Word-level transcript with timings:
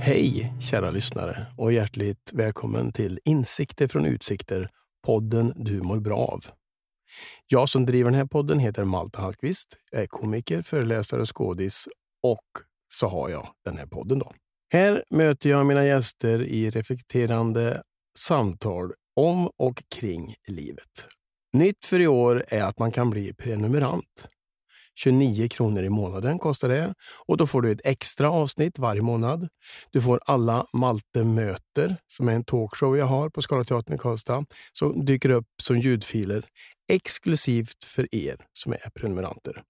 Hej 0.00 0.54
kära 0.60 0.90
lyssnare 0.90 1.46
och 1.56 1.72
hjärtligt 1.72 2.30
välkommen 2.32 2.92
till 2.92 3.20
Insikter 3.24 3.86
från 3.86 4.06
utsikter, 4.06 4.68
podden 5.06 5.52
du 5.56 5.82
mår 5.82 6.00
bra 6.00 6.16
av. 6.16 6.40
Jag 7.46 7.68
som 7.68 7.86
driver 7.86 8.10
den 8.10 8.18
här 8.18 8.26
podden 8.26 8.58
heter 8.58 8.84
Malte 8.84 9.20
Hallqvist. 9.20 9.76
Är 9.92 10.06
komiker, 10.06 10.62
föreläsare 10.62 11.20
och 11.20 11.36
skådis 11.36 11.88
och 12.22 12.46
så 12.88 13.08
har 13.08 13.28
jag 13.28 13.48
den 13.64 13.78
här 13.78 13.86
podden. 13.86 14.18
då. 14.18 14.32
Här 14.72 15.04
möter 15.10 15.50
jag 15.50 15.66
mina 15.66 15.86
gäster 15.86 16.42
i 16.42 16.70
reflekterande 16.70 17.82
samtal 18.18 18.92
om 19.16 19.50
och 19.58 19.82
kring 19.94 20.34
livet. 20.48 21.08
Nytt 21.52 21.84
för 21.84 22.00
i 22.00 22.06
år 22.06 22.44
är 22.48 22.62
att 22.62 22.78
man 22.78 22.92
kan 22.92 23.10
bli 23.10 23.32
prenumerant. 23.34 24.28
29 24.94 25.48
kronor 25.48 25.82
i 25.82 25.88
månaden 25.88 26.38
kostar 26.38 26.68
det 26.68 26.94
och 27.26 27.36
då 27.36 27.46
får 27.46 27.62
du 27.62 27.72
ett 27.72 27.80
extra 27.84 28.30
avsnitt 28.30 28.78
varje 28.78 29.02
månad. 29.02 29.48
Du 29.90 30.02
får 30.02 30.20
alla 30.26 30.66
Malte 30.72 31.24
möter, 31.24 31.96
som 32.06 32.28
är 32.28 32.32
en 32.32 32.44
talkshow 32.44 32.96
jag 32.96 33.06
har 33.06 33.30
på 33.30 33.42
Scalateatern 33.42 33.94
i 33.94 33.98
Karlstad, 33.98 34.44
som 34.72 35.04
dyker 35.04 35.30
upp 35.30 35.46
som 35.62 35.78
ljudfiler 35.78 36.44
exklusivt 36.92 37.84
för 37.84 38.14
er 38.14 38.36
som 38.52 38.72
är 38.72 38.90
prenumeranter. 38.94 39.62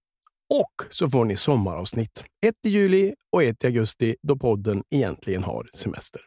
Och 0.49 0.93
så 0.93 1.09
får 1.09 1.25
ni 1.25 1.37
sommaravsnitt. 1.37 2.25
Ett 2.45 2.65
i 2.65 2.69
juli 2.69 3.13
och 3.31 3.43
ett 3.43 3.63
i 3.63 3.67
augusti 3.67 4.15
då 4.21 4.37
podden 4.37 4.83
egentligen 4.95 5.43
har 5.43 5.69
semester. 5.73 6.21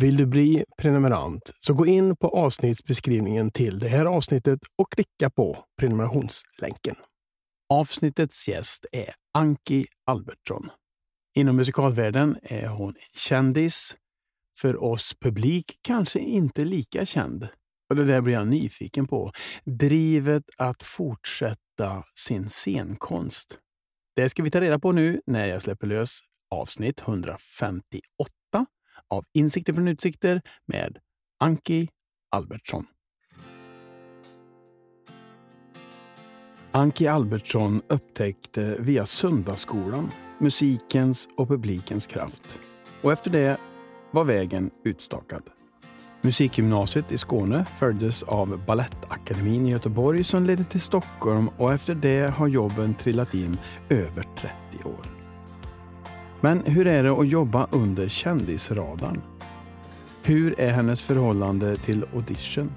Vill 0.00 0.16
du 0.16 0.26
bli 0.26 0.64
prenumerant 0.76 1.52
så 1.60 1.74
gå 1.74 1.86
in 1.86 2.16
på 2.16 2.28
avsnittsbeskrivningen 2.28 3.50
till 3.50 3.78
det 3.78 3.88
här 3.88 4.06
avsnittet 4.06 4.58
och 4.76 4.92
klicka 4.92 5.30
på 5.30 5.64
prenumerationslänken. 5.80 6.94
Avsnittets 7.68 8.48
gäst 8.48 8.86
är 8.92 9.14
Anki 9.34 9.86
Albertsson. 10.06 10.70
Inom 11.36 11.56
musikalvärlden 11.56 12.36
är 12.42 12.66
hon 12.66 12.94
kändis. 13.14 13.96
För 14.58 14.84
oss 14.84 15.14
publik 15.20 15.78
kanske 15.82 16.18
inte 16.18 16.64
lika 16.64 17.06
känd. 17.06 17.48
Och 17.90 17.96
det 17.96 18.04
där 18.04 18.20
blir 18.20 18.34
jag 18.34 18.46
nyfiken 18.48 19.06
på. 19.06 19.32
Drivet 19.64 20.44
att 20.56 20.82
fortsätta 20.82 22.04
sin 22.14 22.48
scenkonst. 22.48 23.58
Det 24.16 24.28
ska 24.28 24.42
vi 24.42 24.50
ta 24.50 24.60
reda 24.60 24.78
på 24.78 24.92
nu 24.92 25.20
när 25.26 25.46
jag 25.46 25.62
släpper 25.62 25.86
lös 25.86 26.20
avsnitt 26.50 27.00
158 27.00 28.37
av 29.10 29.24
Insikter 29.34 29.72
från 29.72 29.88
utsikter 29.88 30.42
med 30.66 30.98
Anki 31.40 31.88
Albertsson. 32.36 32.86
Anki 36.72 37.06
Albertsson 37.06 37.82
upptäckte 37.88 38.76
via 38.80 39.06
söndagsskolan 39.06 40.10
musikens 40.38 41.28
och 41.36 41.48
publikens 41.48 42.06
kraft. 42.06 42.58
Och 43.02 43.12
efter 43.12 43.30
det 43.30 43.56
var 44.10 44.24
vägen 44.24 44.70
utstakad. 44.84 45.42
Musikgymnasiet 46.22 47.12
i 47.12 47.18
Skåne 47.18 47.66
följdes 47.78 48.22
av 48.22 48.64
Balettakademin 48.66 49.66
i 49.66 49.70
Göteborg 49.70 50.24
som 50.24 50.44
ledde 50.44 50.64
till 50.64 50.80
Stockholm 50.80 51.48
och 51.48 51.72
efter 51.72 51.94
det 51.94 52.34
har 52.34 52.48
jobben 52.48 52.94
trillat 52.94 53.34
in 53.34 53.58
över 53.88 54.22
30 54.22 54.48
år. 54.84 55.17
Men 56.40 56.62
hur 56.66 56.86
är 56.86 57.02
det 57.02 57.10
att 57.10 57.28
jobba 57.28 57.68
under 57.70 58.08
kändisradarn? 58.08 59.22
Hur 60.22 60.60
är 60.60 60.70
hennes 60.70 61.00
förhållande 61.00 61.76
till 61.76 62.04
audition? 62.14 62.72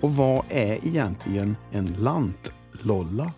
Och 0.00 0.12
vad 0.12 0.44
är 0.48 0.86
egentligen 0.86 1.56
en 1.72 1.86
lantlolla? 1.86 3.32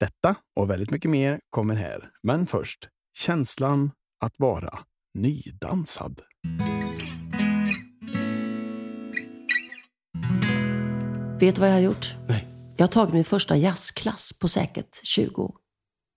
Detta 0.00 0.34
och 0.56 0.70
väldigt 0.70 0.90
mycket 0.90 1.10
mer 1.10 1.40
kommer 1.50 1.74
här. 1.74 2.10
Men 2.22 2.46
först, 2.46 2.88
känslan 3.18 3.90
att 4.24 4.34
vara 4.38 4.78
nydansad. 5.14 6.20
Vet 11.40 11.54
du 11.54 11.60
vad 11.60 11.68
jag 11.68 11.74
har 11.74 11.80
gjort? 11.80 12.14
Nej. 12.28 12.46
Jag 12.76 12.86
har 12.86 12.92
tagit 12.92 13.14
min 13.14 13.24
första 13.24 13.56
jazzklass 13.56 14.38
på 14.40 14.48
säkert 14.48 15.00
20 15.02 15.42
år. 15.42 15.54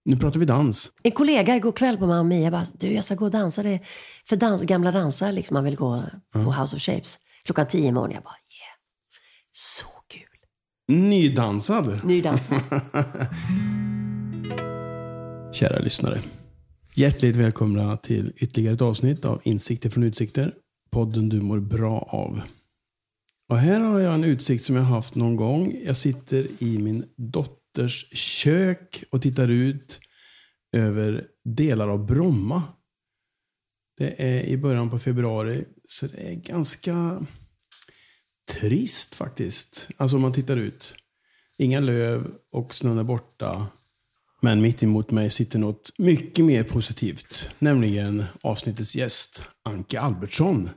Nu 0.06 0.18
pratar 0.18 0.40
vi 0.40 0.46
dans. 0.46 0.92
En 1.04 1.12
kollega 1.12 1.56
igår 1.56 1.72
kväll 1.72 1.98
på 1.98 2.08
Mamma 2.08 2.24
Mia 2.24 2.52
bara, 2.52 2.66
du 2.74 2.94
jag 2.94 3.06
ska 3.06 3.16
gå 3.16 3.26
och 3.26 3.32
dansa. 3.32 3.64
Det 3.64 3.80
för 4.26 4.36
dans, 4.36 4.64
gamla 4.64 4.92
dansare 4.92 5.32
liksom, 5.32 5.54
man 5.54 5.64
vill 5.64 5.76
gå 5.76 6.04
på 6.32 6.40
House 6.40 6.76
of 6.76 6.82
Shapes. 6.82 7.20
Klockan 7.44 7.68
10 7.68 7.88
imorgon. 7.88 8.12
Jag 8.12 8.24
bara, 8.24 8.36
yeah. 8.36 8.76
Så 9.52 9.86
kul. 10.08 10.22
Nydansad. 10.88 12.06
Ny 12.06 12.22
dansa. 12.22 12.56
Kära 15.54 15.80
lyssnare. 15.80 16.22
Hjärtligt 16.96 17.36
välkomna 17.36 17.98
till 17.98 18.34
ytterligare 18.36 18.74
ett 18.74 18.82
avsnitt 18.82 19.26
av 19.26 19.42
Insikter 19.44 19.90
från 19.90 20.04
utsikter. 20.04 20.54
Podden 20.92 21.30
du 21.30 21.42
mår 21.42 21.60
bra 21.60 22.00
av. 22.00 22.42
Och 23.50 23.58
här 23.58 23.80
har 23.80 24.00
jag 24.00 24.14
en 24.14 24.24
utsikt 24.24 24.66
som 24.66 24.76
jag 24.76 24.84
haft 24.84 25.16
någon 25.16 25.36
gång. 25.36 25.76
Jag 25.86 25.98
sitter 25.98 26.48
i 26.60 26.78
min 26.78 27.06
dotters 27.74 28.18
kök 28.18 29.04
och 29.10 29.22
tittar 29.22 29.48
ut 29.48 30.00
över 30.76 31.28
delar 31.44 31.88
av 31.88 32.06
Bromma. 32.06 32.64
Det 33.98 34.24
är 34.24 34.44
i 34.44 34.58
början 34.58 34.90
på 34.90 35.00
februari, 35.00 35.66
så 35.88 36.08
det 36.08 36.18
är 36.18 36.36
ganska 36.36 37.26
trist 38.52 39.16
faktiskt. 39.16 39.90
Alltså 39.98 40.16
om 40.16 40.22
man 40.22 40.34
tittar 40.34 40.58
ut. 40.58 40.96
Inga 41.58 41.80
löv 41.80 42.36
och 42.52 42.76
snön 42.76 42.98
är 42.98 43.04
borta. 43.04 43.68
Men 44.42 44.62
mitt 44.62 44.84
emot 44.84 45.12
mig 45.12 45.30
sitter 45.30 45.60
något 45.60 45.92
mycket 45.98 46.46
mer 46.46 46.64
positivt. 46.64 47.50
Nämligen 47.60 48.24
avsnittets 48.42 48.96
gäst, 48.96 49.44
Anke 49.64 50.00
Albertsson. 50.00 50.70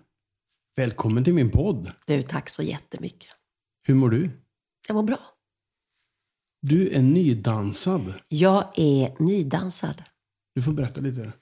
Välkommen 0.76 1.24
till 1.24 1.34
min 1.34 1.50
podd. 1.50 1.92
Du, 2.06 2.22
tack 2.22 2.48
så 2.48 2.62
jättemycket. 2.62 3.30
Hur 3.82 3.94
mår 3.94 4.10
du? 4.10 4.30
Jag 4.88 4.94
mår 4.94 5.02
bra. 5.02 5.35
Du 6.68 6.94
är 6.94 7.02
nydansad. 7.02 8.14
Jag 8.28 8.64
är 8.74 9.22
nydansad. 9.22 10.02
Du 10.54 10.62
får 10.62 10.72
berätta 10.72 11.00
lite. 11.00 11.32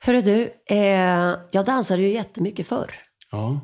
Hörru 0.00 0.20
du, 0.20 0.52
eh, 0.66 1.38
jag 1.50 1.64
dansade 1.64 2.02
ju 2.02 2.12
jättemycket 2.12 2.66
förr. 2.66 2.94
Ja. 3.32 3.60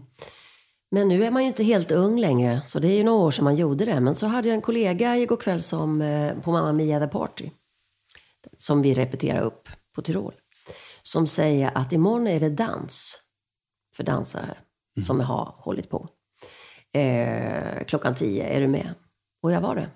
Men 0.90 1.08
nu 1.08 1.24
är 1.24 1.30
man 1.30 1.42
ju 1.42 1.48
inte 1.48 1.64
helt 1.64 1.90
ung 1.90 2.20
längre, 2.20 2.62
så 2.66 2.78
det 2.78 2.88
är 2.88 2.96
ju 2.96 3.04
några 3.04 3.24
år 3.24 3.30
sedan 3.30 3.44
man 3.44 3.56
gjorde 3.56 3.84
det. 3.84 4.00
Men 4.00 4.14
så 4.14 4.26
hade 4.26 4.48
jag 4.48 4.54
en 4.54 4.60
kollega 4.60 5.16
igår 5.16 5.36
kväll 5.36 5.62
som, 5.62 6.02
eh, 6.02 6.38
på 6.40 6.52
Mamma 6.52 6.72
Mia 6.72 7.00
The 7.00 7.06
Party, 7.06 7.50
som 8.56 8.82
vi 8.82 8.94
repeterar 8.94 9.40
upp 9.40 9.68
på 9.94 10.02
Tyrol, 10.02 10.34
som 11.02 11.26
säger 11.26 11.70
att 11.74 11.92
imorgon 11.92 12.26
är 12.26 12.40
det 12.40 12.50
dans 12.50 13.18
för 13.96 14.04
dansare 14.04 14.54
som 15.06 15.20
jag 15.20 15.26
har 15.26 15.54
hållit 15.58 15.90
på. 15.90 16.08
Eh, 16.92 17.84
klockan 17.86 18.14
tio, 18.14 18.44
är 18.44 18.60
du 18.60 18.68
med? 18.68 18.94
Och 19.42 19.52
jag 19.52 19.60
var 19.60 19.74
det. 19.74 19.90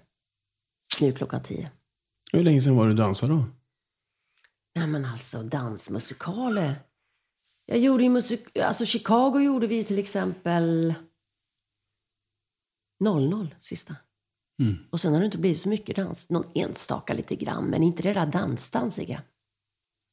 Nu 1.01 1.13
klockan 1.13 1.43
tio. 1.43 1.71
Hur 2.33 2.43
länge 2.45 2.61
sedan 2.61 2.77
var 2.77 2.89
du 2.89 2.95
dansade 2.95 3.33
då? 3.33 3.45
Nej 4.75 4.87
men 4.87 5.05
alltså 5.05 5.43
dansmusikaler. 5.43 6.75
Jag 7.67 7.79
gjorde 7.79 8.03
ju 8.03 8.09
musik... 8.09 8.59
Alltså 8.59 8.85
Chicago 8.87 9.41
gjorde 9.41 9.67
vi 9.67 9.75
ju 9.75 9.85
till 9.85 9.99
exempel 9.99 10.95
00 13.01 13.55
sista. 13.61 13.97
Och 14.91 15.01
sen 15.01 15.13
har 15.13 15.21
det 15.21 15.27
inte 15.27 15.39
blivit 15.39 15.61
så 15.61 15.69
mycket 15.69 15.97
dans. 15.97 16.31
Någon 16.31 16.45
enstaka 16.55 17.15
lite 17.15 17.37
grann, 17.37 17.65
men 17.65 17.83
inte 17.83 18.03
det 18.03 18.13
där 18.13 18.27
dansdansiga. 18.27 19.23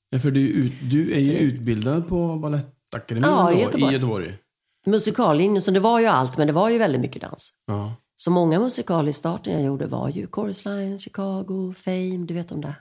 Ja, 0.09 0.19
för 0.19 0.31
du, 0.31 0.49
ut, 0.49 0.73
du 0.91 1.13
är 1.13 1.19
ju 1.19 1.37
utbildad 1.37 2.07
på 2.07 2.35
Balettakademin 2.35 3.29
Ja, 3.29 3.51
i 3.51 3.55
då, 3.55 3.61
Göteborg. 3.61 3.91
i 3.91 3.93
Göteborg. 3.93 4.37
Musikallinjen, 4.85 5.61
så 5.61 5.71
det 5.71 5.79
var 5.79 5.99
ju 5.99 6.05
allt, 6.05 6.37
men 6.37 6.47
det 6.47 6.53
var 6.53 6.69
ju 6.69 6.77
väldigt 6.77 7.01
mycket 7.01 7.21
dans. 7.21 7.53
Ja. 7.65 7.95
Så 8.15 8.31
många 8.31 8.69
starten 9.13 9.53
jag 9.53 9.63
gjorde 9.63 9.87
var 9.87 10.09
ju 10.09 10.27
Chorus 10.31 10.65
Line, 10.65 10.99
Chicago, 10.99 11.73
Fame, 11.73 12.25
du 12.25 12.33
vet 12.33 12.51
om 12.51 12.61
det. 12.61 12.75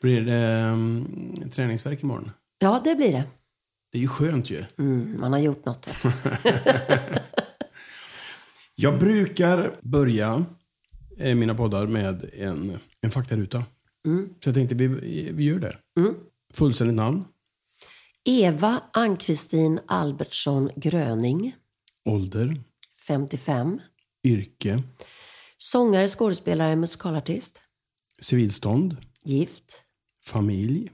Blir 0.00 0.20
det 0.20 0.70
um, 0.72 1.50
träningsverk 1.52 2.02
imorgon? 2.02 2.30
Ja, 2.58 2.80
det 2.84 2.94
blir 2.94 3.12
det. 3.12 3.24
Det 3.92 3.98
är 3.98 4.02
ju 4.02 4.08
skönt 4.08 4.50
ju. 4.50 4.64
Mm, 4.78 5.20
man 5.20 5.32
har 5.32 5.40
gjort 5.40 5.64
något. 5.64 5.88
Jag 8.74 8.98
brukar 8.98 9.72
börja 9.82 10.44
eh, 11.18 11.34
mina 11.34 11.54
poddar 11.54 11.86
med 11.86 12.30
en, 12.32 12.78
en 13.00 13.10
faktaruta. 13.10 13.64
Så 14.40 14.48
jag 14.48 14.54
tänkte 14.54 14.74
vi, 14.74 14.86
vi 15.32 15.44
gör 15.44 15.58
det. 15.58 15.76
Fullständigt 16.54 16.96
namn, 16.96 17.24
Eva 18.24 18.82
Ann-Kristin 18.92 19.80
Albertsson 19.86 20.70
Gröning, 20.76 21.56
ålder, 22.04 22.56
55. 23.06 23.80
Yrke, 24.28 24.82
Sångare, 25.58 26.08
skådespelare, 26.08 26.76
musikalartist. 26.76 27.60
civilstånd, 28.20 28.96
Gift. 29.24 29.82
familj, 30.24 30.90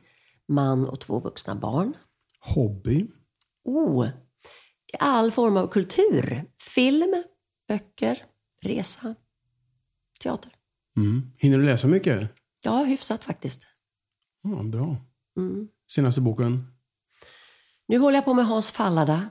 Man 0.48 0.88
och 0.88 1.00
två 1.00 1.18
vuxna 1.20 1.54
barn. 1.54 1.96
hobby, 2.40 3.06
Oh, 3.64 4.08
all 4.98 5.32
form 5.32 5.56
av 5.56 5.66
kultur. 5.66 6.44
Film, 6.74 7.22
böcker, 7.68 8.24
resa, 8.62 9.14
teater. 10.20 10.52
Mm. 10.96 11.32
Hinner 11.38 11.58
du 11.58 11.64
läsa 11.64 11.86
mycket? 11.86 12.30
Ja, 12.62 12.84
hyfsat 12.84 13.24
faktiskt. 13.24 13.66
Ja, 14.42 14.62
bra. 14.62 14.96
Mm. 15.36 15.68
Senaste 15.90 16.20
boken? 16.20 16.66
Nu 17.88 17.98
håller 17.98 18.16
jag 18.18 18.24
på 18.24 18.34
med 18.34 18.46
Hans 18.46 18.70
Fallada. 18.70 19.28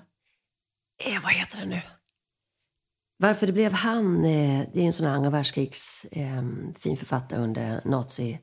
Eh, 1.06 1.24
vad 1.24 1.32
heter 1.34 1.58
det 1.60 1.66
nu? 1.66 1.82
Varför 3.18 3.48
det 3.48 3.54
blev 3.54 3.72
han, 3.72 4.26
eh, 4.26 4.66
det 4.74 4.82
är 4.82 4.86
en 4.86 4.94
sån 4.94 5.08
här 5.08 5.14
andra 5.14 5.30
världskrigs 5.30 6.06
eh, 6.12 6.44
fin 6.80 6.98
författare 6.98 7.40
under 7.40 7.82
nazi... 7.86 8.40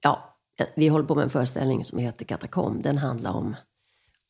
Ja, 0.00 0.38
vi 0.76 0.88
håller 0.88 1.06
på 1.06 1.14
med 1.14 1.24
en 1.24 1.30
föreställning 1.30 1.84
som 1.84 1.98
heter 1.98 2.24
Katakom. 2.24 2.82
Den 2.82 2.98
handlar 2.98 3.32
om, 3.32 3.56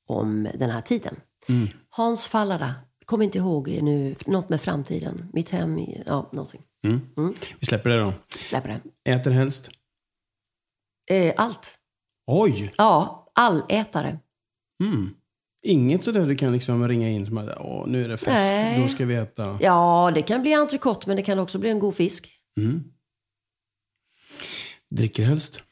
om 0.06 0.48
den 0.54 0.70
här 0.70 0.80
tiden. 0.80 1.16
Mm. 1.48 1.68
Hans 1.88 2.26
Fallada, 2.26 2.74
kommer 3.04 3.24
inte 3.24 3.38
ihåg 3.38 3.68
nu, 3.68 4.16
något 4.26 4.48
med 4.48 4.60
framtiden. 4.60 5.30
Mitt 5.32 5.50
hem, 5.50 5.78
ja, 6.06 6.30
någonting. 6.32 6.62
Mm. 6.84 7.34
Vi 7.58 7.66
släpper 7.66 7.90
det 7.90 8.00
då. 8.00 8.12
Släpper 8.28 8.68
det. 8.68 9.10
Äter 9.12 9.30
helst? 9.30 9.70
Eh, 11.10 11.34
allt. 11.36 11.74
Oj! 12.26 12.72
Ja, 12.76 13.26
allätare. 13.34 14.18
Mm. 14.80 15.14
Inget 15.66 16.04
sådär 16.04 16.26
du 16.26 16.36
kan 16.36 16.52
liksom 16.52 16.88
ringa 16.88 17.08
in 17.08 17.26
som 17.26 17.38
att 17.38 17.58
Åh, 17.58 17.86
nu 17.86 18.04
är 18.04 18.08
det 18.08 18.16
fest, 18.16 18.28
Nej. 18.28 18.80
då 18.82 18.88
ska 18.88 19.04
vi 19.06 19.14
äta. 19.14 19.58
Ja, 19.60 20.12
det 20.14 20.22
kan 20.22 20.42
bli 20.42 20.54
entrecote, 20.54 21.08
men 21.08 21.16
det 21.16 21.22
kan 21.22 21.38
också 21.38 21.58
bli 21.58 21.70
en 21.70 21.78
god 21.78 21.94
fisk. 21.94 22.32
Mm. 22.56 22.84
Dricker 24.90 25.24
helst? 25.24 25.62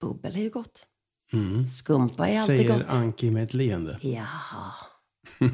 Bubbel 0.00 0.36
är 0.36 0.40
ju 0.40 0.50
gott. 0.50 0.86
Mm. 1.32 1.68
Skumpa 1.68 2.28
är 2.28 2.40
alltid 2.40 2.56
Säger 2.56 2.78
gott. 2.78 2.82
Anki 2.88 3.30
med 3.30 3.42
ett 3.42 3.54
leende. 3.54 3.98
Jaha. 4.02 4.72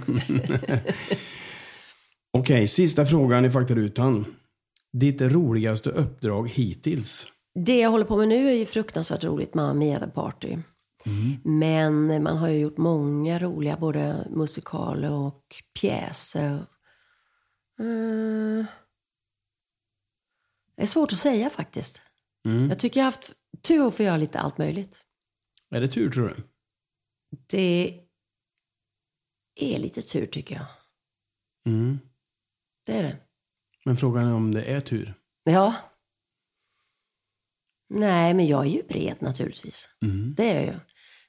Okej, 2.33 2.69
sista 2.69 3.07
frågan 3.07 3.45
i 3.45 3.51
faktarutan. 3.51 4.27
Ditt 4.93 5.21
roligaste 5.21 5.91
uppdrag 5.91 6.51
hittills? 6.51 7.27
Det 7.55 7.79
jag 7.79 7.91
håller 7.91 8.05
på 8.05 8.17
med 8.17 8.29
nu 8.29 8.49
är 8.49 8.55
ju 8.55 8.67
fruktansvärt 8.67 9.25
roligt, 9.25 9.55
Mamma 9.55 9.75
Mia 9.75 9.99
The 9.99 10.11
Party. 11.05 11.39
Men 11.45 12.23
man 12.23 12.37
har 12.37 12.49
ju 12.49 12.59
gjort 12.59 12.77
många 12.77 13.39
roliga, 13.39 13.77
både 13.77 14.27
musikaler 14.31 15.13
och 15.13 15.63
pjäser. 15.81 16.67
Mm. 17.79 18.67
Det 20.77 20.83
är 20.83 20.87
svårt 20.87 21.13
att 21.13 21.19
säga 21.19 21.51
faktiskt. 21.51 22.01
Jag 22.69 22.79
tycker 22.79 23.01
jag 23.01 23.05
har 23.05 23.13
haft 23.13 23.33
tur 23.63 23.87
att 23.87 23.95
få 23.97 24.03
göra 24.03 24.17
lite 24.17 24.41
allt 24.41 24.59
möjligt. 24.59 25.05
Är 25.71 25.81
det 25.81 25.89
tur 25.89 26.11
tror 26.11 26.29
du? 26.29 26.43
Det 27.47 28.01
är 29.55 29.79
lite 29.79 30.03
tur 30.03 30.27
tycker 30.27 30.55
jag. 30.55 30.67
Mm. 31.67 31.99
Det 32.87 32.93
är 32.93 33.03
det. 33.03 33.17
Men 33.85 33.97
frågan 33.97 34.27
är 34.27 34.35
om 34.35 34.55
det 34.55 34.63
är 34.65 34.81
tur. 34.81 35.15
Ja. 35.45 35.75
Nej, 37.89 38.35
men 38.35 38.47
jag 38.47 38.67
är 38.67 38.71
ju 38.71 38.83
bred 38.83 39.17
naturligtvis. 39.21 39.89
Det 40.37 40.51
är 40.51 40.55
jag 40.55 40.65
ju. 40.65 40.81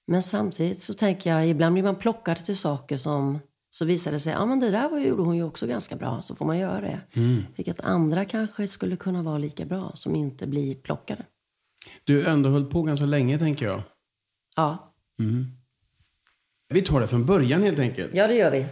Men 0.08 0.24
samtidigt 0.24 0.84
så 0.84 0.94
tänker 0.94 1.30
jag, 1.30 1.48
ibland 1.48 1.74
blir 1.74 1.84
man 1.84 1.96
plockad 1.96 2.46
till 2.46 2.58
saker 2.58 2.98
som 2.98 3.40
så 3.70 3.86
visar 3.86 4.12
det 4.12 4.20
sig, 4.20 4.34
ja 4.34 4.46
men 4.46 4.60
det 4.60 4.72
där 4.72 4.90
var, 4.90 5.00
gjorde 5.00 5.24
hon 5.24 5.36
ju 5.36 5.44
också 5.44 5.68
ganska 5.68 5.96
bra, 5.96 6.22
så 6.22 6.36
får 6.36 6.46
man 6.46 6.58
göra 6.58 6.82
det. 6.82 7.02
Tycker 7.56 7.72
att 7.72 7.80
andra 7.80 8.26
kanske 8.26 8.68
skulle 8.68 8.96
kunna 8.96 9.24
vara 9.24 9.38
lika 9.38 9.66
bra, 9.66 9.92
som 9.96 10.16
inte 10.16 10.48
blir 10.48 10.76
plockade. 10.76 11.26
Du 12.04 12.26
ändå 12.28 12.50
höll 12.50 12.66
på 12.66 12.82
ganska 12.84 13.06
länge 13.06 13.40
tänker 13.40 13.66
jag. 13.66 13.82
Ja, 14.56 14.94
Vi 16.70 16.82
tar 16.82 17.00
det 17.02 17.08
från 17.08 17.26
början 17.26 17.64
helt 17.64 17.80
enkelt. 17.80 18.14
ja 18.14 18.28
det 18.28 18.36
gör 18.36 18.52
vi. 18.52 18.66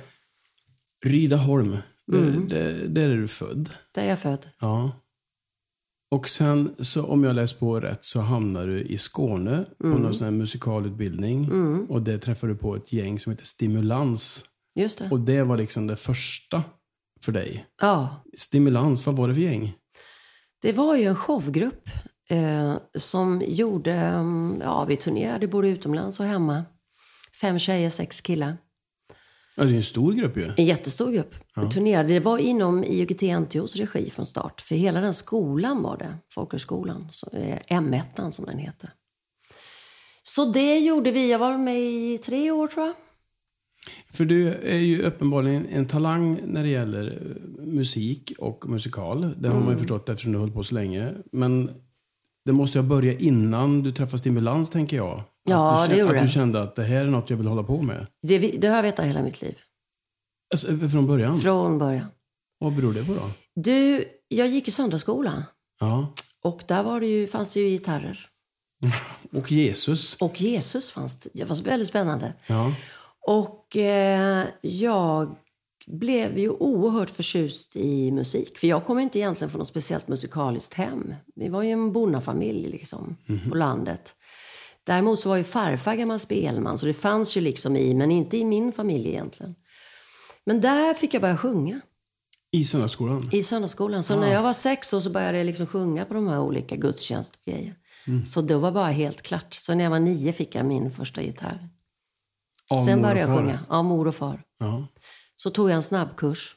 Rydaholm, 1.05 1.77
där, 2.05 2.21
där, 2.47 2.87
där 2.87 3.09
är 3.09 3.17
du 3.17 3.27
född. 3.27 3.69
Där 3.93 4.03
är 4.03 4.09
jag 4.09 4.19
född. 4.19 4.47
Ja. 4.59 4.91
Och 6.11 6.29
sen, 6.29 6.75
så 6.79 7.05
om 7.05 7.23
jag 7.23 7.35
läst 7.35 7.59
på 7.59 7.79
rätt, 7.79 8.03
så 8.03 8.19
hamnar 8.19 8.67
du 8.67 8.81
i 8.81 8.97
Skåne 8.97 9.65
på 9.81 9.87
någon 9.87 10.13
sån 10.13 10.25
här 10.25 10.31
musikalutbildning. 10.31 11.51
Och 11.89 12.01
där 12.01 12.17
träffar 12.17 12.47
du 12.47 12.55
på 12.55 12.75
ett 12.75 12.93
gäng 12.93 13.19
som 13.19 13.31
heter 13.31 13.45
Stimulans. 13.45 14.45
Just 14.75 14.99
det. 14.99 15.09
Och 15.11 15.19
det 15.19 15.43
var 15.43 15.57
liksom 15.57 15.87
det 15.87 15.95
första 15.95 16.63
för 17.21 17.31
dig. 17.31 17.65
Ja, 17.81 18.23
Stimulans, 18.37 19.05
vad 19.05 19.15
var 19.15 19.27
det 19.27 19.33
för 19.33 19.41
gäng? 19.41 19.73
det 20.61 20.71
var 20.71 20.95
ju 20.95 21.03
en 21.03 21.15
showgrupp 21.15 21.89
eh, 22.29 22.73
som 22.95 23.43
gjorde, 23.47 23.93
mm, 23.93 24.61
ja 24.61 24.85
vi 24.85 24.97
turnerade 24.97 25.47
både 25.47 25.67
utomlands 25.67 26.19
och 26.19 26.25
hemma. 26.25 26.63
Fem 27.41 27.59
tjejer, 27.59 27.89
sex 27.89 28.21
killar. 28.21 28.57
Ja, 29.59 29.65
det 29.65 29.73
är 29.73 29.77
en 29.77 29.83
stor 29.83 30.13
grupp 30.13 30.37
ju. 30.37 30.51
En 30.57 30.65
jättestor 30.65 31.11
grupp. 31.11 31.35
Vi 31.55 31.69
turnerade. 31.69 32.13
Det 32.13 32.19
var 32.19 32.37
inom 32.37 32.83
IOGT-NTOs 32.83 33.75
regi 33.75 34.09
från 34.09 34.25
start. 34.25 34.61
För 34.61 34.75
hela 34.75 35.01
den 35.01 35.13
skolan 35.13 35.83
var 35.83 35.97
det. 35.97 36.13
Folkhögskolan. 36.33 37.09
eh, 37.33 37.57
M1 37.69 38.29
som 38.31 38.45
den 38.45 38.57
heter. 38.57 38.89
Så 40.23 40.45
det 40.45 40.79
gjorde 40.79 41.11
vi. 41.11 41.31
Jag 41.31 41.39
var 41.39 41.57
med 41.57 41.79
i 41.81 42.17
tre 42.17 42.51
år 42.51 42.67
tror 42.67 42.85
jag. 42.85 42.95
För 44.13 44.25
du 44.25 44.53
är 44.53 44.79
ju 44.79 45.01
uppenbarligen 45.01 45.65
en 45.69 45.85
talang 45.87 46.41
när 46.45 46.63
det 46.63 46.69
gäller 46.69 47.07
eh, 47.07 47.65
musik 47.65 48.33
och 48.37 48.69
musikal. 48.69 49.33
Det 49.37 49.49
har 49.49 49.59
man 49.59 49.71
ju 49.71 49.77
förstått 49.77 50.09
eftersom 50.09 50.31
du 50.31 50.37
har 50.37 50.41
hållit 50.41 50.55
på 50.55 50.63
så 50.63 50.75
länge. 50.75 51.13
Men 51.31 51.69
det 52.45 52.51
måste 52.51 52.77
ju 52.77 52.81
ha 52.81 52.89
börjat 52.89 53.21
innan 53.21 53.83
du 53.83 53.91
träffade 53.91 54.19
Stimulans, 54.19 54.69
tänker 54.69 54.97
jag. 54.97 55.21
Ja, 55.49 55.83
att 55.83 55.89
du, 55.89 55.95
det 55.95 56.01
gjorde 56.01 56.15
Att 56.15 56.21
du 56.21 56.27
kände 56.27 56.61
att 56.61 56.75
det 56.75 56.83
här 56.83 57.01
är 57.01 57.05
något 57.05 57.29
jag 57.29 57.37
vill 57.37 57.47
hålla 57.47 57.63
på 57.63 57.81
med. 57.81 58.07
Det, 58.21 58.39
det 58.39 58.67
har 58.67 58.75
jag 58.75 58.83
vetat 58.83 59.05
hela 59.05 59.21
mitt 59.21 59.41
liv. 59.41 59.55
Alltså, 60.53 60.89
från 60.89 61.07
början? 61.07 61.39
Från 61.39 61.79
början. 61.79 62.07
Vad 62.59 62.73
beror 62.73 62.93
det 62.93 63.05
på 63.05 63.13
då? 63.13 63.31
Du, 63.55 64.05
jag 64.27 64.47
gick 64.47 64.67
i 64.67 64.71
söndagsskola. 64.71 65.43
Ja. 65.79 66.13
Och 66.41 66.61
där 66.67 66.83
var 66.83 66.99
det 66.99 67.07
ju, 67.07 67.27
fanns 67.27 67.53
det 67.53 67.59
ju 67.59 67.69
gitarrer. 67.69 68.29
Och 69.31 69.51
Jesus. 69.51 70.15
Och 70.15 70.41
Jesus 70.41 70.91
fanns 70.91 71.19
det. 71.19 71.29
Det 71.33 71.43
var 71.43 71.63
väldigt 71.63 71.87
spännande. 71.87 72.33
Ja. 72.47 72.73
Och 73.27 73.77
eh, 73.77 74.45
jag 74.61 75.35
blev 75.87 76.37
ju 76.37 76.49
oerhört 76.49 77.09
förtjust 77.09 77.75
i 77.75 78.11
musik. 78.11 78.57
För 78.57 78.67
jag 78.67 78.85
kom 78.85 78.99
inte 78.99 79.19
egentligen 79.19 79.49
från 79.49 79.59
något 79.59 79.67
speciellt 79.67 80.07
musikaliskt 80.07 80.73
hem. 80.73 81.13
Vi 81.35 81.49
var 81.49 81.63
ju 81.63 81.71
en 81.71 81.91
bonnafamilj 81.91 82.69
liksom, 82.69 83.17
på 83.49 83.55
landet. 83.55 84.15
Däremot 84.89 85.19
så 85.19 85.29
var 85.29 85.37
ju 85.37 85.43
farfar 85.43 85.95
gammal 85.95 86.19
spelman, 86.19 86.77
så 86.77 86.85
det 86.85 86.93
fanns 86.93 87.37
ju 87.37 87.41
liksom 87.41 87.75
i, 87.75 87.93
men 87.93 88.11
inte 88.11 88.37
i 88.37 88.45
min 88.45 88.71
familj 88.71 89.09
egentligen. 89.09 89.55
Men 90.45 90.61
där 90.61 90.93
fick 90.93 91.13
jag 91.13 91.21
börja 91.21 91.37
sjunga 91.37 91.81
I 92.51 92.65
söndagsskolan. 92.65 93.29
i 93.31 93.43
söndagsskolan. 93.43 94.03
Så 94.03 94.19
när 94.19 94.33
jag 94.33 94.43
var 94.43 94.53
sex 94.53 94.93
år 94.93 94.99
så 94.99 95.09
började 95.09 95.37
jag 95.37 95.45
liksom 95.45 95.67
sjunga 95.67 96.05
på 96.05 96.13
de 96.13 96.27
här 96.27 96.39
olika 96.39 96.75
gudstjänster 96.75 97.39
och 97.39 97.45
grejer. 97.45 97.75
Så 98.27 98.41
då 98.41 98.57
var 98.57 98.71
bara 98.71 98.87
helt 98.87 99.21
klart. 99.21 99.53
Så 99.53 99.75
när 99.75 99.83
jag 99.83 99.91
var 99.91 99.99
nio 99.99 100.33
fick 100.33 100.55
jag 100.55 100.65
min 100.65 100.91
första 100.91 101.21
gitarr. 101.21 101.69
Av 102.71 102.85
Sen 102.85 103.01
började 103.01 103.19
jag 103.19 103.37
sjunga. 103.37 103.59
Ja, 103.69 103.83
mor 103.83 104.07
och 104.07 104.15
far. 104.15 104.43
Ja. 104.59 104.87
Så 105.35 105.49
tog 105.49 105.69
jag 105.69 105.75
en 105.75 105.83
snabbkurs 105.83 106.55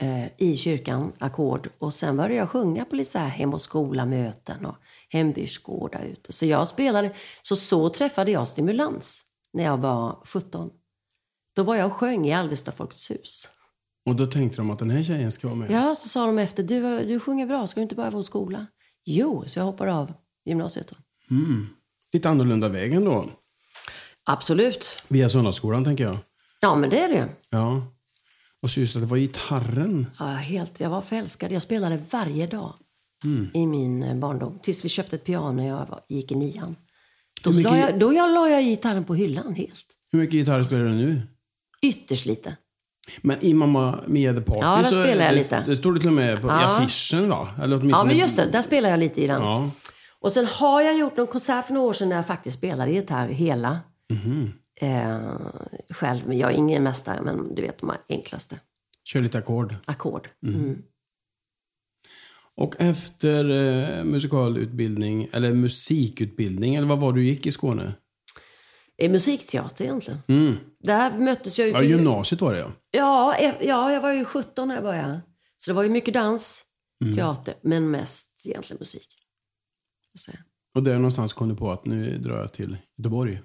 eh, 0.00 0.26
i 0.38 0.56
kyrkan, 0.56 1.12
ackord. 1.18 1.68
Och 1.78 1.94
sen 1.94 2.16
började 2.16 2.34
jag 2.34 2.48
sjunga 2.50 2.84
på 2.84 2.96
lite 2.96 3.10
så 3.10 3.18
här 3.18 3.28
hem 3.28 3.54
och 3.54 3.60
skola-möten 3.60 4.66
och 4.66 4.76
hembygdsgårdar 5.10 6.04
ute. 6.04 6.32
Så 6.32 6.46
jag 6.46 6.68
spelade. 6.68 7.14
Så 7.42 7.56
så 7.56 7.88
träffade 7.88 8.30
jag 8.30 8.48
Stimulans 8.48 9.24
när 9.52 9.64
jag 9.64 9.78
var 9.78 10.18
17. 10.24 10.70
Då 11.56 11.62
var 11.62 11.76
jag 11.76 11.86
och 11.86 11.92
sjöng 11.92 12.26
i 12.28 12.34
Alvesta 12.34 12.72
Folkets 12.72 13.10
hus. 13.10 13.48
Och 14.06 14.16
då 14.16 14.26
tänkte 14.26 14.56
de 14.56 14.70
att 14.70 14.78
den 14.78 14.90
här 14.90 15.02
tjejen 15.04 15.32
ska 15.32 15.48
vara 15.48 15.56
med. 15.58 15.70
Ja, 15.70 15.94
så 15.94 16.08
sa 16.08 16.26
de 16.26 16.38
efter, 16.38 16.62
du, 16.62 17.06
du 17.06 17.20
sjunger 17.20 17.46
bra, 17.46 17.66
ska 17.66 17.80
du 17.80 17.82
inte 17.82 17.94
börja 17.94 18.10
på 18.10 18.22
skola? 18.22 18.66
Jo, 19.04 19.44
så 19.46 19.58
jag 19.58 19.64
hoppade 19.64 19.94
av 19.94 20.12
gymnasiet 20.44 20.88
då. 20.88 20.96
Lite 22.12 22.28
annorlunda 22.28 22.68
väg 22.68 22.94
ändå. 22.94 23.24
Absolut. 24.24 25.04
Via 25.08 25.28
söndagsskolan, 25.28 25.84
tänker 25.84 26.04
jag. 26.04 26.18
Ja, 26.60 26.76
men 26.76 26.90
det 26.90 27.00
är 27.00 27.08
det. 27.08 27.28
Ja. 27.50 27.82
Och 28.62 28.70
så 28.70 28.80
just 28.80 28.96
att 28.96 29.02
det 29.02 29.08
var 29.08 29.16
gitarren. 29.16 30.10
Ja, 30.18 30.24
helt. 30.24 30.80
Jag 30.80 30.90
var 30.90 31.02
förälskad. 31.02 31.52
Jag 31.52 31.62
spelade 31.62 32.02
varje 32.10 32.46
dag 32.46 32.74
i 33.54 33.66
min 33.66 34.02
eh, 34.02 34.14
barndom. 34.16 34.58
Tills 34.62 34.84
vi 34.84 34.88
köpte 34.88 35.16
ett 35.16 35.24
piano 35.24 35.52
när 35.52 35.66
jag 35.68 35.76
var, 35.86 36.00
gick 36.08 36.32
i 36.32 36.34
nian. 36.34 36.76
Då, 37.44 37.50
mycket- 37.52 37.72
la 37.72 37.78
jag, 37.78 37.98
då 37.98 38.12
jag, 38.12 38.30
la 38.34 38.48
jag 38.48 38.62
gitarren 38.62 39.04
på 39.04 39.14
hyllan 39.14 39.54
helt. 39.54 39.86
Hur 40.12 40.18
mycket 40.18 40.34
gitarr 40.34 40.62
spelar 40.64 40.84
du 40.84 40.90
nu? 40.90 41.22
Ytterst 41.82 42.26
lite. 42.26 42.56
Men 43.20 43.44
i 43.44 43.54
Mamma 43.54 44.00
Mia 44.06 44.34
The 44.34 44.40
Party 44.40 44.60
Ja, 44.60 44.84
så 44.84 44.90
spelar 44.94 45.24
jag 45.24 45.32
det, 45.34 45.38
lite. 45.38 45.62
Det 45.66 45.76
står 45.76 45.92
det 45.92 46.00
till 46.00 46.08
och 46.08 46.14
med 46.14 46.40
på 46.40 46.46
Ja. 46.48 46.76
affischen 46.76 47.28
va? 47.28 47.48
Eller 47.62 47.88
Ja, 47.90 48.04
men 48.04 48.16
just 48.18 48.36
det. 48.36 48.50
Där 48.52 48.62
spelar 48.62 48.90
jag 48.90 48.98
lite 49.00 49.22
i 49.22 49.26
den. 49.26 49.42
Ja. 49.42 49.70
Och 50.20 50.32
sen 50.32 50.46
har 50.46 50.80
jag 50.82 50.98
gjort 50.98 51.16
någon 51.16 51.26
konsert 51.26 51.66
för 51.66 51.74
några 51.74 51.88
år 51.88 51.92
sedan 51.92 52.08
när 52.08 52.16
jag 52.16 52.26
faktiskt 52.26 52.58
spelade 52.58 52.90
gitarr 52.92 53.28
hela. 53.28 53.80
Eh, 54.80 55.18
själv. 55.90 56.34
Jag 56.34 56.50
är 56.50 56.54
ingen 56.56 56.82
mästare, 56.82 57.22
men 57.22 57.54
du 57.54 57.62
vet 57.62 57.78
de 57.78 57.92
enklaste. 58.08 58.58
Kör 59.04 59.20
lite 59.20 59.38
ackord. 59.38 59.74
Ackord. 59.84 60.28
Mm. 60.46 60.78
Och 62.60 62.74
efter 62.78 63.44
eh, 63.98 64.04
musikalutbildning, 64.04 65.28
eller 65.32 65.52
musikutbildning, 65.52 66.74
eller 66.74 66.86
vad 66.88 67.00
var 67.00 67.12
du 67.12 67.24
gick 67.24 67.46
i 67.46 67.52
Skåne? 67.52 67.92
Eh, 68.98 69.10
musikteater 69.10 69.84
egentligen. 69.84 70.20
Mm. 70.28 70.56
Där 70.80 71.18
möttes 71.18 71.58
jag 71.58 71.66
ju... 71.68 71.72
Ja, 71.74 71.82
gymnasiet 71.82 72.40
var 72.40 72.52
det 72.52 72.58
ja. 72.58 72.72
Ja, 72.90 73.36
e- 73.36 73.56
ja, 73.60 73.92
jag 73.92 74.00
var 74.00 74.12
ju 74.12 74.24
17 74.24 74.68
när 74.68 74.74
jag 74.74 74.84
började. 74.84 75.20
Så 75.56 75.70
det 75.70 75.74
var 75.74 75.82
ju 75.82 75.88
mycket 75.88 76.14
dans, 76.14 76.64
Mm. 77.04 77.16
teater, 77.16 77.54
men 77.62 77.90
mest 77.90 78.46
egentligen 78.46 78.78
musik. 78.80 79.08
Så. 80.18 80.32
Och 80.74 80.82
där 80.82 80.94
någonstans 80.94 81.32
kom 81.32 81.48
du 81.48 81.54
på 81.56 81.70
att 81.72 81.84
nu 81.84 82.18
drar 82.18 82.36
jag 82.38 82.52
till 82.52 82.76
Göteborg 82.98 83.40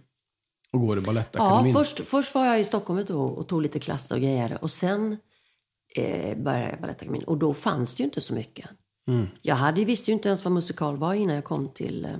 och 0.73 0.79
går 0.79 0.97
i 0.97 1.01
Ja, 1.01 1.05
Balettakademin. 1.05 1.73
först, 1.73 1.99
först 1.99 2.35
var 2.35 2.45
jag 2.45 2.59
i 2.59 2.63
Stockholm 2.63 2.99
ett 2.99 3.11
år 3.11 3.29
och 3.29 3.47
tog 3.47 3.61
lite 3.61 3.79
klasser 3.79 4.15
och 4.15 4.21
grejer. 4.21 4.57
Och 4.61 4.71
sen 4.71 5.17
eh, 5.95 6.37
började 6.37 6.69
jag 6.69 6.81
Balettakademin. 6.81 7.23
Och 7.23 7.37
då 7.37 7.53
fanns 7.53 7.95
det 7.95 8.01
ju 8.01 8.05
inte 8.05 8.21
så 8.21 8.33
mycket. 8.33 8.69
Mm. 9.07 9.27
Jag 9.41 9.55
hade, 9.55 9.85
visste 9.85 10.11
ju 10.11 10.15
inte 10.15 10.27
ens 10.27 10.43
vad 10.43 10.53
musikal 10.53 10.97
var 10.97 11.13
innan 11.13 11.35
jag 11.35 11.43
kom 11.43 11.69
till 11.69 12.05
eh, 12.05 12.17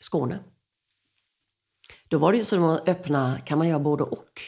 Skåne. 0.00 0.38
Då 2.08 2.18
var 2.18 2.32
det 2.32 2.38
ju 2.38 2.44
så 2.44 2.70
att 2.70 2.88
öppna, 2.88 3.40
kan 3.40 3.58
man 3.58 3.68
göra 3.68 3.78
både 3.78 4.04
och. 4.04 4.40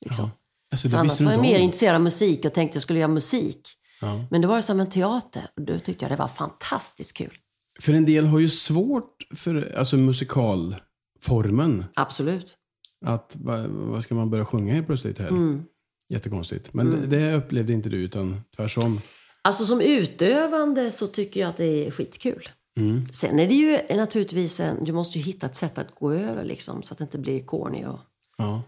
Liksom. 0.00 0.30
Alltså, 0.70 0.96
annars 0.96 1.20
var 1.20 1.32
jag 1.32 1.40
mer 1.40 1.56
om. 1.56 1.62
intresserad 1.62 1.94
av 1.94 2.00
musik 2.00 2.44
och 2.44 2.54
tänkte 2.54 2.76
jag 2.76 2.82
skulle 2.82 2.98
göra 2.98 3.08
musik. 3.08 3.68
Ja. 4.00 4.24
Men 4.30 4.40
det 4.40 4.46
var 4.46 4.60
som 4.60 4.80
en 4.80 4.90
teater. 4.90 5.48
Och 5.56 5.62
då 5.62 5.78
tyckte 5.78 6.04
jag 6.04 6.12
det 6.12 6.16
var 6.16 6.28
fantastiskt 6.28 7.16
kul. 7.16 7.38
För 7.80 7.92
en 7.92 8.04
del 8.04 8.26
har 8.26 8.38
ju 8.38 8.48
svårt 8.48 9.26
för 9.34 9.76
alltså, 9.78 9.96
musikalformen. 9.96 11.84
Absolut. 11.94 12.56
Att, 13.04 13.36
vad, 13.40 13.66
vad 13.66 14.02
ska 14.02 14.14
man 14.14 14.30
börja 14.30 14.44
sjunga 14.44 14.74
helt 14.74 14.86
plötsligt 14.86 15.18
här? 15.18 15.28
Mm. 15.28 15.64
Jättekonstigt. 16.08 16.74
Men 16.74 16.90
det, 16.90 17.06
det 17.06 17.34
upplevde 17.34 17.72
inte 17.72 17.88
du, 17.88 17.96
utan 17.96 18.40
tvärtom. 18.56 19.00
Alltså 19.46 19.66
som 19.66 19.80
utövande 19.80 20.90
så 20.90 21.06
tycker 21.06 21.40
jag 21.40 21.48
att 21.50 21.56
det 21.56 21.86
är 21.86 21.90
skitkul. 21.90 22.48
Mm. 22.76 23.06
Sen 23.12 23.38
är 23.38 23.48
det 23.48 23.54
ju 23.54 23.96
naturligtvis 23.96 24.60
en, 24.60 24.84
du 24.84 24.92
måste 24.92 25.18
ju 25.18 25.24
hitta 25.24 25.46
ett 25.46 25.56
sätt 25.56 25.78
att 25.78 25.94
gå 25.94 26.12
över 26.12 26.44
liksom 26.44 26.82
så 26.82 26.94
att 26.94 26.98
det 26.98 27.04
inte 27.04 27.18
blir 27.18 27.40
corny. 27.40 27.84
Och, 27.84 27.98
Ja. 28.38 28.62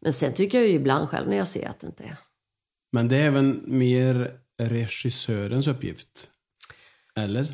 men 0.00 0.12
sen 0.12 0.32
tycker 0.32 0.58
jag 0.58 0.68
ju 0.68 0.74
ibland 0.74 1.08
själv 1.08 1.28
när 1.28 1.36
jag 1.36 1.48
ser 1.48 1.68
att 1.68 1.80
det 1.80 1.86
inte 1.86 2.04
är. 2.04 2.16
Men 2.92 3.08
det 3.08 3.16
är 3.16 3.26
även 3.26 3.62
mer 3.66 4.30
regissörens 4.58 5.66
uppgift? 5.66 6.28
Eller? 7.16 7.46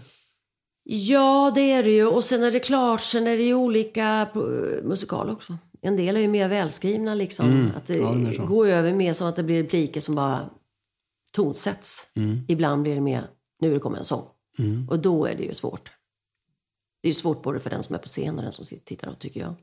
Ja, 0.85 1.53
det 1.55 1.73
är 1.73 1.83
det 1.83 1.91
ju. 1.91 2.07
Och 2.07 2.25
sen 2.25 2.43
är 2.43 2.51
det 2.51 2.61
klart, 2.61 3.03
sen 3.03 3.27
är 3.27 3.37
det 3.37 3.43
ju 3.43 3.55
olika 3.55 4.29
eh, 4.35 4.41
musikaler 4.85 5.33
också. 5.33 5.59
En 5.83 5.97
del 5.97 6.17
är 6.17 6.21
ju 6.21 6.29
mer 6.29 6.49
välskrivna 6.49 7.15
liksom. 7.15 7.71
Att 7.77 7.87
det 7.87 7.99
Mm. 7.99 8.25
Ja, 8.25 8.31
det 8.31 8.37
går 8.47 8.67
över 8.67 8.93
mer 8.93 9.13
som 9.13 9.27
att 9.27 9.37
det 9.37 9.43
blir 9.43 9.63
repliker 9.63 10.01
som 10.01 10.15
bara 10.15 10.51
tonsätts. 11.31 12.13
Mm. 12.17 12.39
Ibland 12.49 12.83
blir 12.83 12.95
det 12.95 13.01
mer, 13.01 13.31
nu 13.61 13.79
kommer 13.79 13.99
en 13.99 14.05
sång. 14.05 14.25
Och 14.89 14.99
då 14.99 15.27
är 15.27 15.35
det 15.35 15.43
ju 15.43 15.55
svårt. 15.55 15.91
Det 17.03 17.09
är 17.09 17.11
ju 17.11 17.15
svårt 17.15 17.43
både 17.43 17.61
för 17.61 17.71
den 17.71 17.83
som 17.83 17.95
är 17.95 17.99
på 17.99 18.09
scen 18.09 18.37
och 18.37 18.43
den 18.43 18.53
som 18.53 18.65
sitter 18.65 18.83
och 18.83 18.87
tittar, 18.87 19.15
tycker 19.15 19.41
jag. 19.41 19.55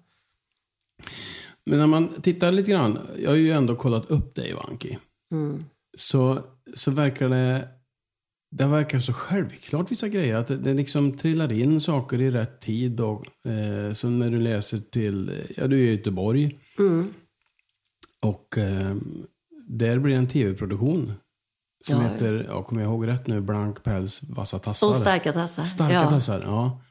Men 1.65 1.79
när 1.79 1.87
man 1.87 2.21
tittar 2.21 2.51
lite 2.51 2.71
grann, 2.71 2.99
jag 3.19 3.29
har 3.29 3.37
ju 3.37 3.51
ändå 3.51 3.75
kollat 3.75 4.11
upp 4.11 4.35
dig 4.35 4.53
Vanki. 4.53 4.97
Mm. 5.31 5.63
Så, 5.97 6.43
så 6.75 6.91
verkar 6.91 7.29
det, 7.29 7.69
det 8.51 8.65
verkar 8.65 8.99
så 8.99 9.13
självklart 9.13 9.91
vissa 9.91 10.07
grejer. 10.07 10.37
Att 10.37 10.47
det, 10.47 10.57
det 10.57 10.73
liksom 10.73 11.17
trillar 11.17 11.51
in 11.51 11.81
saker 11.81 12.21
i 12.21 12.31
rätt 12.31 12.59
tid. 12.59 12.99
Och, 12.99 13.45
eh, 13.45 13.93
som 13.93 14.19
när 14.19 14.29
du 14.29 14.39
läser 14.39 14.77
till, 14.77 15.43
ja 15.57 15.67
du 15.67 15.75
är 15.75 15.81
i 15.81 15.91
Göteborg. 15.91 16.59
Mm. 16.79 17.13
Och 18.21 18.57
eh, 18.57 18.95
där 19.67 19.99
blir 19.99 20.15
en 20.15 20.27
tv-produktion. 20.27 21.13
Som 21.85 22.01
Ja, 22.01 22.07
heter, 22.07 22.45
ja, 22.49 22.63
kommer 22.63 22.81
jag 22.81 22.89
ihåg 22.89 23.07
rätt 23.07 23.27
nu, 23.27 23.41
Blank 23.41 23.83
päls, 23.83 24.21
vassa 24.23 24.59
tassar. 24.59 24.87
Och 24.87 24.95
starka 24.95 25.33
tassar. 25.33 25.63
Starka 25.63 25.93
ja. 25.93 26.09
tassar, 26.09 26.41
ja. 26.45 26.81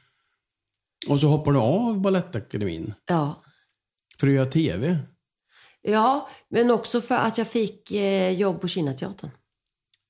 Och 1.09 1.19
så 1.19 1.27
hoppar 1.27 1.51
du 1.51 1.59
av 1.59 2.01
Balettakademin 2.01 2.93
Ja. 3.05 3.43
för 4.19 4.27
att 4.27 4.33
göra 4.33 4.45
tv. 4.45 4.97
ja, 5.81 6.29
men 6.49 6.71
också 6.71 7.01
för 7.01 7.15
att 7.15 7.37
jag 7.37 7.47
fick 7.47 7.91
eh, 7.91 8.29
jobb 8.31 8.61
på 8.61 8.67
Kinateatern. 8.67 9.29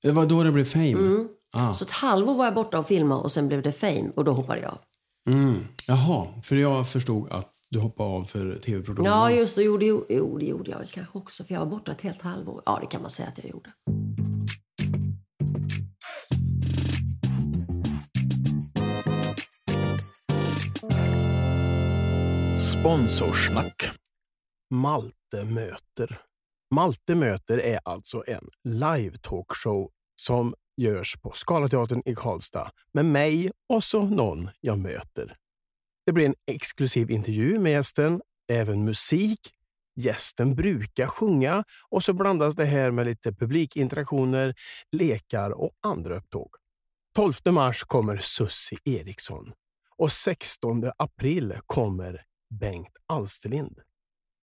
Det 0.02 0.12
var 0.12 0.26
då 0.26 0.44
det 0.44 0.52
blev 0.52 0.66
fame. 0.66 0.92
Mm. 0.92 1.30
Ah. 1.54 1.74
Så 1.74 1.86
ett 1.86 1.92
halvår 1.92 2.34
var 2.36 2.46
jag 2.46 2.54
borta 2.54 2.80
och 2.80 2.88
filmade 2.88 3.22
och 3.22 3.32
sen 3.32 3.48
blev 3.48 3.62
det 3.62 3.72
fame 3.72 4.10
och 4.16 4.24
då 4.26 4.32
hoppade 4.32 4.62
jag 4.62 4.72
av. 4.72 4.80
Mm. 5.28 5.64
Jaha, 5.88 6.28
för 6.44 6.56
jag 6.56 6.90
förstod 6.90 7.32
att 7.32 7.54
du 7.70 7.80
hoppade 7.80 8.10
av 8.10 8.24
för 8.24 8.56
tv-produktionen. 8.60 9.12
Ja, 9.12 9.32
just 9.32 9.56
det. 9.56 9.64
Jo, 9.64 9.78
det, 9.78 9.86
jo, 9.86 10.06
jo, 10.10 10.38
det 10.38 10.46
gjorde 10.46 10.72
jag 10.72 10.78
väl 10.78 10.88
kanske 10.88 11.18
också. 11.18 11.44
För 11.44 11.54
jag 11.54 11.60
var 11.60 11.68
borta 11.68 11.92
ett 11.92 12.02
helt 12.02 12.22
halvår. 12.22 12.62
Ja, 12.66 12.78
det 12.82 12.88
kan 12.88 13.02
man 13.02 13.12
säga 13.12 13.28
att 13.30 13.38
jag 13.38 13.48
gjorde. 13.50 13.70
Sponsorsnack. 22.88 23.90
Malte 24.70 25.44
möter. 25.46 26.22
Malte 26.76 27.16
möter 27.16 27.58
är 27.58 27.80
alltså 27.84 28.24
en 28.28 28.50
live-talkshow 28.64 29.90
som 30.16 30.54
görs 30.78 31.16
på 31.22 31.32
Scalateatern 31.32 32.02
i 32.06 32.16
Karlstad 32.16 32.72
med 32.94 33.06
mig 33.06 33.52
och 33.70 33.84
så 33.84 34.02
någon 34.02 34.50
jag 34.60 34.80
möter. 34.80 35.36
Det 36.06 36.12
blir 36.12 36.26
en 36.26 36.36
exklusiv 36.52 37.12
intervju 37.12 37.60
med 37.60 37.72
gästen, 37.72 38.22
även 38.52 38.86
musik. 38.86 39.40
Gästen 39.96 40.56
brukar 40.56 41.08
sjunga 41.08 41.64
och 41.90 42.04
så 42.04 42.14
blandas 42.14 42.56
det 42.56 42.66
här 42.66 42.92
med 42.92 43.06
lite 43.06 43.34
publikinteraktioner, 43.34 44.56
lekar 44.92 45.52
och 45.52 45.72
andra 45.82 46.18
upptåg. 46.18 46.50
12 47.16 47.34
mars 47.46 47.84
kommer 47.84 48.18
Sussi 48.18 48.78
Eriksson 48.86 49.54
och 49.98 50.12
16 50.12 50.92
april 50.98 51.60
kommer 51.66 52.28
Bengt 52.50 52.98
Alsterlind. 53.08 53.80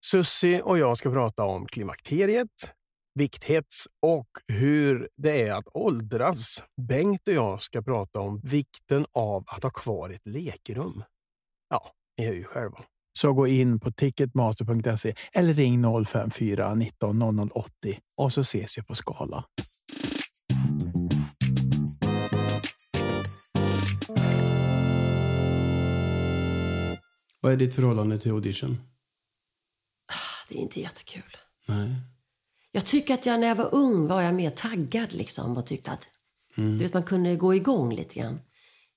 Sussi 0.05 0.61
och 0.65 0.79
jag 0.79 0.99
ska 0.99 1.11
prata 1.11 1.45
om 1.45 1.67
klimakteriet, 1.67 2.73
vikthets 3.15 3.89
och 4.03 4.29
hur 4.47 5.09
det 5.17 5.49
är 5.49 5.55
att 5.55 5.69
åldras. 5.75 6.63
Bengt 6.89 7.29
och 7.29 7.35
jag 7.35 7.63
ska 7.63 7.83
prata 7.83 8.21
om 8.21 8.41
vikten 8.45 9.07
av 9.13 9.45
att 9.47 9.63
ha 9.63 9.71
kvar 9.71 10.11
ett 10.11 10.27
lekrum. 10.27 11.05
Ja, 11.69 11.93
ni 12.19 12.27
hör 12.27 12.35
ju 12.35 12.45
själva. 12.45 12.85
Så 13.19 13.33
gå 13.33 13.47
in 13.47 13.81
på 13.81 13.93
ticketmaster.se 13.93 15.15
eller 15.33 15.55
ring 15.55 16.05
054 16.07 16.75
19 16.75 17.19
00 17.19 17.51
80 17.55 17.99
och 18.17 18.33
så 18.33 18.41
ses 18.41 18.79
vi 18.79 18.83
på 18.83 18.95
Skala. 18.95 19.45
Vad 27.45 27.53
är 27.53 27.57
ditt 27.57 27.75
förhållande 27.75 28.19
till 28.19 28.33
audition? 28.33 28.79
Det 30.49 30.55
är 30.55 30.59
inte 30.59 30.81
jättekul. 30.81 31.37
Nej. 31.69 31.91
Jag 32.73 32.87
tycker 32.87 33.15
att 33.15 33.27
jag 33.27 33.41
när 33.41 33.47
jag 33.47 33.55
var 33.55 33.75
ung 33.75 34.07
var 34.07 34.23
jag 34.23 34.35
mer 34.35 34.51
taggad 34.51 35.13
liksom 35.13 35.57
och 35.57 35.67
tyckte 35.67 35.91
att 35.91 36.07
du 36.57 36.77
vet, 36.77 36.95
man 36.95 37.03
kunde 37.03 37.37
gå 37.37 37.55
igång 37.55 37.95
lite 37.95 38.15
grann. 38.15 38.41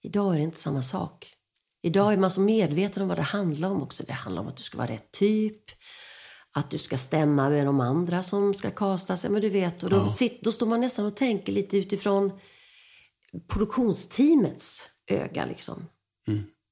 Idag 0.02 0.34
är 0.34 0.38
det 0.38 0.44
inte 0.44 0.60
samma 0.60 0.84
sak. 0.84 1.34
Idag 1.82 2.14
är 2.14 2.18
man 2.18 2.32
så 2.32 2.42
medveten 2.42 3.04
om 3.04 3.10
vad 3.10 3.18
det 3.18 3.22
handlar 3.22 3.70
om 3.70 3.82
också. 3.82 4.04
Det 4.08 4.14
handlar 4.14 4.42
om 4.42 4.48
att 4.48 4.58
du 4.58 4.64
ska 4.64 4.78
vara 4.78 4.92
rätt 4.92 5.12
typ. 5.12 5.64
Att 6.52 6.72
du 6.72 6.78
ska 6.78 6.98
stämma 6.98 7.50
med 7.50 7.66
de 7.66 7.80
andra 7.80 8.24
som 8.24 8.54
ska 8.54 8.72
kastas. 8.72 9.24
Ja, 9.24 9.30
men 9.30 9.42
du 9.42 9.50
vet, 9.50 9.84
och 9.84 9.90
då, 9.90 10.10
sitter, 10.10 10.46
då 10.46 10.52
står 10.52 10.68
man 10.68 10.82
nästan 10.82 11.06
och 11.06 11.16
tänker 11.16 11.54
lite 11.54 11.78
utifrån 11.78 12.40
produktionsteamets 13.48 14.90
öga. 15.08 15.46
Liksom. 15.46 15.86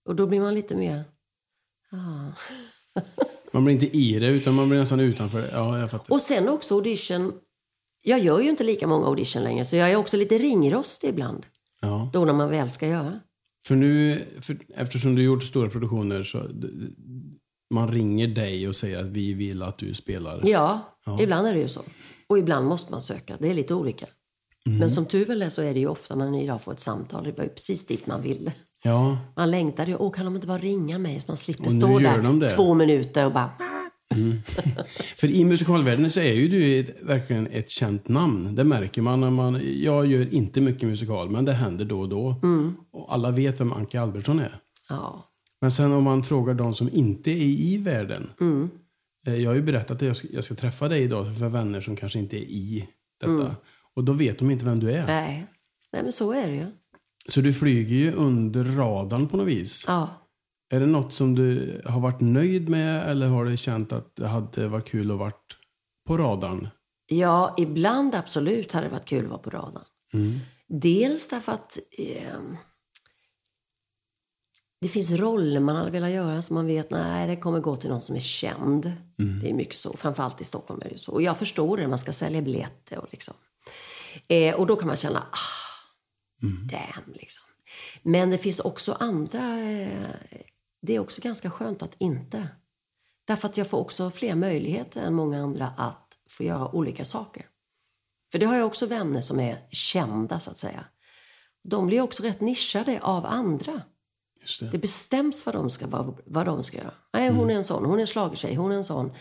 Och 0.06 0.16
då 0.16 0.28
blir 0.28 0.42
man 0.42 0.54
lite 0.54 0.76
mer... 0.76 1.15
Ah. 1.92 2.32
Man 3.52 3.64
blir 3.64 3.74
inte 3.74 3.98
i 3.98 4.20
det, 4.20 4.28
utan 4.28 4.54
man 4.56 4.70
blir 4.70 4.80
nästan 4.80 5.00
utanför 5.00 5.42
det. 5.42 5.50
Ja, 5.52 5.80
jag 5.80 5.92
fattar. 5.92 6.14
Och 6.14 6.22
sen 6.22 6.50
också 6.50 6.76
audition. 6.76 7.34
Jag 8.04 8.20
gör 8.20 8.40
ju 8.40 8.50
inte 8.50 8.64
lika 8.64 8.88
många 8.88 9.08
audition 9.08 9.44
längre, 9.44 9.66
så 9.66 9.76
jag 9.76 9.92
är 9.92 9.96
också 9.96 10.18
lite 10.18 10.38
ringrostig 10.38 11.10
ibland. 11.10 11.46
Ja. 11.82 12.10
Då 12.14 12.26
när 12.26 12.34
man 12.34 12.50
väl 12.50 12.70
ska 12.70 12.88
göra. 12.88 13.20
För 13.68 13.76
nu, 13.76 14.26
för, 14.42 14.58
eftersom 14.76 15.16
du 15.16 15.24
gjort 15.24 15.44
stora 15.44 15.70
produktioner, 15.70 16.24
så 16.24 16.48
man 17.74 17.88
ringer 17.92 18.28
dig 18.28 18.68
och 18.68 18.76
säger 18.76 19.00
att 19.00 19.06
vi 19.06 19.34
vill 19.34 19.64
att 19.64 19.78
du 19.78 19.94
spelar. 19.94 20.42
Ja, 20.44 20.98
ibland 21.20 21.48
är 21.48 21.54
det 21.54 21.60
ju 21.60 21.70
så. 21.70 21.82
Och 22.28 22.38
ibland 22.38 22.68
måste 22.68 22.92
man 22.92 23.02
söka. 23.02 23.38
Det 23.40 23.50
är 23.50 23.54
lite 23.54 23.74
olika. 23.74 24.06
Men 24.70 24.92
som 24.92 25.06
tur 25.06 25.26
väl 25.26 25.42
är 25.42 25.50
så 25.50 25.62
är 25.62 25.74
det 25.74 25.80
ju 25.80 25.88
ofta 25.88 26.16
man 26.16 26.36
idag 26.36 26.62
får 26.62 26.72
ett 26.74 26.80
samtal. 26.80 27.24
Det 27.24 27.32
var 27.32 27.44
ju 27.44 27.50
precis 27.50 27.86
dit 27.88 28.08
man 28.08 28.22
ville. 28.22 28.52
Ja, 28.84 29.18
Man 29.36 29.52
längtade 29.52 29.92
ju. 29.92 29.98
Åh, 29.98 30.12
kan 30.12 30.26
de 30.26 30.36
inte 30.36 30.48
bara 30.48 30.58
ringa 30.58 30.98
mig 30.98 31.20
så 31.20 31.24
man 31.28 31.38
slipper 31.38 31.70
stå 31.70 32.00
där 32.00 32.22
de 32.22 32.48
två 32.48 32.74
minuter 32.74 33.26
och 33.26 33.32
bara... 33.34 33.52
för 35.18 35.28
i 35.28 35.46
musikalvärlden 35.46 36.10
så 36.10 36.20
är 36.20 36.34
ju 36.34 36.48
du 36.48 36.86
verkligen 37.02 37.48
ett 37.48 37.70
känt 37.70 38.08
namn. 38.08 38.56
Det 38.56 38.64
märker 38.64 39.02
man 39.02 39.22
när 39.22 39.30
man... 39.32 39.60
Jag 39.64 40.06
gör 40.06 40.34
inte 40.34 40.62
mycket 40.62 40.90
musikal, 40.90 41.30
men 41.30 41.46
det 41.46 41.54
händer 41.54 41.86
då 41.86 42.00
och 42.00 42.10
då. 42.10 42.36
Och 42.92 43.14
alla 43.14 43.32
vet 43.32 43.60
vem 43.60 43.74
Anke 43.74 44.02
Albertsson 44.02 44.40
är. 44.40 44.56
Ja. 44.90 45.32
Men 45.62 45.72
sen 45.72 45.92
om 45.92 46.04
man 46.04 46.24
frågar 46.24 46.54
de 46.54 46.74
som 46.74 46.90
inte 46.94 47.32
är 47.32 47.44
i 47.44 47.78
världen. 47.78 48.30
Eh, 49.28 49.36
Jag 49.36 49.50
har 49.50 49.56
ju 49.56 49.62
berättat 49.62 49.92
att 49.92 50.02
jag 50.02 50.16
ska, 50.16 50.28
jag 50.32 50.44
ska 50.44 50.56
träffa 50.56 50.88
dig 50.88 51.04
idag 51.04 51.38
för 51.38 51.50
vänner 51.50 51.82
som 51.82 51.96
kanske 51.96 52.20
inte 52.20 52.38
är 52.38 52.44
i 52.50 52.88
detta. 53.20 53.56
Och 53.96 54.04
då 54.04 54.14
vet 54.14 54.40
de 54.40 54.52
inte 54.52 54.66
vem 54.66 54.80
du 54.80 54.92
är. 54.92 55.06
Nej. 55.06 55.48
Nej, 55.94 56.04
men 56.04 56.12
så 56.12 56.32
är 56.34 56.48
det 56.48 56.56
ju. 56.56 56.66
Så 57.30 57.42
du 57.42 57.54
flyger 57.54 57.96
ju 57.96 58.12
under 58.12 58.64
radarn 58.64 59.28
på 59.28 59.38
något 59.38 59.48
vis. 59.48 59.86
Ja. 59.88 60.10
Är 60.70 60.80
det 60.80 60.86
något 60.86 61.14
som 61.14 61.36
du 61.36 61.82
har 61.86 62.00
varit 62.00 62.22
nöjd 62.22 62.70
med 62.70 63.10
eller 63.10 63.28
har 63.28 63.46
du 63.46 63.58
känt 63.58 63.92
att 63.92 64.16
det 64.16 64.28
hade 64.28 64.68
varit 64.68 64.88
kul 64.88 65.12
att 65.12 65.18
varit 65.18 65.58
på 66.08 66.18
radarn? 66.18 66.68
Ja, 67.08 67.56
ibland 67.58 68.16
absolut 68.16 68.72
hade 68.72 68.88
det 68.88 68.92
varit 68.92 69.06
kul 69.06 69.24
att 69.24 69.30
vara 69.30 69.40
på 69.40 69.50
radarn. 69.50 69.86
Dels 70.68 71.28
därför 71.28 71.52
att 71.52 71.80
eh, 71.98 72.40
det 74.82 74.88
finns 74.88 75.12
roller 75.12 75.60
man 75.60 75.76
hade 75.76 75.92
velat 75.92 76.12
göra 76.12 76.42
som 76.42 76.54
man 76.54 76.68
vet 76.68 76.90
nej 76.90 77.28
det 77.28 77.36
kommer 77.36 77.60
gå 77.60 77.76
till 77.76 77.90
någon 77.90 78.02
som 78.02 78.16
är 78.16 78.20
känd. 78.20 78.92
Det 79.42 79.50
är 79.50 79.54
mycket 79.54 79.76
så, 79.76 79.98
framförallt 79.98 80.42
i 80.42 80.44
Stockholm 80.44 80.82
är 80.86 80.90
det 80.90 81.00
så. 81.00 81.12
Och 81.12 81.22
jag 81.22 81.38
förstår 81.38 81.78
det, 81.78 81.88
man 81.88 81.98
ska 81.98 82.14
sälja 82.14 82.42
biljetter 82.42 82.98
och 82.98 83.08
liksom. 83.12 83.34
Eh, 84.28 84.56
och 84.56 84.68
då 84.68 84.76
kan 84.76 84.88
man 84.88 84.98
känna, 84.98 85.20
ah, 85.20 86.48
damn 86.70 87.14
liksom. 87.14 87.44
Men 88.04 88.30
det 88.30 88.38
finns 88.38 88.60
också 88.60 88.98
andra, 89.00 89.60
eh, 89.60 90.10
det 90.82 90.96
är 90.96 91.00
också 91.00 91.22
ganska 91.22 91.50
skönt 91.50 91.84
att 91.84 91.96
inte. 91.98 92.48
Därför 93.26 93.48
att 93.48 93.58
jag 93.58 93.70
får 93.70 93.78
också 93.78 94.12
fler 94.12 94.36
möjligheter 94.36 95.02
än 95.02 95.14
många 95.14 95.44
andra 95.44 95.68
att 95.78 96.18
få 96.30 96.44
göra 96.44 96.76
olika 96.76 97.06
saker. 97.06 97.46
För 98.32 98.40
det 98.40 98.46
har 98.46 98.56
jag 98.56 98.68
också 98.68 98.86
vänner 98.86 99.22
som 99.22 99.40
är 99.40 99.68
kända 99.72 100.40
så 100.40 100.52
att 100.52 100.58
säga. 100.58 100.86
De 101.64 101.88
blir 101.88 102.02
också 102.02 102.24
rätt 102.24 102.42
nischade 102.42 103.00
av 103.02 103.26
andra. 103.26 103.82
Det. 104.60 104.70
Det 104.72 104.78
bestäms 104.78 105.46
vad 105.46 105.56
de 105.56 105.70
ska, 105.70 105.88
vad, 105.88 106.22
vad 106.26 106.46
de 106.46 106.64
ska 106.64 106.78
göra. 106.78 106.94
Nej, 107.14 107.30
hon 107.30 107.50
är 107.50 107.56
en 107.56 107.64
sån, 107.64 107.86
hon 107.86 107.98
är 107.98 108.02
en 108.02 108.08
schlagertjej, 108.08 108.56
hon 108.56 108.72
är 108.72 108.76
en 108.76 108.84
sån. 108.84 109.12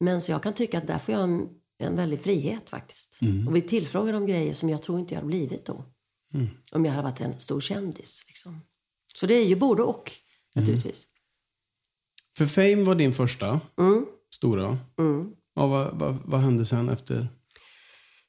Men 0.00 0.20
så 0.20 0.30
jag 0.32 0.42
kan 0.42 0.52
tycka 0.52 0.78
att 0.78 0.86
där 0.86 0.98
får 0.98 1.14
jag 1.14 1.22
en, 1.24 1.48
en 1.78 1.96
väldig 1.96 2.20
frihet 2.20 2.70
faktiskt. 2.70 3.18
Och 3.46 3.52
bli 3.52 3.62
tillfrågad 3.62 4.14
om 4.14 4.26
grejer 4.26 4.54
som 4.54 4.68
jag 4.68 4.82
tror 4.82 4.98
inte 4.98 5.14
jag 5.14 5.18
hade 5.18 5.26
blivit 5.28 5.66
då. 5.66 5.84
Om 6.72 6.84
jag 6.84 6.92
hade 6.92 7.02
varit 7.08 7.20
en 7.20 7.40
stor 7.40 7.60
kändis. 7.60 8.24
Liksom. 8.28 8.60
Så 9.14 9.26
det 9.26 9.34
är 9.34 9.44
ju 9.44 9.56
både 9.56 9.82
och 9.82 10.12
naturligtvis. 10.54 11.06
För 12.38 12.46
Fame 12.46 12.84
var 12.84 12.94
din 12.94 13.12
första 13.12 13.60
Mm. 13.78 14.06
stora. 14.34 14.78
Ja, 15.54 15.66
vad, 15.66 15.98
vad, 15.98 16.16
vad 16.24 16.40
hände 16.40 16.64
sen 16.64 16.88
efter? 16.88 17.28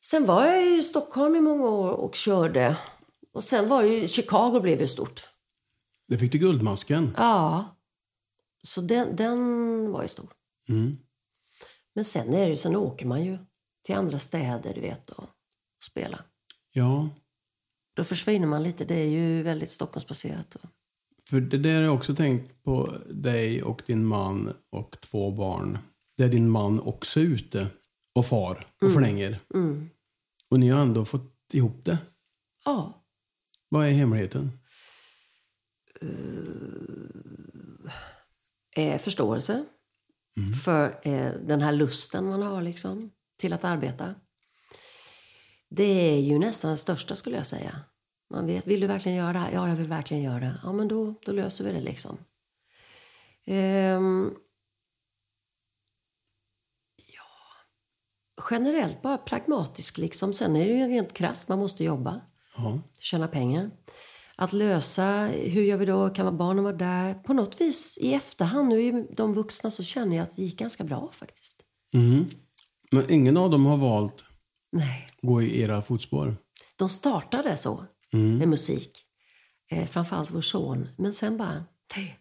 Sen 0.05 0.25
var 0.25 0.45
jag 0.45 0.77
i 0.79 0.83
Stockholm 0.83 1.35
i 1.35 1.41
många 1.41 1.69
år 1.69 1.91
och 1.91 2.15
körde. 2.15 2.77
Och 3.33 3.43
sen 3.43 3.69
var 3.69 3.83
det 3.83 3.89
ju, 3.89 4.07
Chicago 4.07 4.59
blev 4.61 4.81
ju 4.81 4.87
stort. 4.87 5.21
Det 6.07 6.17
fick 6.17 6.31
du 6.31 6.37
Guldmasken. 6.37 7.13
Ja. 7.17 7.75
Så 8.63 8.81
den, 8.81 9.15
den 9.15 9.37
var 9.91 10.03
ju 10.03 10.09
stor. 10.09 10.29
Men 11.93 12.05
sen 12.05 12.33
är 12.33 12.49
det 12.49 12.57
sen 12.57 12.75
åker 12.75 13.05
man 13.05 13.23
ju 13.25 13.37
till 13.83 13.95
andra 13.95 14.19
städer, 14.19 14.73
du 14.73 14.81
vet, 14.81 15.09
och, 15.09 15.23
och 15.23 15.83
spela. 15.83 16.19
Ja, 16.73 17.09
Då 17.93 18.03
försvinner 18.03 18.47
man 18.47 18.63
lite. 18.63 18.85
Det 18.85 18.95
är 18.95 19.09
ju 19.09 19.43
väldigt 19.43 19.71
Stockholmsbaserat. 19.71 20.55
Och, 20.55 20.69
för 21.29 21.41
det 21.41 21.57
där 21.57 21.75
har 21.75 21.81
jag 21.81 21.93
också 21.95 22.15
tänkt 22.15 22.63
på 22.63 22.95
dig 23.09 23.63
och 23.63 23.81
din 23.85 24.05
man 24.05 24.53
och 24.69 24.97
två 25.01 25.31
barn. 25.31 25.77
Där 26.17 26.27
din 26.29 26.49
man 26.49 26.79
också 26.79 27.19
är 27.19 27.23
ute 27.23 27.67
och 28.13 28.25
far 28.25 28.65
och 28.81 28.91
förlänger. 28.91 29.39
Och 30.49 30.59
ni 30.59 30.69
har 30.69 30.81
ändå 30.81 31.05
fått 31.05 31.53
ihop 31.53 31.85
det. 31.85 31.97
ja. 32.65 33.03
Vad 33.69 33.87
är 33.87 33.91
hemligheten? 33.91 34.51
Eh, 38.75 38.97
förståelse 38.97 39.65
för 40.65 40.99
eh, 41.07 41.31
den 41.33 41.61
här 41.61 41.71
lusten 41.73 42.25
man 42.25 42.41
har 42.41 42.61
liksom, 42.61 43.11
till 43.37 43.53
att 43.53 43.63
arbeta. 43.63 44.15
Det 45.69 45.83
är 46.15 46.19
ju 46.19 46.39
nästan 46.39 46.71
det 46.71 46.77
största 46.77 47.15
skulle 47.15 47.37
jag 47.37 47.45
säga. 47.45 47.79
Man 48.29 48.45
vet, 48.45 48.67
vill 48.67 48.79
du 48.79 48.87
verkligen 48.87 49.17
göra 49.17 49.33
det 49.33 49.39
här? 49.39 49.51
Ja, 49.51 49.69
jag 49.69 49.75
vill 49.75 49.87
verkligen 49.87 50.23
göra 50.23 50.39
det. 50.39 50.59
Ja, 50.63 50.71
men 50.73 50.87
då, 50.87 51.13
då 51.25 51.31
löser 51.31 51.63
vi 51.65 51.71
det 51.71 51.81
liksom. 51.81 52.17
Ehm, 53.45 54.35
ja, 56.95 57.23
generellt 58.51 59.01
bara 59.01 59.17
pragmatisk 59.17 59.97
liksom. 59.97 60.33
Sen 60.33 60.55
är 60.55 60.65
det 60.67 60.73
ju 60.73 60.87
rent 60.87 61.13
krasst, 61.13 61.49
man 61.49 61.59
måste 61.59 61.83
jobba 61.83 62.21
Ja. 62.57 62.79
tjäna 62.99 63.27
pengar. 63.27 63.71
Att 64.39 64.53
lösa, 64.53 65.25
hur 65.25 65.63
gör 65.63 65.77
vi 65.77 65.85
då? 65.85 66.09
Kan 66.09 66.37
barnen 66.37 66.63
vara 66.63 66.75
där? 66.75 67.13
På 67.13 67.33
något 67.33 67.61
vis 67.61 67.97
i 67.97 68.13
efterhand, 68.13 68.69
nu 68.69 68.83
är 68.83 69.15
de 69.15 69.33
vuxna, 69.33 69.71
så 69.71 69.83
känner 69.83 70.17
jag 70.17 70.23
att 70.23 70.35
det 70.35 70.43
gick 70.43 70.59
ganska 70.59 70.83
bra 70.83 71.09
faktiskt. 71.11 71.63
Mm. 71.93 72.25
Men 72.91 73.11
ingen 73.11 73.37
av 73.37 73.49
dem 73.49 73.65
har 73.65 73.77
valt 73.77 74.23
Nej. 74.71 75.07
att 75.09 75.21
gå 75.21 75.41
i 75.41 75.61
era 75.61 75.81
fotspår? 75.81 76.35
De 76.75 76.89
startade 76.89 77.57
så, 77.57 77.85
med 78.11 78.47
musik. 78.47 78.97
Eh, 79.71 79.87
framförallt 79.87 80.31
vår 80.31 80.41
son. 80.41 80.89
Men 80.97 81.13
sen 81.13 81.37
bara, 81.37 81.65
nej, 81.95 82.19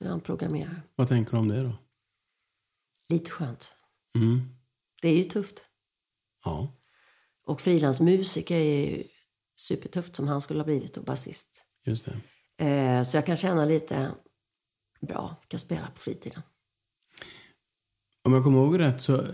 nu 0.00 0.06
är 0.06 0.10
han 0.10 0.20
programmerare. 0.20 0.82
Vad 0.96 1.08
tänker 1.08 1.32
du 1.32 1.38
om 1.38 1.48
det 1.48 1.62
då? 1.62 1.72
Lite 3.08 3.30
skönt. 3.30 3.76
Mm. 4.14 4.40
Det 5.02 5.08
är 5.08 5.16
ju 5.16 5.24
tufft. 5.24 5.62
Ja. 6.44 6.74
Och 7.46 7.60
frilansmusiker 7.60 8.56
är 8.56 8.90
ju 8.90 9.04
supertufft 9.58 10.16
som 10.16 10.28
han 10.28 10.40
skulle 10.40 10.60
ha 10.60 10.64
blivit 10.64 10.96
och 10.96 11.04
basist. 11.04 11.64
Just 11.84 12.08
det. 12.56 12.64
Eh, 12.66 13.02
så 13.04 13.16
jag 13.16 13.26
kan 13.26 13.36
känna 13.36 13.64
lite, 13.64 14.14
bra, 15.00 15.36
kan 15.48 15.60
spela 15.60 15.90
på 15.90 15.98
fritiden. 16.00 16.42
Om 18.24 18.32
jag 18.32 18.44
kommer 18.44 18.58
ihåg 18.58 18.78
rätt 18.80 19.02
så 19.02 19.24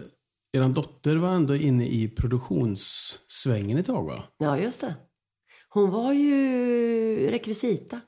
er 0.52 0.68
dotter 0.68 1.16
var 1.16 1.28
ändå 1.30 1.56
inne 1.56 1.86
i 1.88 2.08
produktionssvängen 2.08 3.78
ett 3.78 3.86
tag 3.86 4.06
va? 4.06 4.24
Ja, 4.38 4.58
just 4.58 4.80
det. 4.80 4.94
Hon 5.68 5.90
var 5.90 6.12
ju 6.12 7.30
rekvisita. 7.30 8.00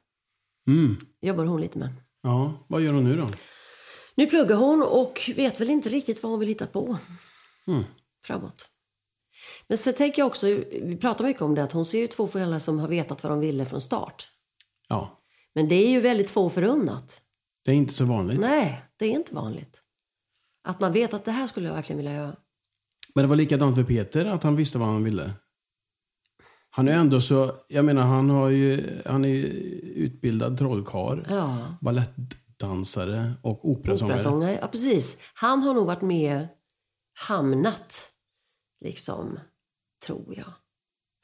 Mm. 0.68 0.96
jobbar 1.20 1.44
hon 1.44 1.60
lite 1.60 1.78
med. 1.78 1.92
Ja, 2.22 2.66
vad 2.68 2.82
gör 2.82 2.92
hon 2.92 3.04
nu 3.04 3.16
då? 3.16 3.30
Nu 4.14 4.26
pluggar 4.26 4.56
hon 4.56 4.82
och 4.82 5.30
vet 5.36 5.60
väl 5.60 5.70
inte 5.70 5.88
riktigt 5.88 6.22
vad 6.22 6.30
hon 6.30 6.40
vill 6.40 6.48
hitta 6.48 6.66
på 6.66 6.98
Mm. 7.66 7.84
framåt. 8.24 8.70
Men 9.68 9.78
sen 9.78 9.94
tänker 9.94 10.22
jag 10.22 10.26
också, 10.26 10.46
vi 10.82 10.96
pratar 11.00 11.24
mycket 11.24 11.42
om 11.42 11.54
det, 11.54 11.62
att 11.62 11.72
hon 11.72 11.84
ser 11.84 11.98
ju 11.98 12.06
två 12.06 12.26
föräldrar 12.28 12.58
som 12.58 12.78
har 12.78 12.88
vetat 12.88 13.22
vad 13.22 13.32
de 13.32 13.40
ville 13.40 13.66
från 13.66 13.80
start. 13.80 14.28
Ja, 14.88 15.22
Men 15.54 15.68
det 15.68 15.74
är 15.74 15.90
ju 15.90 16.00
väldigt 16.00 16.30
få 16.30 16.50
förunnat. 16.50 17.20
det 17.64 17.70
är 17.70 17.74
inte 17.74 17.94
så 17.94 18.04
vanligt. 18.04 18.40
Nej, 18.40 18.82
det 18.96 19.04
är 19.06 19.10
inte 19.10 19.34
vanligt. 19.34 19.82
Att 20.68 20.80
man 20.80 20.92
vet 20.92 21.14
att 21.14 21.24
det 21.24 21.30
här 21.32 21.46
skulle 21.46 21.66
jag 21.68 21.74
verkligen 21.74 21.96
vilja 21.96 22.12
göra. 22.14 22.36
Men 23.14 23.22
det 23.24 23.28
var 23.28 23.36
likadant 23.36 23.76
för 23.76 23.84
Peter, 23.84 24.24
att 24.24 24.42
han 24.42 24.56
visste 24.56 24.78
vad 24.78 24.88
han 24.88 25.04
ville. 25.04 25.30
Han 26.70 26.88
är 26.88 26.92
ändå 26.92 27.20
så, 27.20 27.54
jag 27.68 27.84
menar 27.84 28.02
han 28.02 28.30
har 28.30 28.48
ju, 28.48 29.00
han 29.06 29.24
är 29.24 29.34
utbildad 29.94 30.58
trollkarl, 30.58 31.20
Ja. 31.28 31.76
balettdansare 31.80 33.32
och 33.42 33.70
operasångare. 33.70 34.14
Operasångare, 34.18 34.58
ja 34.60 34.68
precis. 34.68 35.18
Han 35.34 35.62
har 35.62 35.74
nog 35.74 35.86
varit 35.86 36.02
mer 36.02 36.48
hamnat, 37.28 38.10
liksom, 38.80 39.38
tror 40.06 40.34
jag. 40.36 40.52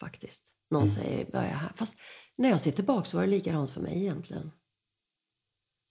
Faktiskt. 0.00 0.44
Någon 0.70 0.82
Mm. 0.82 0.94
säger 0.94 1.24
börja 1.24 1.42
här. 1.56 1.72
Fast 1.76 1.96
när 2.38 2.48
jag 2.48 2.60
ser 2.60 2.70
tillbaka 2.70 3.04
så 3.04 3.16
var 3.16 3.24
det 3.24 3.30
likadant 3.30 3.70
för 3.70 3.80
mig 3.80 3.98
egentligen. 3.98 4.50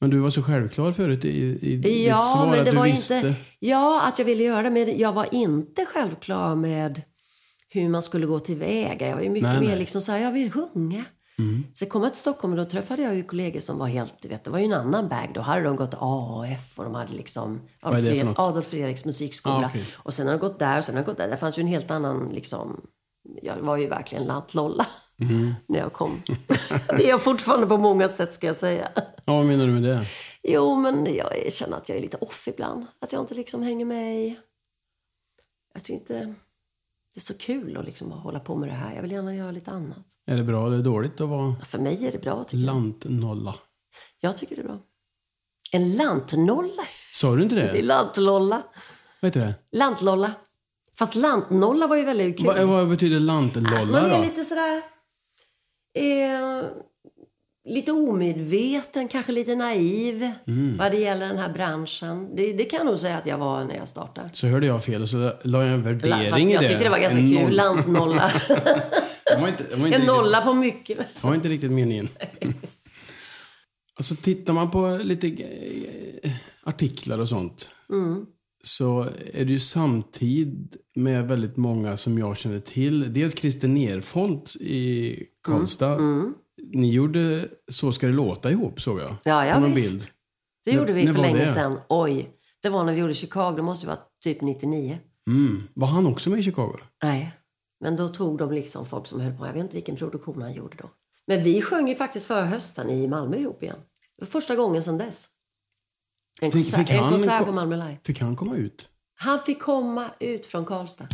Men 0.02 0.10
du 0.10 0.20
var 0.20 0.30
så 0.30 0.44
självklar 0.44 0.92
förut 0.92 1.26
i, 1.26 1.60
i 1.72 1.78
ditt 1.78 2.08
Ja, 2.08 2.20
svar 2.22 2.46
men 2.50 2.60
att 2.60 2.66
det 2.66 2.72
du 2.72 2.78
var 2.78 2.86
visste. 2.86 3.16
inte... 3.16 3.36
Ja, 3.60 4.02
att 4.08 4.20
jag 4.20 4.26
ville 4.26 4.44
göra 4.44 4.62
det. 4.62 4.70
Men 4.70 4.98
jag 4.98 5.14
var 5.14 5.34
inte 5.36 5.86
självklar 5.86 6.56
med 6.56 7.02
hur 7.70 7.90
man 7.90 8.04
skulle 8.04 8.26
gå 8.26 8.40
tillväga. 8.40 9.08
Jag 9.08 9.16
var 9.16 9.24
ju 9.24 9.30
mycket 9.30 9.50
Nej, 9.50 9.60
mer 9.62 9.68
nej. 9.68 9.80
liksom 9.80 10.02
så 10.02 10.12
här, 10.12 10.20
jag 10.20 10.32
vill 10.32 10.52
sjunga. 10.52 11.06
Så 11.74 11.86
kom 11.86 12.04
jag 12.04 12.12
till 12.14 12.20
Stockholm 12.22 12.54
och 12.54 12.58
då 12.58 12.66
träffade 12.66 13.02
jag 13.04 13.16
ju 13.16 13.24
kollegor 13.24 13.60
som 13.60 13.78
var 13.78 13.88
helt, 13.88 14.26
vet, 14.26 14.44
det 14.44 14.52
var 14.52 14.60
ju 14.60 14.66
en 14.66 14.74
annan 14.74 15.08
bag. 15.08 15.32
Då 15.34 15.42
hade 15.42 15.62
de 15.62 15.76
gått 15.76 15.94
AF 16.00 16.80
och 16.80 16.84
de 16.84 16.96
hade 16.96 17.14
liksom 17.14 17.62
Adolf, 17.82 18.04
Fred-? 18.04 18.34
Adolf 18.38 18.68
Fredriks 18.68 19.06
musikskola. 19.06 19.56
Ah, 19.56 19.66
okej. 19.70 19.86
Och 19.94 20.14
sen 20.14 20.28
har 20.28 20.34
de 20.34 20.40
gått 20.40 20.60
där 20.60 20.78
och 20.78 20.84
sen 20.86 20.96
har 20.96 21.04
de 21.04 21.06
gått 21.08 21.18
där. 21.18 21.28
Det 21.28 21.38
fanns 21.38 21.58
ju 21.60 21.62
en 21.62 21.68
helt 21.68 21.92
annan 21.92 22.30
liksom, 22.34 22.82
jag 23.42 23.56
var 23.58 23.78
ju 23.78 23.88
verkligen 23.88 24.24
lantlolla 24.24 24.88
Mhm. 25.18 25.56
när 25.68 25.80
jag 25.80 25.94
kom. 25.94 26.22
det 26.88 27.06
är 27.06 27.10
jag 27.10 27.22
fortfarande 27.22 27.68
på 27.68 27.78
många 27.78 28.10
sätt 28.10 28.34
ska 28.34 28.48
jag 28.48 28.56
säga. 28.56 28.92
Ja, 28.96 29.04
vad 29.26 29.46
menar 29.46 29.66
du 29.68 29.72
med 29.72 29.84
det? 29.84 30.06
Jo, 30.44 30.76
men 30.76 31.16
jag 31.16 31.54
känner 31.54 31.78
att 31.78 31.90
jag 31.90 31.98
är 31.98 32.02
lite 32.02 32.18
off 32.18 32.48
ibland. 32.48 32.86
Att 33.02 33.14
jag 33.14 33.22
inte 33.22 33.36
liksom 33.36 33.64
hänger 33.64 33.86
med 33.86 34.16
i... 34.18 34.38
Jag 35.74 35.84
tycker 35.84 36.00
inte 36.00 36.34
det 37.14 37.20
är 37.20 37.22
så 37.22 37.34
kul 37.34 37.78
att 37.78 37.86
liksom 37.86 38.12
hålla 38.12 38.40
på 38.40 38.56
med 38.56 38.70
det 38.70 38.76
här. 38.76 38.96
Jag 38.96 39.02
vill 39.02 39.12
gärna 39.12 39.36
göra 39.36 39.52
lite 39.52 39.72
annat. 39.72 39.98
Är 40.26 40.38
det 40.38 40.44
bra 40.44 40.68
eller 40.68 40.82
dåligt 40.82 41.22
att 41.22 41.30
vara 41.30 41.56
För 41.66 41.80
mig 41.80 42.06
är 42.08 42.12
det 42.12 42.18
bra, 42.20 42.44
tycker 42.44 42.58
jag. 42.58 42.66
lantnolla? 42.66 43.56
Jag 44.20 44.38
tycker 44.38 44.56
det 44.56 44.62
är 44.62 44.66
bra. 44.66 44.80
En 45.72 45.96
lantnolla. 45.96 46.84
Sa 47.14 47.36
du 47.36 47.44
inte 47.44 47.56
Det 47.56 47.82
lantlolla. 47.82 48.64
Vad 49.22 49.30
heter 49.30 49.40
det? 49.40 49.56
Lantlolla. 49.72 50.34
Fast 50.98 51.16
lantnolla 51.16 51.88
var 51.88 51.96
ju 51.96 52.06
väldigt 52.06 52.38
kul. 52.38 52.46
Vad, 52.48 52.68
vad 52.68 52.90
betyder 52.90 53.20
lantlolla 53.20 53.70
man 54.02 54.06
är 54.12 54.18
då? 54.18 54.24
lite 54.24 54.46
sådär... 54.46 54.82
Eh, 55.94 56.66
lite 57.66 57.92
omedveten, 57.92 59.08
kanske 59.08 59.32
lite 59.32 59.56
naiv 59.56 60.32
Mm. 60.48 60.78
vad 60.78 60.92
det 60.92 60.98
gäller 60.98 61.28
den 61.28 61.38
här 61.38 61.54
branschen. 61.54 62.36
Det, 62.36 62.54
det 62.54 62.66
kan 62.66 62.78
jag 62.78 62.86
nog 62.86 63.00
säga 63.00 63.18
att 63.18 63.26
jag 63.26 63.38
var 63.38 63.66
när 63.66 63.76
jag 63.76 63.88
startade. 63.90 64.30
Så 64.34 64.48
hörde 64.48 64.66
jag 64.68 64.84
fel 64.84 65.02
och 65.02 65.10
så 65.10 65.34
la 65.44 65.64
jag 65.64 65.74
en 65.74 65.84
värdering 65.84 66.30
Fast 66.32 66.44
i 66.46 66.52
jag 66.52 66.64
det. 66.64 66.68
tyckte 66.68 66.84
det 66.84 66.90
var 66.90 67.00
ganska 67.00 67.20
En 67.20 67.30
kul. 67.30 67.38
noll- 67.40 67.52
Lantnolla. 67.52 68.32
Det 69.26 69.42
var 69.42 69.48
inte, 69.48 69.64
det 69.64 69.70
var 69.70 69.76
inte 69.76 69.86
en 69.86 70.02
riktigt- 70.02 70.08
nolla 70.08 70.42
på 70.42 70.54
mycket. 70.54 70.98
Det 70.98 71.06
var 71.28 71.36
inte 71.36 71.50
riktigt 71.50 71.72
meningen. 71.72 72.08
Alltså 73.96 74.16
tittar 74.16 74.54
man 74.54 74.72
på 74.72 75.00
lite 75.04 75.28
eh, 76.24 76.32
artiklar 76.64 77.18
och 77.20 77.30
sånt. 77.30 77.70
Mm. 77.92 78.26
så 78.64 79.08
är 79.34 79.46
det 79.46 79.52
ju 79.52 79.60
samtid 79.60 80.76
med 80.96 81.28
väldigt 81.28 81.58
många 81.58 81.98
som 81.98 82.18
jag 82.18 82.38
känner 82.38 82.60
till. 82.60 83.14
Dels 83.14 83.36
Christer 83.40 83.68
Nerfont 83.68 84.56
i 84.60 85.16
Karlstad. 85.44 85.94
Mm. 85.96 86.34
Ni 86.74 86.92
gjorde 86.94 87.50
Så 87.72 87.92
ska 87.92 88.08
det 88.08 88.14
låta 88.14 88.52
ihop 88.52 88.82
såg 88.82 89.00
jag. 89.00 89.16
Ja, 89.24 89.46
ja 89.46 89.54
på 89.54 89.60
någon 89.60 89.74
visst. 89.74 89.90
bild. 89.92 90.08
Det 90.66 90.72
gjorde 90.72 90.94
vi 90.94 91.06
när 91.06 91.14
för 91.14 91.22
länge 91.22 91.38
det? 91.38 91.54
sedan. 91.54 91.80
Oj, 91.90 92.30
det 92.62 92.70
var 92.70 92.84
när 92.84 92.94
vi 92.94 93.00
gjorde 93.00 93.14
Chicago. 93.14 93.56
Det 93.56 93.62
måste 93.62 93.86
ju 93.86 93.88
vara 93.88 94.00
typ 94.24 94.42
99. 94.42 95.00
Mm. 95.28 95.64
Var 95.74 95.88
han 95.88 96.06
också 96.08 96.30
med 96.30 96.40
i 96.40 96.44
Chicago? 96.44 96.78
Nej, 97.04 97.32
men 97.84 97.96
då 97.96 98.08
tog 98.08 98.38
de 98.38 98.52
liksom 98.52 98.86
folk 98.86 99.08
som 99.08 99.22
höll 99.22 99.38
på. 99.38 99.46
Jag 99.46 99.54
vet 99.54 99.62
inte 99.64 99.76
vilken 99.76 99.96
produktion 99.96 100.42
han 100.42 100.54
gjorde 100.54 100.78
då. 100.78 100.90
Men 101.28 101.44
vi 101.44 101.62
sjöng 101.62 101.88
ju 101.88 101.96
faktiskt 101.96 102.26
förra 102.26 102.46
hösten 102.46 102.90
i 102.90 103.08
Malmö 103.08 103.38
ihop 103.38 103.64
igen. 103.64 103.78
Första 104.26 104.56
gången 104.56 104.84
sedan 104.84 104.98
dess. 104.98 105.28
En 106.42 106.52
Fick- 106.52 106.62
konsert, 106.72 106.80
fick 106.88 106.98
en 106.98 107.10
konsert 107.10 107.46
på 107.46 107.52
Malmö 107.52 107.76
Live. 107.76 107.98
Fick 108.06 108.20
han 108.22 108.36
komma 108.36 108.56
ut? 108.56 108.90
Han 109.16 109.40
fick 109.44 109.60
komma 109.62 110.10
ut 110.20 110.46
från 110.46 110.66
Karlstad. 110.66 111.08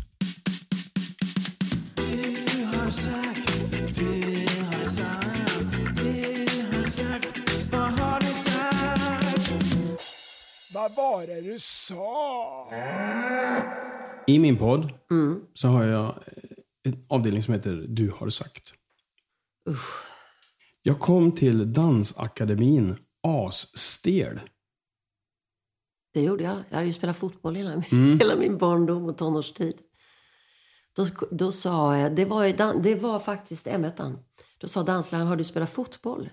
Vad 10.78 10.96
var 10.96 11.28
det 11.28 11.42
du 11.42 11.60
sa? 11.60 12.70
I 14.28 14.40
min 14.40 14.58
podd 14.58 14.92
så 15.54 15.68
har 15.68 15.84
jag 15.84 16.16
en 16.84 17.06
avdelning 17.10 17.44
som 17.44 17.54
heter 17.54 17.86
Du 17.88 18.12
har 18.18 18.30
sagt. 18.30 18.74
Jag 20.82 21.00
kom 21.00 21.32
till 21.32 21.74
Dansakademin 21.74 22.96
asstel. 23.28 24.40
Det 26.14 26.22
gjorde 26.22 26.44
jag. 26.44 26.64
Jag 26.70 26.76
hade 26.76 26.88
ju 26.88 26.94
spelat 26.94 27.18
fotboll 27.18 27.56
hela, 27.56 27.70
min- 27.76 27.84
Mm. 27.92 28.20
hela 28.20 28.36
min 28.36 28.58
barndom 28.58 29.06
och 29.06 29.18
tonårstid. 29.18 29.82
Då, 30.96 31.08
då 31.32 31.52
sa 31.52 31.98
jag, 31.98 32.16
det 32.16 32.26
var, 32.26 32.46
i 32.46 32.54
det 32.84 32.96
var 32.96 33.20
faktiskt 33.20 33.68
M1. 33.68 34.18
Då 34.58 34.68
sa 34.68 34.84
dansläraren, 34.84 35.28
har 35.28 35.36
du 35.36 35.44
spelat 35.44 35.70
fotboll? 35.70 36.30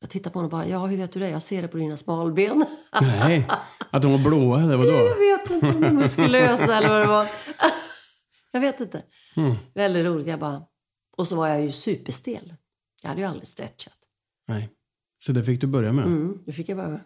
Jag 0.00 0.10
tittade 0.10 0.32
på 0.32 0.38
honom 0.38 0.46
och 0.46 0.58
bara, 0.58 0.66
ja 0.68 0.86
hur 0.86 0.96
vet 0.96 1.12
du 1.12 1.20
det? 1.20 1.28
Jag 1.28 1.42
ser 1.42 1.62
det 1.62 1.68
på 1.68 1.76
dina 1.76 1.96
smalben. 1.96 2.66
Nej, 3.00 3.48
att 3.90 4.02
de 4.02 4.12
var 4.12 4.18
blåa 4.18 4.62
eller 4.62 4.76
vadå? 4.76 4.92
Jag 4.92 5.18
vet 5.18 5.50
inte 5.50 5.66
de 5.66 5.84
är 5.84 5.92
muskulösa 5.92 6.76
eller 6.76 6.88
vad 6.88 7.00
det 7.00 7.06
var. 7.06 7.26
Jag 8.52 8.60
vet 8.60 8.80
inte. 8.80 9.02
Mm. 9.36 9.54
Väldigt 9.74 10.06
roligt. 10.06 10.26
Jag 10.26 10.40
bara... 10.40 10.62
Och 11.16 11.28
så 11.28 11.36
var 11.36 11.48
jag 11.48 11.62
ju 11.62 11.72
superstel. 11.72 12.54
Jag 13.02 13.08
hade 13.08 13.20
ju 13.20 13.26
aldrig 13.26 13.48
stretchat. 13.48 13.98
Nej. 14.48 14.70
Så 15.18 15.32
det 15.32 15.44
fick 15.44 15.60
du 15.60 15.66
börja 15.66 15.92
med. 15.92 16.06
Mm, 16.06 16.38
det 16.46 16.52
fick 16.52 16.68
jag 16.68 16.78
bara. 16.78 17.00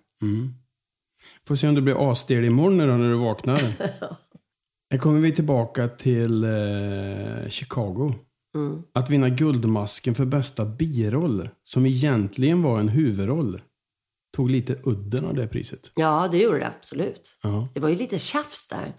Får 1.46 1.56
se 1.56 1.68
om 1.68 1.74
du 1.74 1.80
blir 1.80 2.10
asstel 2.10 2.44
imorgon 2.44 2.78
då 2.78 2.84
när 2.84 3.10
du 3.10 3.16
vaknar. 3.16 3.58
Här 4.90 4.98
kommer 4.98 5.20
vi 5.20 5.32
tillbaka 5.32 5.88
till 5.88 6.44
eh, 6.44 7.48
Chicago. 7.48 8.14
Mm. 8.54 8.82
Att 8.94 9.10
vinna 9.10 9.28
Guldmasken 9.28 10.14
för 10.14 10.24
bästa 10.24 10.64
biroll, 10.64 11.48
som 11.62 11.86
egentligen 11.86 12.62
var 12.62 12.80
en 12.80 12.88
huvudroll, 12.88 13.60
tog 14.36 14.50
lite 14.50 14.76
udden 14.84 15.24
av 15.24 15.34
det 15.34 15.46
priset. 15.48 15.92
Ja, 15.94 16.28
det 16.32 16.38
gjorde 16.38 16.58
det 16.58 16.66
absolut. 16.78 17.36
Ja, 17.42 17.68
Det 17.74 17.80
var 17.80 17.88
ju 17.88 17.96
lite 17.96 18.18
tjafs 18.18 18.68
där. 18.68 18.92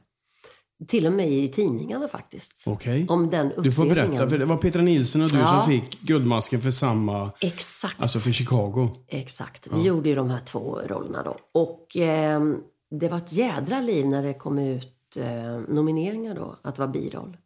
Till 0.88 1.08
och 1.08 1.14
med 1.14 1.32
i 1.32 1.48
tidningarna 1.48 2.08
faktiskt. 2.08 2.64
okej. 2.68 3.06
Om 3.10 3.30
den. 3.30 3.52
Du 3.64 3.72
får 3.72 3.86
berätta, 3.86 4.30
för 4.30 4.38
det 4.38 4.46
var 4.46 4.58
Petra 4.58 4.82
Nilsson 4.82 5.22
och 5.22 5.30
du 5.30 5.38
Ja. 5.38 5.62
som 5.62 5.72
fick 5.72 6.02
Guldmasken 6.02 6.62
för 6.62 6.72
samma, 6.72 7.32
Exakt. 7.42 8.02
alltså 8.02 8.20
för 8.20 8.32
Chicago. 8.32 8.90
Exakt. 9.08 9.68
Vi 9.74 9.82
gjorde 9.82 10.10
ju 10.10 10.16
de 10.16 10.30
här 10.30 10.40
två 10.40 10.80
rollerna 10.88 11.24
då. 11.24 11.38
Och 11.52 11.98
ehm, 11.98 12.58
det 13.00 13.10
var 13.10 13.18
ett 13.18 13.34
jädra 13.34 13.82
liv 13.82 14.06
när 14.08 14.24
det 14.24 14.34
kom 14.34 14.60
ut 14.60 15.18
eh, 15.18 15.60
nomineringar 15.76 16.36
då, 16.36 16.56
att 16.62 16.80
vara 16.80 16.90
biroll. 16.90 17.38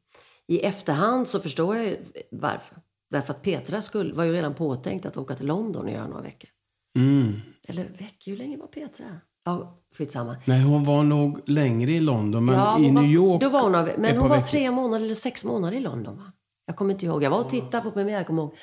I 0.47 0.60
efterhand 0.60 1.27
så 1.27 1.39
förstår 1.39 1.75
jag 1.77 1.95
varför. 2.31 2.77
Därför 3.10 3.34
att 3.34 3.41
Petra 3.41 3.81
skulle, 3.81 4.13
var 4.13 4.23
ju 4.23 4.34
redan 4.34 4.53
påtänkt 4.55 5.05
att 5.05 5.17
åka 5.17 5.36
till 5.36 5.45
London 5.45 5.86
och 5.86 5.91
göra 5.91 6.08
några 6.08 6.21
veckor. 6.21 6.49
Mm. 6.95 7.34
Eller 7.67 7.84
veckor, 7.84 8.31
hur 8.31 8.38
länge 8.38 8.58
var 8.58 8.67
Petra? 8.67 9.05
Ja, 9.45 9.77
skitsamma. 9.97 10.38
Nej, 10.45 10.63
hon 10.63 10.84
var 10.84 11.03
nog 11.03 11.39
längre 11.49 11.91
i 11.91 11.99
London, 11.99 12.45
men 12.45 12.55
ja, 12.55 12.79
i 12.79 12.86
hon 12.86 12.93
New 12.93 13.03
var, 13.03 13.10
York 13.10 13.41
Då 13.41 13.49
var 13.49 13.62
hon, 13.62 13.75
av- 13.75 13.89
men 13.97 14.17
hon 14.17 14.29
var 14.29 14.36
veckor. 14.38 14.47
tre 14.49 14.71
månader 14.71 15.05
eller 15.05 15.15
sex 15.15 15.45
månader 15.45 15.77
i 15.77 15.79
London 15.79 16.17
va? 16.17 16.31
Jag 16.65 16.75
kommer 16.75 16.93
inte 16.93 17.05
ihåg. 17.05 17.23
Jag 17.23 17.29
var 17.29 17.39
och 17.43 17.49
tittade 17.49 17.84
på 17.84 17.91
premiär, 17.91 18.17
jag 18.17 18.27
kommer 18.27 18.41
ihåg. 18.41 18.55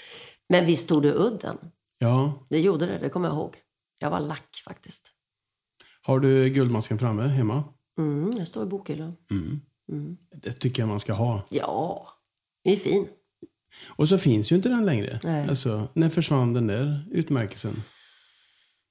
Men 0.49 0.67
visst 0.67 0.89
tog 0.89 1.03
det 1.03 1.13
udden. 1.15 1.57
Ja. 1.99 2.33
Det 2.49 2.61
gjorde 2.61 2.87
det, 2.87 2.99
det 2.99 3.09
kommer 3.09 3.29
jag 3.29 3.37
ihåg. 3.37 3.57
Jag 4.01 4.11
var 4.11 4.21
lack 4.21 4.63
faktiskt. 4.65 5.11
Har 6.03 6.21
du 6.21 6.49
Guldmasken 6.49 6.99
framme 6.99 7.23
hemma? 7.23 7.65
Mm, 7.99 8.31
det 8.31 8.47
står 8.47 8.63
i 8.63 8.67
bokhyllan. 8.67 9.17
Det 10.31 10.53
tycker 10.53 10.83
jag 10.83 10.89
man 10.89 11.01
ska 11.01 11.13
ha. 11.13 11.43
Ja, 11.51 12.07
det 12.65 12.73
är 12.73 12.77
fin. 12.77 13.09
Och 13.89 14.09
så 14.09 14.19
finns 14.19 14.53
ju 14.53 14.57
inte 14.57 14.69
den 14.69 14.87
längre. 14.87 15.21
Nej. 15.23 15.49
Alltså, 15.49 15.89
när 15.93 16.09
försvann 16.09 16.53
den 16.53 16.67
där 16.67 17.05
utmärkelsen? 17.11 17.83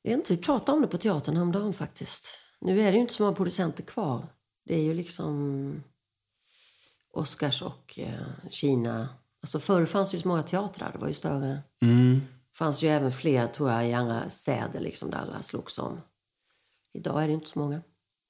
Jag 0.02 0.12
vet 0.12 0.18
inte, 0.18 0.36
vi 0.36 0.42
pratade 0.42 0.76
om 0.76 0.82
det 0.82 0.88
på 0.88 0.98
teatern 0.98 1.36
häromdagen 1.36 1.74
faktiskt. 1.74 2.28
Nu 2.62 2.82
är 2.82 2.92
det 2.92 2.96
ju 2.96 3.02
inte 3.02 3.14
så 3.14 3.24
många 3.24 3.36
producenter 3.36 3.84
kvar. 3.84 4.28
Det 4.66 4.76
är 4.76 4.84
ju 4.84 4.94
liksom 4.94 5.84
Oscars 7.14 7.62
och 7.62 8.00
eh, 8.00 8.50
Kina. 8.50 9.10
Alltså 9.42 9.60
förr 9.60 9.86
fanns 9.86 10.12
det 10.12 10.18
ju 10.18 10.22
så 10.22 10.28
många 10.28 10.44
teatrar, 10.44 10.92
det 10.92 10.98
var 10.98 11.08
ju 11.08 11.14
större. 11.14 11.64
Mm. 11.82 12.22
fanns 12.54 12.84
ju 12.84 12.88
även 12.88 13.12
fler 13.12 13.48
tror 13.48 13.72
jag 13.72 13.90
i 13.90 13.94
andra 13.94 14.30
städer 14.30 14.80
liksom 14.80 15.12
där 15.12 15.18
alla 15.18 15.42
slogs 15.42 15.80
om. 15.80 16.02
Idag 16.94 17.24
är 17.24 17.28
det 17.28 17.34
inte 17.34 17.50
så 17.50 17.60
många. 17.60 17.82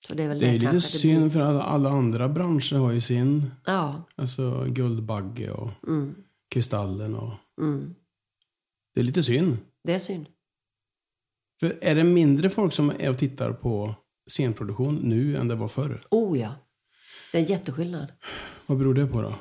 Så 0.07 0.15
det 0.15 0.23
är 0.23 0.27
väl 0.27 0.39
Det 0.39 0.47
är 0.47 0.53
lite 0.53 0.65
det 0.65 0.69
blir- 0.71 0.79
synd 0.79 1.33
för 1.33 1.39
alla, 1.39 1.63
alla 1.63 1.89
andra 1.89 2.29
branscher 2.29 2.75
har 2.75 2.91
ju 2.91 3.01
sin. 3.01 3.51
Ja, 3.65 4.03
Alltså 4.15 4.65
Guldbagge 4.67 5.51
och 5.51 5.69
mm, 5.87 6.15
Kristallen. 6.49 7.15
Och... 7.15 7.33
mm. 7.61 7.95
Det 8.93 8.99
är 8.99 9.03
lite 9.03 9.23
synd. 9.23 9.57
det 9.83 9.93
är 9.93 9.99
synd. 9.99 10.25
För 11.59 11.77
är 11.81 11.95
det 11.95 12.03
mindre 12.03 12.49
folk 12.49 12.73
som 12.73 12.89
är 12.99 13.09
och 13.09 13.17
tittar 13.17 13.53
på 13.53 13.95
scenproduktion 14.29 14.95
nu 14.95 15.37
än 15.37 15.47
det 15.47 15.55
var 15.55 15.67
förr? 15.67 16.03
Oh 16.11 16.39
ja, 16.39 16.55
det 17.31 17.37
är 17.37 17.41
en 17.41 17.47
jätteskillnad. 17.47 18.07
Vad 18.65 18.77
beror 18.77 18.93
det 18.93 19.07
på 19.07 19.21
då? 19.21 19.33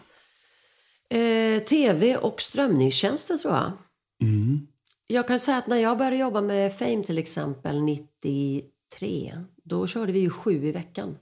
Eh, 1.16 1.62
Tv 1.62 2.16
och 2.16 2.40
strömningstjänster 2.40 3.36
tror 3.36 3.54
jag. 3.54 3.72
Mm. 4.22 4.66
Jag 5.06 5.28
kan 5.28 5.40
säga 5.40 5.56
att 5.58 5.66
när 5.66 5.76
jag 5.76 5.98
började 5.98 6.16
jobba 6.16 6.40
med 6.40 6.74
Fame 6.78 7.02
till 7.04 7.18
exempel 7.18 7.82
93, 7.82 9.34
då 9.70 9.86
körde 9.86 10.12
vi 10.12 10.18
ju 10.18 10.30
sju 10.30 10.66
i 10.66 10.72
veckan. 10.72 11.18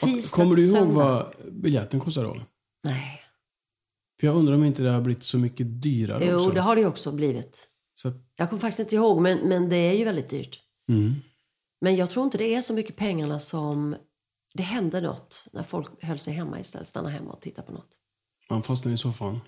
Tisdag 0.00 0.42
Kommer 0.42 0.56
du 0.56 0.66
ihåg 0.66 0.88
vad 0.88 1.34
biljetten 1.50 2.00
kostar 2.00 2.24
då? 2.24 2.36
Nej. 2.84 3.22
För 4.20 4.26
jag 4.26 4.36
undrar 4.36 4.54
om 4.54 4.64
inte 4.64 4.82
det 4.82 4.90
har 4.90 5.00
blivit 5.00 5.22
så 5.22 5.38
mycket 5.38 5.82
dyrare 5.82 6.24
Jo, 6.26 6.36
också. 6.36 6.50
det 6.50 6.60
har 6.60 6.74
det 6.74 6.80
ju 6.80 6.86
också 6.88 7.12
blivit. 7.12 7.68
Så 7.94 8.08
att, 8.08 8.14
Jag 8.36 8.48
kommer 8.50 8.60
faktiskt 8.60 8.80
inte 8.80 8.94
ihåg, 8.96 9.20
men, 9.20 9.38
men 9.38 9.68
det 9.68 9.76
är 9.76 9.92
ju 9.92 10.04
väldigt 10.04 10.28
dyrt. 10.30 10.60
mm. 10.88 11.12
Men 11.80 11.96
jag 11.96 12.10
tror 12.10 12.24
inte 12.24 12.38
det 12.38 12.54
är 12.54 12.62
så 12.62 12.74
mycket 12.74 12.96
pengarna 12.96 13.38
som... 13.40 13.96
Det 14.54 14.62
händer 14.62 15.02
något 15.02 15.46
när 15.52 15.62
folk 15.62 16.02
höll 16.02 16.18
sig 16.18 16.34
hemma 16.34 16.60
istället. 16.60 16.86
Stanna 16.86 17.08
hemma 17.08 17.32
och 17.32 17.40
titta 17.40 17.62
på 17.62 17.72
något. 17.72 17.88
Man 18.50 18.62
fastnar 18.62 18.92
i 18.92 18.96
soffan. 18.96 19.40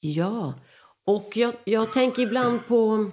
Ja, 0.00 0.54
och 1.06 1.36
jag, 1.36 1.54
jag 1.64 1.92
tänker 1.92 2.22
ibland 2.22 2.66
på 2.68 3.10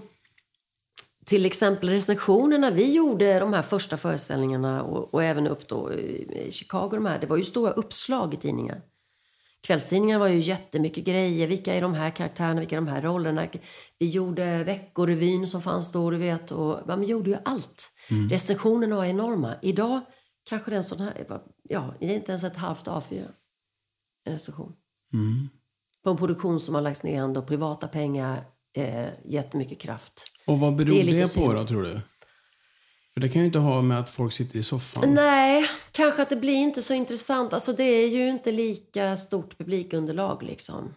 till 1.26 1.46
exempel 1.46 1.90
recensionerna 1.90 2.72
vi 2.72 2.94
gjorde 2.94 3.40
de 3.40 3.54
här 3.54 3.62
första 3.62 3.98
föreställningarna 3.98 4.84
och, 4.84 5.14
och 5.14 5.24
även 5.24 5.48
upp 5.48 5.68
då 5.68 5.94
i 5.94 6.50
Chicago. 6.52 6.90
De 6.92 7.06
här, 7.06 7.20
det 7.20 7.28
var 7.28 7.38
ju 7.38 7.44
stora 7.44 7.72
uppslag 7.72 8.34
i 8.34 8.38
tidningar. 8.38 8.82
Kvällstidningarna 9.64 10.20
var 10.20 10.28
ju 10.28 10.40
jättemycket 10.40 11.06
grejer. 11.06 11.48
Vilka 11.48 11.74
är 11.74 11.82
de 11.82 11.94
här 11.94 12.10
karaktärerna? 12.10 12.60
Vilka 12.60 12.76
är 12.76 12.82
de 12.82 12.88
här 12.88 13.02
rollerna? 13.02 13.48
Vi 14.00 14.10
gjorde 14.10 14.64
Veckorevyn 14.64 15.48
som 15.48 15.62
fanns 15.62 15.92
då, 15.92 16.10
du 16.10 16.18
vet. 16.18 16.52
Och, 16.52 17.02
vi 17.02 17.06
gjorde 17.06 17.30
ju 17.30 17.38
allt. 17.46 17.90
Recensionerna 18.30 18.96
var 18.96 19.06
enorma. 19.06 19.56
Idag 19.62 20.02
kanske 20.50 20.72
det 20.72 20.76
är 20.76 20.78
en 20.78 20.84
sån 20.84 21.00
här... 21.00 21.14
Ja, 21.64 21.94
det 22.00 22.06
är 22.06 22.16
inte 22.16 22.32
ens 22.32 22.44
ett 22.44 22.56
halvt 22.58 22.88
A4. 22.88 23.28
En 24.26 24.34
recension 24.34 24.74
Mm. 25.14 25.50
på 26.04 26.10
en 26.10 26.18
produktion 26.18 26.60
som 26.60 26.76
har 26.76 26.82
lagts 26.82 27.04
ner 27.04 27.22
ändå 27.24 27.42
privata 27.42 27.88
pengar, 27.88 28.44
eh, 28.76 29.08
jättemycket 29.26 29.80
kraft. 29.80 30.24
Och 30.52 30.60
vad 30.60 30.76
beror 30.76 30.96
Det 30.96 31.12
det, 31.12 31.22
på 31.22 31.28
synd. 31.28 31.56
då, 31.56 31.66
tror 31.66 31.84
du? 31.84 32.00
För 33.14 33.22
det 33.22 33.30
kan 33.30 33.42
ju 33.42 33.46
inte 33.46 33.60
ha 33.60 33.82
med 33.82 34.00
att 34.00 34.10
folk 34.10 34.34
sitter 34.34 34.60
i 34.60 34.64
soffan. 34.64 35.14
Nej, 35.14 35.70
kanske 35.92 36.22
att 36.22 36.30
det 36.30 36.36
blir 36.36 36.54
inte 36.54 36.82
så 36.82 36.94
intressant. 36.94 37.54
Alltså 37.54 37.74
det 37.74 37.84
är 37.84 38.10
ju 38.10 38.30
inte 38.30 38.52
lika 38.52 39.18
stort 39.18 39.58
publikunderlag 39.58 40.44
liksom. 40.44 40.94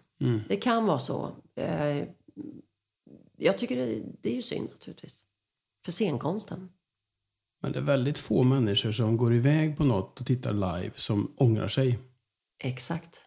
Det 0.48 0.56
kan 0.56 0.86
vara 0.86 0.98
så. 0.98 1.30
Eh, 1.56 2.04
jag 3.36 3.58
tycker 3.58 3.76
det, 3.76 4.02
det 4.20 4.30
är 4.30 4.34
ju 4.34 4.42
synd 4.42 4.68
naturligtvis. 4.70 5.24
För 5.84 5.92
scenkonsten. 5.92 6.68
Men 7.62 7.72
det 7.72 7.78
är 7.78 7.82
väldigt 7.82 8.18
få 8.18 8.42
människor 8.42 8.92
som 8.92 9.16
går 9.16 9.34
iväg 9.34 9.76
på 9.76 9.84
något 9.84 10.20
och 10.20 10.26
tittar 10.26 10.52
live 10.52 10.90
som 10.94 11.32
ångrar 11.36 11.68
sig. 11.68 11.98
Exakt. 12.58 13.20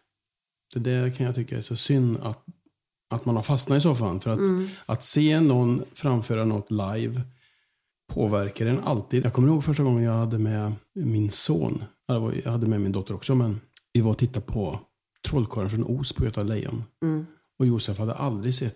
Det 0.74 0.80
där 0.80 1.10
kan 1.10 1.26
jag 1.26 1.34
tycka 1.34 1.56
är 1.56 1.60
så 1.60 1.76
synd 1.76 2.16
att, 2.22 2.44
att 3.10 3.24
man 3.24 3.36
har 3.36 3.42
fastnat 3.42 3.78
i 3.78 3.80
soffan. 3.80 4.20
För 4.20 4.30
att, 4.30 4.38
Mm. 4.38 4.68
att 4.86 5.02
se 5.02 5.40
någon 5.40 5.84
framföra 5.94 6.44
något 6.44 6.70
live 6.70 7.22
påverkar 8.12 8.66
en 8.66 8.80
alltid. 8.80 9.24
Jag 9.24 9.32
kommer 9.32 9.48
ihåg 9.48 9.64
första 9.64 9.82
gången 9.82 10.02
jag 10.04 10.12
hade 10.12 10.38
med 10.38 10.72
min 10.94 11.30
son. 11.30 11.84
Jag, 12.06 12.32
hade 12.44 12.66
med 12.66 12.80
min 12.80 12.92
dotter 12.92 13.14
också, 13.14 13.34
men 13.34 13.60
vi 13.92 14.00
var 14.00 14.10
och 14.10 14.18
tittade 14.18 14.46
på 14.46 14.80
Trollkarlen 15.28 15.70
från 15.70 15.84
Oz 15.84 16.12
på 16.12 16.24
Göta 16.24 16.42
Lejon. 16.42 16.84
Och 17.58 17.66
Josef 17.66 17.98
hade 17.98 18.14
aldrig 18.14 18.54
sett 18.54 18.74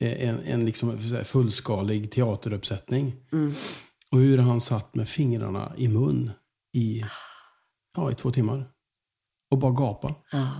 en, 0.00 0.38
en 0.40 0.64
liksom 0.64 0.98
fullskalig 1.24 2.10
teateruppsättning. 2.10 3.16
Och 4.10 4.18
hur 4.18 4.38
han 4.38 4.60
satt 4.60 4.94
med 4.94 5.08
fingrarna 5.08 5.72
i 5.76 5.88
mun 5.88 6.30
i, 6.76 7.04
ja, 7.96 8.10
i 8.10 8.14
två 8.14 8.30
timmar. 8.30 8.68
Och 9.50 9.58
bara 9.58 9.72
gapa. 9.72 10.14
Ja. 10.32 10.50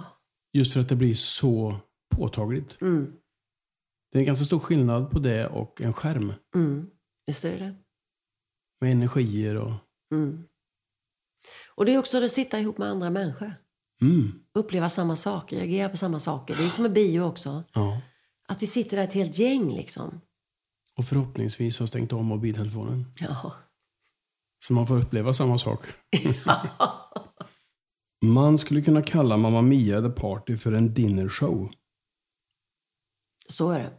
Just 0.53 0.73
för 0.73 0.81
att 0.81 0.89
det 0.89 0.97
blir 0.97 1.15
så 1.15 1.77
påtagligt. 2.19 2.79
Mm. 2.81 3.13
Det 4.13 4.19
är 4.19 4.21
en 4.21 4.27
ganska 4.27 4.45
stor 4.45 4.59
skillnad 4.59 5.11
på 5.11 5.19
det 5.19 5.47
och 5.47 5.81
en 5.81 5.93
skärm. 5.93 6.33
Mm. 6.55 6.87
Visst 7.27 7.45
är 7.45 7.53
det 7.53 7.59
det? 7.59 7.75
Med 8.81 8.93
energier 8.93 9.57
och... 9.57 9.73
Mm. 10.13 10.45
Och 11.75 11.85
det 11.85 11.95
är 11.95 11.99
också 11.99 12.25
att 12.25 12.33
sitta 12.33 12.61
ihop 12.61 12.79
med 12.79 12.89
andra 12.89 13.11
människor. 13.11 13.53
Mm, 14.01 14.33
Uppleva 14.55 14.89
samma 14.89 15.17
saker, 15.17 15.57
reagera 15.57 15.89
på 15.89 15.97
samma 15.97 16.21
saker. 16.21 16.57
Det 16.57 16.65
är 16.65 16.69
som 16.69 16.83
med 16.83 16.93
bio 16.93 17.21
också. 17.21 17.63
ja. 17.75 18.01
Att 18.49 18.63
vi 18.63 18.67
sitter 18.67 18.97
där 18.97 19.05
ett 19.05 19.15
helt 19.15 19.39
gäng 19.39 19.75
liksom. 19.75 20.21
Och 20.97 21.05
förhoppningsvis 21.05 21.79
har 21.79 21.87
stängt 21.87 22.13
av 22.13 22.25
mobiltelefonen. 22.25 23.05
Ja. 23.21 23.53
Så 24.59 24.73
man 24.73 24.87
får 24.87 24.99
uppleva 24.99 25.33
samma 25.33 25.59
sak. 25.59 25.83
man 28.25 28.59
skulle 28.59 28.83
kunna 28.83 29.03
kalla 29.03 29.37
Mamma 29.37 29.63
Mia 29.63 30.03
The 30.03 30.09
Party 30.11 30.57
för 30.57 30.73
en 30.73 30.95
dinner 30.95 31.29
show. 31.29 31.71
Så 33.49 33.71
är 33.71 33.79
det. 33.79 33.91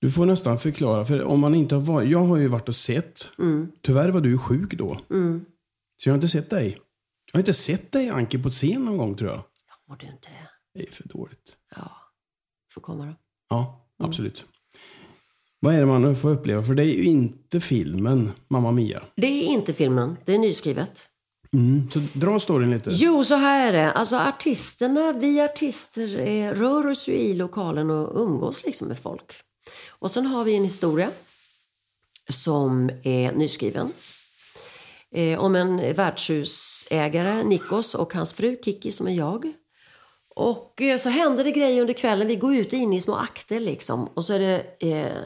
Du 0.00 0.10
får 0.10 0.26
nästan 0.26 0.58
förklara, 0.58 1.04
för 1.04 1.22
om 1.22 1.40
man 1.40 1.54
inte 1.54 1.74
har 1.74 1.82
varit... 1.82 2.10
Jag 2.10 2.18
har 2.18 2.36
ju 2.36 2.48
varit 2.48 2.68
och 2.68 2.76
sett. 2.76 3.30
Tyvärr 3.82 4.08
var 4.08 4.20
du 4.20 4.38
sjuk 4.38 4.74
då. 4.74 5.00
Så 5.96 6.08
jag 6.08 6.12
har 6.12 6.14
inte 6.16 6.28
sett 6.28 6.50
dig. 6.50 6.78
Jag 7.32 7.38
har 7.38 7.40
inte 7.40 7.52
sett 7.52 7.92
dig, 7.92 8.08
Anki, 8.08 8.42
på 8.42 8.50
scen 8.50 8.84
någon 8.84 8.96
gång 8.96 9.16
tror 9.16 9.30
jag. 9.30 9.44
Mår 9.88 9.96
du 9.96 10.06
inte 10.06 10.28
det? 10.28 10.48
Det 10.74 10.88
är 10.88 10.92
för 10.92 11.08
dåligt. 11.08 11.56
Ja. 11.76 11.90
Får 12.74 12.80
komma 12.80 13.06
då. 13.06 13.14
Ja, 13.48 13.88
absolut. 13.98 14.44
Vad 15.60 15.74
är 15.74 15.80
det 15.80 15.86
man 15.86 16.16
får 16.16 16.30
uppleva? 16.30 16.62
För 16.62 16.74
det 16.74 16.84
är 16.84 16.96
ju 16.96 17.04
inte 17.04 17.60
filmen 17.60 18.32
Mamma 18.48 18.72
Mia. 18.72 19.02
Det 19.16 19.26
är 19.26 19.44
inte 19.44 19.72
filmen, 19.72 20.16
det 20.24 20.34
är 20.34 20.38
nyskrivet. 20.38 21.09
Mm. 21.54 21.90
Så 21.90 22.00
dra 22.12 22.40
storyn 22.40 22.70
lite. 22.70 22.90
Jo, 22.92 23.24
så 23.24 23.34
här 23.34 23.68
är 23.68 23.72
det. 23.72 23.92
Alltså 23.92 24.16
artisterna, 24.16 25.12
vi 25.12 25.40
artister 25.40 26.18
är, 26.18 26.54
rör 26.54 26.86
oss 26.86 27.08
ju 27.08 27.12
i 27.12 27.34
lokalen 27.34 27.90
och 27.90 28.20
umgås 28.22 28.64
liksom 28.66 28.88
med 28.88 28.98
folk. 28.98 29.34
Och 29.88 30.10
sen 30.10 30.26
har 30.26 30.44
vi 30.44 30.56
en 30.56 30.64
historia 30.64 31.10
som 32.28 32.90
är 33.02 33.32
nyskriven. 33.32 33.92
Eh, 35.14 35.38
om 35.38 35.56
en 35.56 35.94
värdshusägare, 35.94 37.42
Nikos, 37.42 37.94
och 37.94 38.14
hans 38.14 38.32
fru 38.32 38.56
Kiki 38.64 38.92
som 38.92 39.06
är 39.06 39.14
jag. 39.14 39.52
Och 40.34 40.82
eh, 40.82 40.98
så 40.98 41.08
händer 41.08 41.44
det 41.44 41.50
grejer 41.50 41.80
under 41.80 41.94
kvällen. 41.94 42.28
Vi 42.28 42.36
går 42.36 42.54
ut 42.56 42.72
in 42.72 42.92
i 42.92 43.00
små 43.00 43.14
akter 43.14 43.60
liksom. 43.60 44.06
Och 44.06 44.24
så 44.24 44.32
är 44.32 44.38
det 44.38 44.88
eh, 44.92 45.16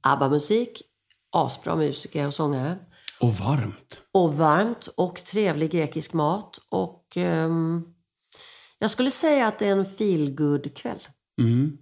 ABBA-musik, 0.00 0.82
asbra 1.30 1.76
musiker 1.76 2.26
och 2.26 2.34
sångare. 2.34 2.76
Och 3.20 3.34
varmt. 3.34 4.02
Och 4.12 4.34
varmt 4.34 4.86
och 4.86 5.24
trevlig 5.24 5.70
grekisk 5.70 6.12
mat. 6.12 6.60
Och 6.68 7.16
ehm, 7.16 7.84
jag 8.78 8.90
skulle 8.90 9.10
säga 9.10 9.46
att 9.46 9.58
det 9.58 9.66
är 9.66 9.72
en 9.72 9.86
feel 9.86 10.36
kväll 10.74 10.98
Mm. 11.40 11.78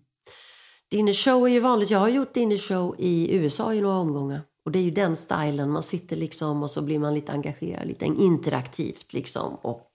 Dinnershow 0.90 1.46
är 1.46 1.48
ju 1.48 1.60
vanligt. 1.60 1.90
Jag 1.90 1.98
har 1.98 2.08
gjort 2.08 2.34
dinnershow 2.34 2.94
i 2.98 3.36
USA 3.36 3.74
i 3.74 3.80
några 3.80 3.96
omgångar. 3.96 4.42
Och 4.64 4.72
det 4.72 4.78
är 4.78 4.82
ju 4.82 4.90
den 4.90 5.16
stilen. 5.16 5.70
Man 5.70 5.82
sitter 5.82 6.16
liksom 6.16 6.62
och 6.62 6.70
så 6.70 6.82
blir 6.82 6.98
man 6.98 7.14
lite 7.14 7.32
engagerad, 7.32 7.88
lite 7.88 8.04
interaktivt 8.04 9.12
liksom. 9.12 9.54
Och 9.54 9.90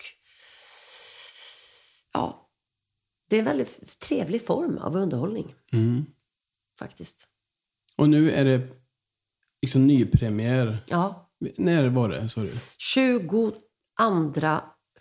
ja, 2.13 2.49
det 3.29 3.36
är 3.36 3.39
en 3.39 3.45
väldigt 3.45 3.99
trevlig 3.99 4.45
form 4.45 4.77
av 4.77 4.95
underhållning. 4.95 5.56
Mm. 5.73 6.06
Faktiskt. 6.79 7.27
Och 7.97 8.10
nu 8.10 8.32
är 8.32 8.45
det 8.45 8.67
liksom 9.62 9.88
nypremiär. 9.88 10.77
Ja, 10.88 11.33
När 11.58 11.89
var 11.89 12.10
det, 12.10 12.29
sa 12.29 12.41
du? 12.41 12.51
22 12.77 13.51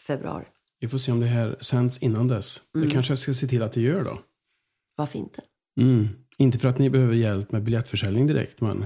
februari. 0.07 0.45
Vi 0.81 0.89
får 0.89 0.99
se 0.99 1.13
om 1.13 1.21
det 1.21 1.27
här 1.27 1.57
sänds 1.61 1.99
innan 1.99 2.29
dess. 2.29 2.61
Det 2.73 2.91
kanske 2.91 3.11
jag 3.11 3.19
ska 3.19 3.35
se 3.35 3.47
till 3.47 3.63
att 3.63 3.73
det 3.73 3.81
gör 3.81 4.05
då. 4.05 4.19
Vad 4.97 5.09
fint 5.11 5.33
det 5.37 5.43
Mm. 5.83 6.09
Inte 6.39 6.59
för 6.59 6.69
att 6.69 6.79
ni 6.79 6.91
behöver 6.91 7.15
hjälp 7.15 7.53
med 7.53 7.63
biljettförsäljning 7.63 8.27
direkt, 8.27 8.61
men 8.61 8.85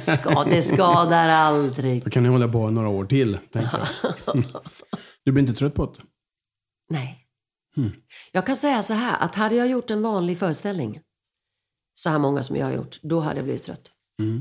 Ska, 0.00 0.44
det 0.44 0.62
skadar 0.62 1.28
aldrig. 1.28 2.04
då 2.04 2.10
kan 2.10 2.22
ni 2.22 2.28
hålla 2.28 2.48
på 2.48 2.70
några 2.70 2.88
år 2.88 3.04
till, 3.04 3.38
tänker 3.50 3.78
jag. 3.78 4.44
Du 5.24 5.32
blir 5.32 5.42
inte 5.42 5.54
trött 5.58 5.74
på 5.74 5.86
det? 5.86 6.00
Nej. 6.90 7.24
Jag 8.32 8.46
kan 8.46 8.56
säga 8.56 8.82
så 8.82 8.94
här, 8.94 9.18
att 9.20 9.34
hade 9.34 9.54
jag 9.56 9.68
gjort 9.68 9.90
en 9.90 10.02
vanlig 10.02 10.38
föreställning, 10.38 11.00
så 11.94 12.10
här 12.10 12.18
många 12.18 12.42
som 12.44 12.56
jag 12.56 12.66
har 12.66 12.72
gjort, 12.72 12.98
då 13.02 13.20
hade 13.20 13.36
jag 13.36 13.44
blivit 13.44 13.62
trött. 13.62 13.90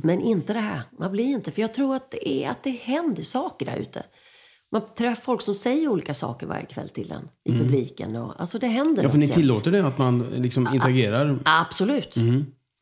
Men 0.04 0.22
inte 0.22 0.54
det 0.54 0.60
här. 0.60 0.82
Man 1.00 1.12
blir 1.12 1.26
inte, 1.26 1.52
för 1.52 1.62
jag 1.62 1.74
tror 1.74 1.96
att 1.96 2.12
det, 2.12 2.30
är, 2.30 2.50
att 2.50 2.64
det 2.64 2.70
händer 2.72 3.24
saker 3.24 3.66
där 3.66 3.76
ute. 3.78 4.06
Man 4.72 4.82
träffar 4.98 5.22
folk 5.22 5.42
som 5.42 5.56
säger 5.56 5.88
olika 5.88 6.14
saker 6.14 6.48
varje 6.48 6.66
kväll 6.66 6.90
till 6.90 7.12
en 7.12 7.30
i 7.44 7.60
publiken. 7.60 8.16
Och, 8.16 8.42
alltså 8.42 8.60
det 8.60 8.68
händer 8.68 9.04
Ja, 9.04 9.10
för 9.10 9.18
ni 9.18 9.26
jämt. 9.26 9.36
tillåter 9.36 9.72
det, 9.72 9.88
att 9.88 9.98
man 9.98 10.20
liksom 10.20 10.68
interagerar? 10.74 11.40
Absolut. 11.46 12.16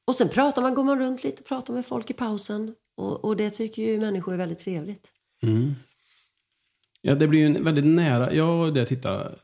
Och 0.08 0.15
sen 0.15 0.29
pratar 0.29 0.62
man, 0.62 0.73
går 0.75 0.84
man 0.84 0.99
runt 0.99 1.23
lite 1.23 1.41
och 1.41 1.47
pratar 1.47 1.73
med 1.73 1.86
folk 1.86 2.10
i 2.10 2.13
pausen. 2.13 2.75
Och, 2.97 3.25
och 3.25 3.38
det 3.38 3.49
tycker 3.49 3.81
ju 3.81 3.99
människor 3.99 4.34
är 4.34 4.38
väldigt 4.38 4.60
trevligt. 4.60 5.12
Ja, 7.01 7.15
det 7.15 7.27
blir 7.27 7.39
ju 7.39 7.45
en 7.45 7.63
väldigt 7.63 7.86
nära. 7.86 8.34
Jag 8.34 8.58
var 8.58 8.71
där 8.71 8.81
och 8.81 8.88
tittade. 8.88 9.36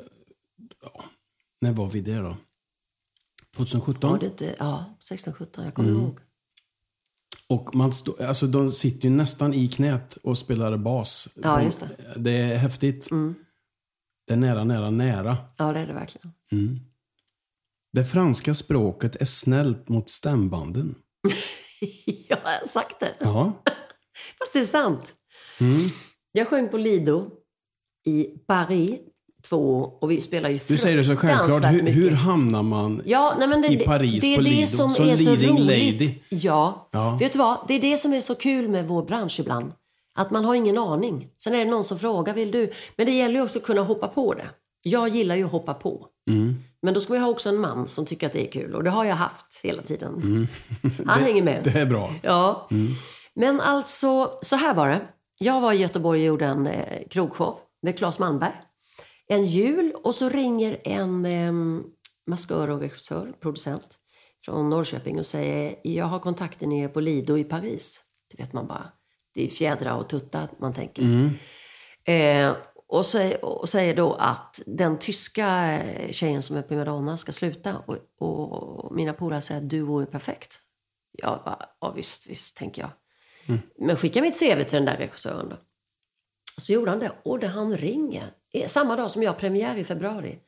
Ja, 0.82 1.04
när 1.62 1.72
var 1.72 1.88
vi 1.88 2.02
där 2.02 2.24
då? 2.24 2.36
2017? 3.58 4.10
Var 4.12 4.20
det 4.20 4.56
ja, 4.60 4.86
16-17, 5.12 5.64
jag 5.64 5.74
kommer 5.74 5.90
ihåg. 5.90 6.20
Och 7.52 7.76
man 7.76 7.94
stå, 7.94 8.16
alltså, 8.24 8.48
de 8.48 8.70
sitter 8.70 9.10
ju 9.10 9.16
nästan 9.16 9.54
i 9.54 9.68
knät 9.68 10.18
och 10.24 10.38
spelar 10.38 10.78
bas. 10.78 11.30
Ja, 11.36 11.64
just 11.64 11.80
det. 11.80 11.90
Det 12.16 12.32
är 12.32 12.58
häftigt. 12.58 13.10
Det 14.28 14.34
är 14.34 14.38
nära, 14.38 14.64
nära, 14.64 14.90
nära. 14.90 15.38
Ja, 15.58 15.74
det 15.74 15.80
är 15.80 15.88
det 15.88 15.94
verkligen. 15.94 16.32
Det 17.94 18.06
franska 18.06 18.54
språket 18.54 19.16
är 19.16 19.26
snällt 19.26 19.90
mot 19.90 20.10
stämbanden. 20.10 20.96
jag 22.28 22.38
har 22.38 22.68
sagt 22.68 23.00
det. 23.00 23.16
Ja. 23.20 23.54
Fast 24.40 24.54
det 24.54 24.60
är 24.60 24.64
sant. 24.64 25.16
Jag 26.32 26.48
sjöng 26.48 26.70
på 26.70 26.78
Lido 26.78 27.30
i 28.06 28.24
Paris 28.24 29.00
två 29.42 29.94
och 30.02 30.12
vi 30.12 30.22
spelar 30.22 30.50
ju 30.50 30.60
Du 30.68 30.78
säger 30.78 30.98
det 30.98 31.04
så 31.04 31.16
självklart. 31.16 31.64
Hur, 31.74 31.92
hur 31.92 32.12
hamnar 32.12 32.64
man 32.64 33.02
Ja, 33.06 33.36
nej, 33.40 33.62
det, 33.62 33.68
i 33.68 33.78
Paris 33.86 34.22
det 34.22 34.34
är 34.34 34.38
på 34.38 34.42
det 34.44 34.50
Lido 34.50 34.68
som, 34.68 34.90
som 34.90 35.10
är 35.10 35.16
så 35.16 35.30
leading 35.30 35.58
roligt. 35.58 36.02
lady? 36.02 36.14
Ja. 36.30 36.90
Ja. 36.92 37.18
Vet 37.20 37.34
du 37.34 37.40
vad? 37.40 37.58
Det 37.68 37.74
är 37.74 37.82
det 37.82 37.98
som 37.98 38.14
är 38.14 38.20
så 38.20 38.36
kul 38.36 38.68
med 38.70 38.88
vår 38.88 39.04
bransch 39.04 39.40
ibland. 39.40 39.72
Att 40.16 40.32
man 40.32 40.46
har 40.46 40.56
ingen 40.56 40.78
aning. 40.78 41.28
Sen 41.38 41.56
är 41.56 41.66
det 41.66 41.72
någon 41.72 41.84
som 41.84 42.00
frågar, 42.00 42.34
vill 42.34 42.52
du? 42.52 42.72
Men 42.96 43.06
det 43.06 43.12
gäller 43.12 43.36
ju 43.36 43.42
också 43.42 43.60
att 43.60 43.66
kunna 43.66 43.82
hoppa 43.82 44.08
på 44.08 44.34
det. 44.34 44.48
Jag 44.84 45.10
gillar 45.10 45.36
ju 45.36 45.46
att 45.46 45.52
hoppa 45.52 45.74
på. 45.74 46.08
Mm. 46.30 46.56
Men 46.82 46.94
då 46.94 47.00
ska 47.00 47.14
vi 47.14 47.20
ha 47.20 47.28
också 47.30 47.50
en 47.50 47.58
man 47.58 47.88
som 47.88 48.06
tycker 48.06 48.28
att 48.28 48.34
det 48.34 48.48
är 48.48 48.52
kul. 48.52 48.76
Och 48.76 48.84
det 48.84 48.90
har 48.90 49.06
jag 49.06 49.16
haft 49.16 49.62
hela 49.64 49.82
tiden. 49.82 50.48
Han 51.06 51.24
hänger 51.24 51.44
med. 51.44 51.68
Mm. 51.68 51.74
Det 51.74 51.80
är 51.80 51.86
bra. 51.86 52.14
Ja. 52.22 52.68
Men 53.36 53.62
alltså, 53.62 54.32
så 54.42 54.56
här 54.56 54.74
var 54.74 54.90
det. 54.90 55.02
Jag 55.40 55.62
var 55.62 55.74
i 55.74 55.78
Göteborg 55.78 56.20
och 56.20 56.26
gjorde 56.26 56.46
en 56.46 56.68
eh, 56.68 57.08
krogshow 57.10 57.58
med 57.82 57.98
Claes 57.98 58.20
Malmberg. 58.20 58.54
En 59.32 59.46
jul 59.46 59.92
och 60.04 60.16
så 60.16 60.30
ringer 60.30 60.82
en 60.84 61.26
eh, 61.26 61.54
maskör 62.26 62.70
och 62.70 62.80
regissör, 62.80 63.32
producent 63.40 63.98
från 64.46 64.70
Norrköping 64.70 65.20
och 65.20 65.26
säger 65.26 65.76
jag 65.84 66.06
har 66.06 66.20
kontakter 66.20 66.68
nere 66.68 66.88
på 66.88 67.00
Lido 67.00 67.38
i 67.38 67.44
Paris. 67.44 68.02
Det 68.32 68.44
vet 68.44 68.54
man 68.54 68.68
bara. 68.68 68.92
Det 69.34 69.46
är 69.46 69.48
fjädrar 69.48 69.96
och 69.98 70.10
tuttar 70.10 70.50
man 70.60 70.74
tänker. 70.74 71.04
Eh, 72.04 72.56
och, 72.88 73.06
säger, 73.06 73.46
och 73.46 73.70
säger 73.70 73.96
då 73.96 74.14
att 74.14 74.62
den 74.66 75.00
tyska 75.00 75.78
eh, 75.82 76.12
tjejen 76.12 76.42
som 76.42 76.58
är 76.58 76.62
primadonna 76.62 77.18
ska 77.18 77.32
sluta. 77.32 77.78
Och, 77.78 77.98
och 78.20 78.96
mina 78.96 79.14
polare 79.14 79.42
säger 79.42 79.62
att 79.62 79.70
du 79.70 79.82
vore 79.82 80.06
perfekt. 80.06 80.60
Jag 81.12 81.42
bara, 81.46 81.66
ja 81.82 81.92
visst, 81.92 82.30
visst, 82.30 82.58
tänker 82.58 82.82
jag. 82.82 82.92
Men 83.88 83.96
skicka 83.96 84.22
mitt 84.22 84.40
CV 84.40 84.64
till 84.64 84.76
den 84.78 84.86
där 84.86 84.98
regissören 84.98 85.50
då. 85.50 85.58
Så 86.58 86.74
gjorde 86.74 86.92
han 86.92 87.00
det. 87.00 87.12
Och 87.24 87.40
det 87.40 87.48
han 87.48 87.78
ringer, 87.78 88.32
eh, 88.54 88.68
samma 88.68 88.96
dag 88.96 89.12
som 89.12 89.24
jag 89.24 89.32
har 89.32 89.40
premiär 89.40 89.76
i 89.76 89.84
februari. 89.84 90.40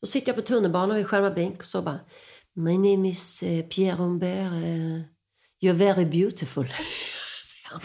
Då 0.00 0.06
sitter 0.06 0.28
jag 0.28 0.36
på 0.36 0.42
tunnelbanan 0.42 0.96
vid 0.96 1.06
Skärmarbrink 1.06 1.58
och 1.58 1.64
så 1.64 1.82
bara 1.82 2.00
My 2.54 2.78
name 2.78 3.08
is 3.08 3.42
eh, 3.42 3.64
Pierre 3.64 3.96
Humbert. 3.96 4.52
eh, 4.52 5.00
you're 5.62 5.72
very 5.72 6.04
beautiful. 6.04 6.66
Han. 7.64 7.80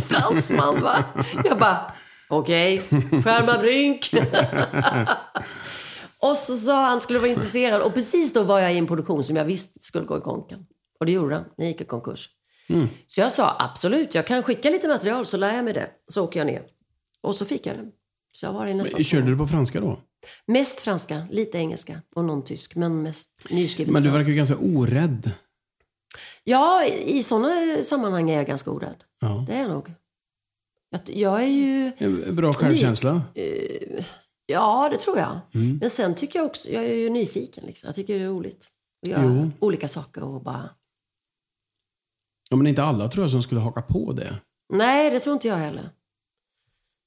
Fransman 0.00 0.82
va? 0.82 1.04
Jag 1.44 1.58
bara 1.58 1.92
okej, 2.28 2.80
Skärmarbrink. 3.24 4.10
och 6.18 6.36
så 6.36 6.56
sa 6.56 6.86
han 6.86 7.00
skulle 7.00 7.18
vara 7.18 7.30
intresserad 7.30 7.82
och 7.82 7.94
precis 7.94 8.32
då 8.32 8.42
var 8.42 8.60
jag 8.60 8.74
i 8.74 8.78
en 8.78 8.86
produktion 8.86 9.24
som 9.24 9.36
jag 9.36 9.44
visste 9.44 9.80
skulle 9.82 10.04
gå 10.04 10.18
i 10.18 10.20
konken. 10.20 10.66
Och 11.00 11.06
det 11.06 11.12
gjorde 11.12 11.34
den. 11.34 11.44
Den 11.56 11.66
gick 11.66 11.80
i 11.80 11.84
konkurs. 11.84 12.28
Så 13.06 13.20
jag 13.20 13.32
sa 13.32 13.56
absolut, 13.58 14.14
jag 14.14 14.26
kan 14.26 14.42
skicka 14.42 14.70
lite 14.70 14.88
material 14.88 15.26
så 15.26 15.36
lär 15.36 15.54
jag 15.54 15.64
mig 15.64 15.74
det. 15.74 15.90
Så 16.08 16.24
åker 16.24 16.40
jag 16.40 16.46
ner. 16.46 16.62
Och 17.22 17.34
så 17.34 17.44
fick 17.44 17.66
jag 17.66 17.76
det. 17.76 17.90
Så 18.32 18.46
jag 18.46 18.52
var 18.52 18.66
nästan 18.66 19.04
Körde 19.04 19.26
du 19.26 19.36
på 19.36 19.46
franska 19.46 19.80
då? 19.80 19.98
Mest 20.46 20.80
franska, 20.80 21.26
lite 21.30 21.58
engelska 21.58 22.02
och 22.14 22.24
någon 22.24 22.44
tysk. 22.44 22.74
Men 22.74 23.02
mest 23.02 23.46
nyskrivet 23.50 23.92
Men 23.92 24.02
du 24.02 24.10
verkar 24.10 24.28
ju 24.28 24.34
ganska 24.34 24.56
orädd. 24.56 25.32
Ja, 26.44 26.84
i 26.84 27.22
sådana 27.22 27.82
sammanhang 27.82 28.30
är 28.30 28.36
jag 28.36 28.46
ganska 28.46 28.70
orädd. 28.70 29.04
Ja. 29.20 29.44
Det 29.48 29.54
är 29.54 29.60
jag 29.60 29.70
nog. 29.70 29.92
Jag, 31.06 31.42
är 31.42 31.46
ju... 31.46 31.92
Bra 32.32 32.52
självkänsla. 32.52 33.22
Ja, 34.46 34.88
det 34.92 34.98
tror 34.98 35.18
jag. 35.18 35.40
Mm. 35.54 35.78
Men 35.80 35.90
sen 35.90 36.14
tycker 36.14 36.38
jag 36.38 36.46
också, 36.46 36.70
jag 36.70 36.84
är 36.84 36.94
ju 36.94 37.10
nyfiken. 37.10 37.64
Liksom. 37.66 37.86
Jag 37.86 37.94
tycker 37.94 38.18
det 38.18 38.24
är 38.24 38.28
roligt 38.28 38.68
att 39.02 39.08
göra 39.08 39.22
Jo. 39.24 39.50
olika 39.58 39.88
saker 39.88 40.22
och 40.22 40.42
bara... 40.42 40.70
Ja, 42.50 42.56
men 42.56 42.66
inte 42.66 42.82
alla 42.82 43.08
tror 43.08 43.24
jag 43.24 43.30
som 43.30 43.42
skulle 43.42 43.60
haka 43.60 43.82
på 43.82 44.12
det. 44.12 44.34
Nej, 44.72 45.10
det 45.10 45.20
tror 45.20 45.34
inte 45.34 45.48
jag 45.48 45.56
heller. 45.56 45.90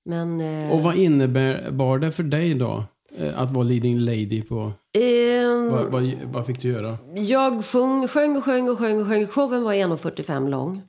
Men... 0.10 0.42
Eh, 0.42 0.72
Och 0.72 0.84
vad 0.84 0.96
innebär 0.96 1.98
det 2.00 2.12
för 2.12 2.24
dig 2.24 2.54
då? 2.54 2.84
eh, 3.18 3.40
Att 3.42 3.52
vara 3.52 3.64
leading 3.64 3.98
lady 4.00 4.42
på... 4.42 4.72
ehm, 4.94 5.70
Vad, 5.72 5.92
vad, 5.92 6.14
vad 6.24 6.46
fick 6.46 6.62
du 6.62 6.70
göra? 6.70 6.98
Jag 7.16 7.66
sjöng, 7.66 8.08
sjöng 8.08 8.38
och 8.38 8.44
sjöng 8.44 8.70
och 8.70 8.78
sjöng 8.78 9.02
och 9.02 9.08
sjöng. 9.08 9.28
Showen 9.28 9.64
var 9.64 9.74
1,45 9.74 10.50
lång. 10.50 10.82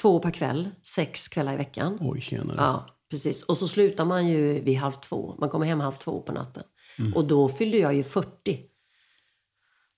Två 0.00 0.18
per 0.18 0.30
kväll, 0.30 0.68
sex 0.82 1.28
kvällar 1.28 1.54
i 1.54 1.56
veckan. 1.56 1.98
Oj, 2.00 2.20
tjenare. 2.20 2.56
Ja, 2.58 2.86
precis. 3.10 3.42
Och 3.42 3.58
så 3.58 3.68
slutar 3.68 4.04
man 4.04 4.28
ju 4.28 4.60
vid 4.60 4.76
halv 4.78 4.92
två. 4.92 5.34
Man 5.38 5.48
kommer 5.48 5.66
hem 5.66 5.80
halv 5.80 5.94
två 5.94 6.20
på 6.20 6.32
natten. 6.32 6.62
Och 7.14 7.24
då 7.24 7.48
fyllde 7.48 7.78
jag 7.78 7.94
ju 7.94 8.02
40. 8.02 8.58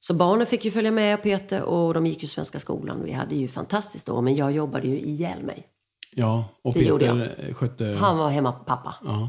Så 0.01 0.14
barnen 0.14 0.46
fick 0.46 0.64
ju 0.64 0.70
följa 0.70 0.90
med 0.90 1.22
Peter 1.22 1.62
och 1.62 1.94
de 1.94 2.07
gick 2.07 2.22
ju 2.22 2.29
svenska 2.29 2.61
skolan. 2.61 3.05
Vi 3.05 3.12
hade 3.12 3.35
ju 3.37 3.48
fantastiskt 3.48 4.07
då, 4.07 4.20
men 4.20 4.35
jag 4.35 4.53
jobbade 4.53 4.88
ju 4.88 5.01
ihjäl 5.01 5.42
mig. 5.42 5.66
Ja, 6.16 6.44
och 6.64 6.75
Det 6.75 6.81
Peter 6.81 7.55
skötte... 7.55 7.85
Han 8.01 8.18
var 8.18 8.29
hemma 8.29 8.53
på 8.53 8.64
pappa. 8.64 8.94
Ja. 9.05 9.29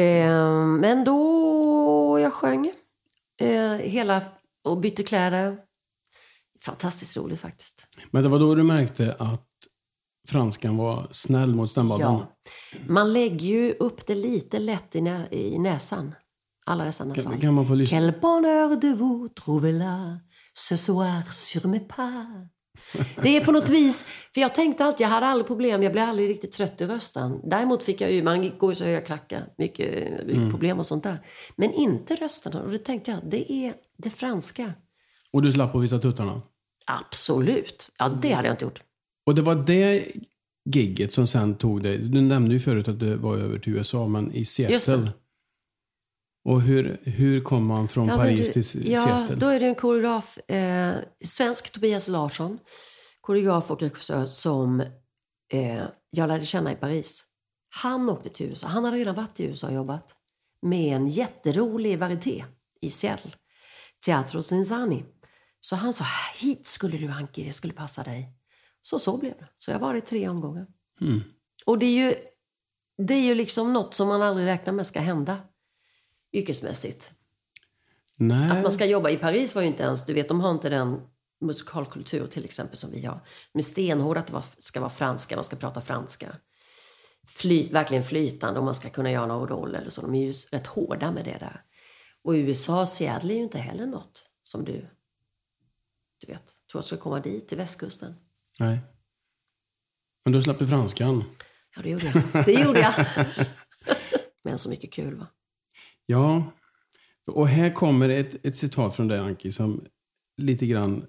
Eh, 0.00 0.64
men 0.64 1.04
då 1.04 2.18
jag 2.20 2.32
sjöng 2.32 2.72
eh, 3.40 3.70
hela 3.72 4.22
och 4.64 4.78
bytte 4.80 5.02
kläder. 5.02 5.58
Fantastiskt 6.60 7.16
roligt 7.16 7.40
faktiskt. 7.40 7.86
Men 8.10 8.22
det 8.22 8.28
var 8.28 8.38
då 8.38 8.54
du 8.54 8.62
märkte 8.62 9.16
att 9.18 9.48
franskan 10.28 10.76
var 10.76 11.06
snäll 11.10 11.54
mot 11.54 11.70
stämbanden? 11.70 12.12
Ja. 12.12 12.26
Man 12.88 13.12
lägger 13.12 13.46
ju 13.46 13.72
upp 13.72 14.06
det 14.06 14.14
lite 14.14 14.58
lätt 14.58 14.96
i, 14.96 15.00
nä 15.00 15.28
i 15.30 15.58
näsan. 15.58 16.14
Alla 16.66 16.84
dessa 16.84 17.04
Kan, 17.04 17.08
nasaler. 17.08 17.40
kan 17.40 17.54
man 17.54 17.66
få 17.66 17.74
lyssna? 17.74 17.98
Quel 17.98 18.12
bonheur 18.20 18.76
de 18.80 18.92
vous 18.94 19.28
trouver 19.28 19.72
là 19.72 20.20
ce 20.54 20.76
soir 20.76 21.32
sur 21.32 21.66
mes 21.66 21.80
pas. 21.88 22.26
Det 23.22 23.36
är 23.36 23.44
på 23.44 23.52
något 23.52 23.68
vis, 23.68 24.02
för 24.34 24.40
jag 24.40 24.54
tänkte 24.54 24.84
alltid, 24.84 25.04
jag 25.04 25.08
hade 25.08 25.26
aldrig 25.26 25.46
problem, 25.46 25.82
jag 25.82 25.92
blev 25.92 26.04
aldrig 26.08 26.30
riktigt 26.30 26.52
trött 26.52 26.80
i 26.80 26.86
rösten. 26.86 27.40
Däremot 27.44 27.82
fick 27.84 28.00
jag 28.00 28.12
ju, 28.12 28.22
man 28.22 28.58
går 28.58 28.70
ju 28.72 28.74
så 28.76 28.84
höga 28.84 29.00
klackar, 29.00 29.46
mycket, 29.58 30.10
mycket 30.26 30.36
Mm. 30.36 30.50
problem 30.50 30.78
och 30.78 30.86
sånt 30.86 31.02
där. 31.04 31.18
Men 31.56 31.72
inte 31.72 32.16
rösten. 32.16 32.54
Och 32.54 32.70
det 32.70 32.78
tänkte 32.78 33.10
jag, 33.10 33.20
det 33.30 33.52
är 33.52 33.74
det 33.98 34.10
franska. 34.10 34.72
Och 35.32 35.42
du 35.42 35.52
slapp 35.52 35.74
att 35.74 35.82
visa 35.82 35.98
tuttarna? 35.98 36.42
Absolut. 36.86 37.88
Ja, 37.98 38.08
det 38.08 38.32
hade 38.32 38.48
jag 38.48 38.54
inte 38.54 38.64
gjort. 38.64 38.82
Och 39.26 39.34
det 39.34 39.42
var 39.42 39.54
det 39.54 40.02
gigget 40.74 41.12
som 41.12 41.26
sen 41.26 41.54
tog 41.54 41.82
dig. 41.82 41.98
Du 41.98 42.20
nämnde 42.20 42.54
ju 42.54 42.60
förut 42.60 42.88
att 42.88 43.00
du 43.00 43.16
var 43.16 43.36
över 43.36 43.58
till 43.58 43.76
USA, 43.76 44.06
men 44.06 44.32
i 44.32 44.44
Seattle. 44.44 45.08
Och 46.44 46.62
hur, 46.62 46.98
hur 47.04 47.40
kom 47.40 47.66
man 47.66 47.88
från 47.88 48.08
Ja, 48.08 48.16
Paris 48.16 48.52
det- 48.54 48.62
till 48.62 48.90
Ja, 48.90 49.02
Seattle? 49.04 49.36
då 49.36 49.48
är 49.48 49.60
det 49.60 49.66
en 49.66 49.74
koreograf, 49.74 50.38
eh, 50.38 50.94
svensk 51.24 51.70
Tobias 51.72 52.08
Larsson, 52.08 52.58
koreograf 53.20 53.70
och 53.70 53.80
regissör 53.82 54.26
som 54.26 54.80
eh, 55.52 55.82
jag 56.10 56.28
lärde 56.28 56.44
känna 56.44 56.72
i 56.72 56.76
Paris. 56.76 57.24
Han 57.68 58.08
åkte 58.10 58.28
till 58.28 58.46
USA. 58.46 58.66
Han 58.66 58.84
hade 58.84 58.96
redan 58.96 59.14
varit 59.14 59.40
i 59.40 59.44
USA 59.44 59.66
och 59.66 59.72
jobbat 59.74 60.14
med 60.62 60.96
en 60.96 61.08
jätterolig 61.08 61.98
varieté 61.98 62.44
i 62.80 62.90
Seattle, 62.90 63.30
Teatro 64.06 64.42
Cinzani. 64.42 65.04
Så 65.60 65.76
han 65.76 65.92
sa, 65.92 66.04
hit 66.40 66.66
skulle 66.66 66.98
du 66.98 67.08
Anki, 67.08 67.44
det 67.44 67.52
skulle 67.52 67.72
passa 67.72 68.02
dig. 68.02 68.28
Så 68.82 68.98
så 68.98 69.16
blev 69.16 69.32
det. 69.38 69.48
Så 69.58 69.70
jag 69.70 69.78
var 69.78 69.94
i 69.94 70.00
tre 70.00 70.28
omgångar. 70.28 70.66
Och 71.66 71.78
det 71.78 71.86
är 71.86 71.90
ju 71.94 72.14
det 73.06 73.14
är 73.14 73.22
ju 73.22 73.34
liksom 73.34 73.72
något 73.72 73.94
som 73.94 74.08
man 74.08 74.22
aldrig 74.22 74.46
räknar 74.46 74.72
med 74.72 74.86
ska 74.86 75.00
hända 75.00 75.38
yrkesmässigt. 76.34 77.12
Nej. 78.16 78.50
Att 78.50 78.62
man 78.62 78.72
ska 78.72 78.86
jobba 78.86 79.10
i 79.10 79.16
Paris 79.16 79.54
var 79.54 79.62
ju 79.62 79.68
inte 79.68 79.82
ens, 79.82 80.06
du 80.06 80.14
vet 80.14 80.28
de 80.28 80.40
har 80.40 80.50
inte 80.50 80.68
den 80.68 81.00
musikalkultur 81.40 82.26
till 82.26 82.44
exempel 82.44 82.76
som 82.76 82.90
vi 82.90 83.04
har. 83.04 83.20
De 83.52 83.58
är 83.58 83.62
stenhårda 83.62 84.20
att 84.20 84.56
det 84.56 84.62
ska 84.62 84.80
vara 84.80 84.90
franska, 84.90 85.34
man 85.34 85.44
ska 85.44 85.56
prata 85.56 85.80
franska. 85.80 86.36
Flyt, 87.26 87.70
verkligen 87.70 88.02
flytande 88.02 88.58
och 88.58 88.64
man 88.64 88.74
ska 88.74 88.90
kunna 88.90 89.10
göra 89.10 89.26
någon 89.26 89.48
roll 89.48 89.74
eller 89.74 89.90
så. 89.90 90.00
De 90.00 90.14
är 90.14 90.26
ju 90.26 90.32
rätt 90.32 90.66
hårda 90.66 91.12
med 91.12 91.24
det 91.24 91.38
där. 91.40 91.64
Och 92.22 92.36
i 92.36 92.38
USA, 92.38 92.86
Seattle 92.86 93.32
är 93.32 93.36
ju 93.36 93.42
inte 93.42 93.58
heller 93.58 93.86
något 93.86 94.26
som 94.42 94.64
du, 94.64 94.90
du 96.18 96.26
vet, 96.26 96.44
tror 96.70 96.78
jag 96.78 96.84
ska 96.84 96.96
komma 96.96 97.20
dit, 97.20 97.48
till 97.48 97.58
västkusten. 97.58 98.14
Nej. 98.60 98.80
Men 100.24 100.32
du 100.32 100.66
franskan. 100.66 101.24
Ja, 101.76 101.82
det 101.82 101.90
gjorde 101.90 102.06
jag. 102.32 102.44
Det 102.44 102.52
gjorde 102.52 102.80
jag. 102.80 102.94
Men 104.44 104.58
så 104.58 104.70
mycket 104.70 104.92
kul 104.92 105.14
va? 105.14 105.26
Ja. 106.06 106.44
Och 107.26 107.48
här 107.48 107.74
kommer 107.74 108.08
ett, 108.08 108.46
ett 108.46 108.56
citat 108.56 108.96
från 108.96 109.08
dig, 109.08 109.18
Anki, 109.18 109.52
som 109.52 109.84
lite 110.36 110.66
grann 110.66 111.06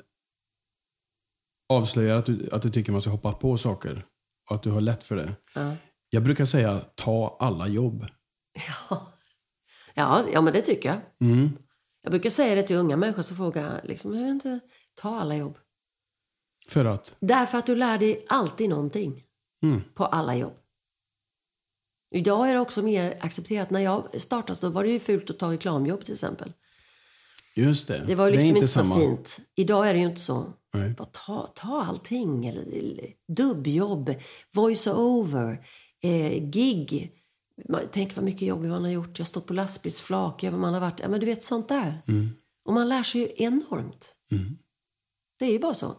avslöjar 1.70 2.18
att 2.18 2.26
du, 2.26 2.50
att 2.52 2.62
du 2.62 2.72
tycker 2.72 2.92
man 2.92 3.02
ska 3.02 3.12
hoppa 3.12 3.34
på 3.34 3.58
saker. 3.58 4.02
Och 4.50 4.56
att 4.56 4.64
du 4.64 4.72
har 4.72 4.82
lätt 4.82 5.04
för 5.04 5.16
det. 5.16 5.36
Ja. 5.56 5.76
Jag 6.10 6.24
brukar 6.24 6.46
säga 6.46 6.80
ta 6.96 7.38
alla 7.40 7.68
jobb. 7.68 8.06
Ja, 9.94 10.26
ja 10.34 10.42
men 10.42 10.54
det 10.54 10.62
tycker 10.62 10.90
jag. 10.90 11.30
Mm. 11.32 11.50
Jag 12.02 12.12
brukar 12.12 12.30
säga 12.30 12.56
det 12.56 12.64
till 12.64 12.76
unga 12.76 12.98
människor 12.98 13.22
som 13.22 13.38
frågar, 13.38 13.82
liksom, 13.84 14.20
jag 14.20 14.30
inte, 14.30 14.60
ta 14.96 15.20
alla 15.20 15.36
jobb. 15.36 15.58
För 16.68 16.86
att? 16.86 17.16
Därför 17.20 17.58
att 17.58 17.66
du 17.66 17.76
lär 17.76 17.98
dig 17.98 18.26
alltid 18.30 18.70
någonting 18.70 19.24
Mm. 19.64 19.82
på 19.94 20.06
alla 20.06 20.36
jobb. 20.36 20.54
Idag 22.16 22.50
är 22.50 22.54
det 22.54 22.60
också 22.60 22.82
mer 22.82 23.18
accepterat. 23.20 23.70
När 23.70 23.80
jag 23.80 24.22
startade 24.22 24.60
då 24.62 24.70
var 24.70 24.84
det 24.84 24.90
ju 24.90 25.00
fult 25.00 25.30
att 25.30 25.40
ta 25.40 25.52
reklamjobb 25.52 26.06
till 26.06 26.14
exempel. 26.14 26.54
Just 27.56 27.88
det. 27.88 28.04
Det 28.08 28.16
var 28.16 28.32
liksom 28.32 28.56
inte, 28.56 28.68
samma. 28.68 28.96
så 28.96 29.02
fint. 29.02 29.40
Idag 29.56 29.90
är 29.90 29.94
det 29.94 30.00
ju 30.00 30.06
inte 30.06 30.22
så. 30.22 30.54
Nej. 30.74 30.90
Bara 30.98 31.06
ta, 31.06 31.48
ta 31.56 31.84
allting. 31.84 32.46
Eller, 32.46 33.14
dubbjobb, 33.28 34.16
voice-over, 34.54 35.66
eh, 36.04 36.50
gig. 36.50 37.12
Man, 37.70 37.82
tänk 37.92 38.16
vad 38.16 38.26
mycket 38.26 38.42
jobb 38.42 38.64
man 38.64 38.84
har 38.84 38.92
gjort. 38.92 39.20
Jag 39.20 39.28
stått 39.28 39.48
på 39.48 39.54
lastbilsflak, 39.54 40.44
ja, 40.44 40.52
vad 40.52 40.60
man 40.60 40.74
har 40.74 40.82
varit. 40.82 41.00
Ja, 41.00 41.10
men 41.10 41.20
du 41.20 41.26
vet 41.26 41.44
sånt 41.44 41.68
där. 41.68 42.02
Mm. 42.08 42.30
Och 42.66 42.74
man 42.74 42.90
lär 42.90 43.04
sig 43.04 43.22
ju 43.22 43.28
enormt. 43.36 44.16
Det 45.40 45.46
är 45.46 45.52
ju 45.52 45.60
bara 45.60 45.74
så. 45.74 45.96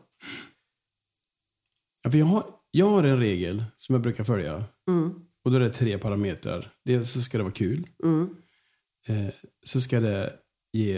Ja, 2.02 2.10
för 2.10 2.18
jag, 2.18 2.26
har, 2.26 2.46
jag 2.70 2.88
har 2.88 3.04
en 3.04 3.20
regel 3.20 3.64
som 3.76 3.94
jag 3.94 4.02
brukar 4.02 4.24
följa. 4.24 4.64
Mm. 4.88 5.26
Och 5.46 5.52
då 5.52 5.58
är 5.58 5.60
det 5.60 5.70
tre 5.70 5.98
parametrar. 5.98 6.68
Dels 6.84 7.10
så 7.10 7.22
ska 7.22 7.38
det 7.38 7.44
vara 7.44 7.52
kul. 7.54 7.86
Mm. 8.02 8.36
Eh, 9.06 9.34
så 9.66 9.80
ska 9.80 10.00
det 10.00 10.32
ge, 10.72 10.96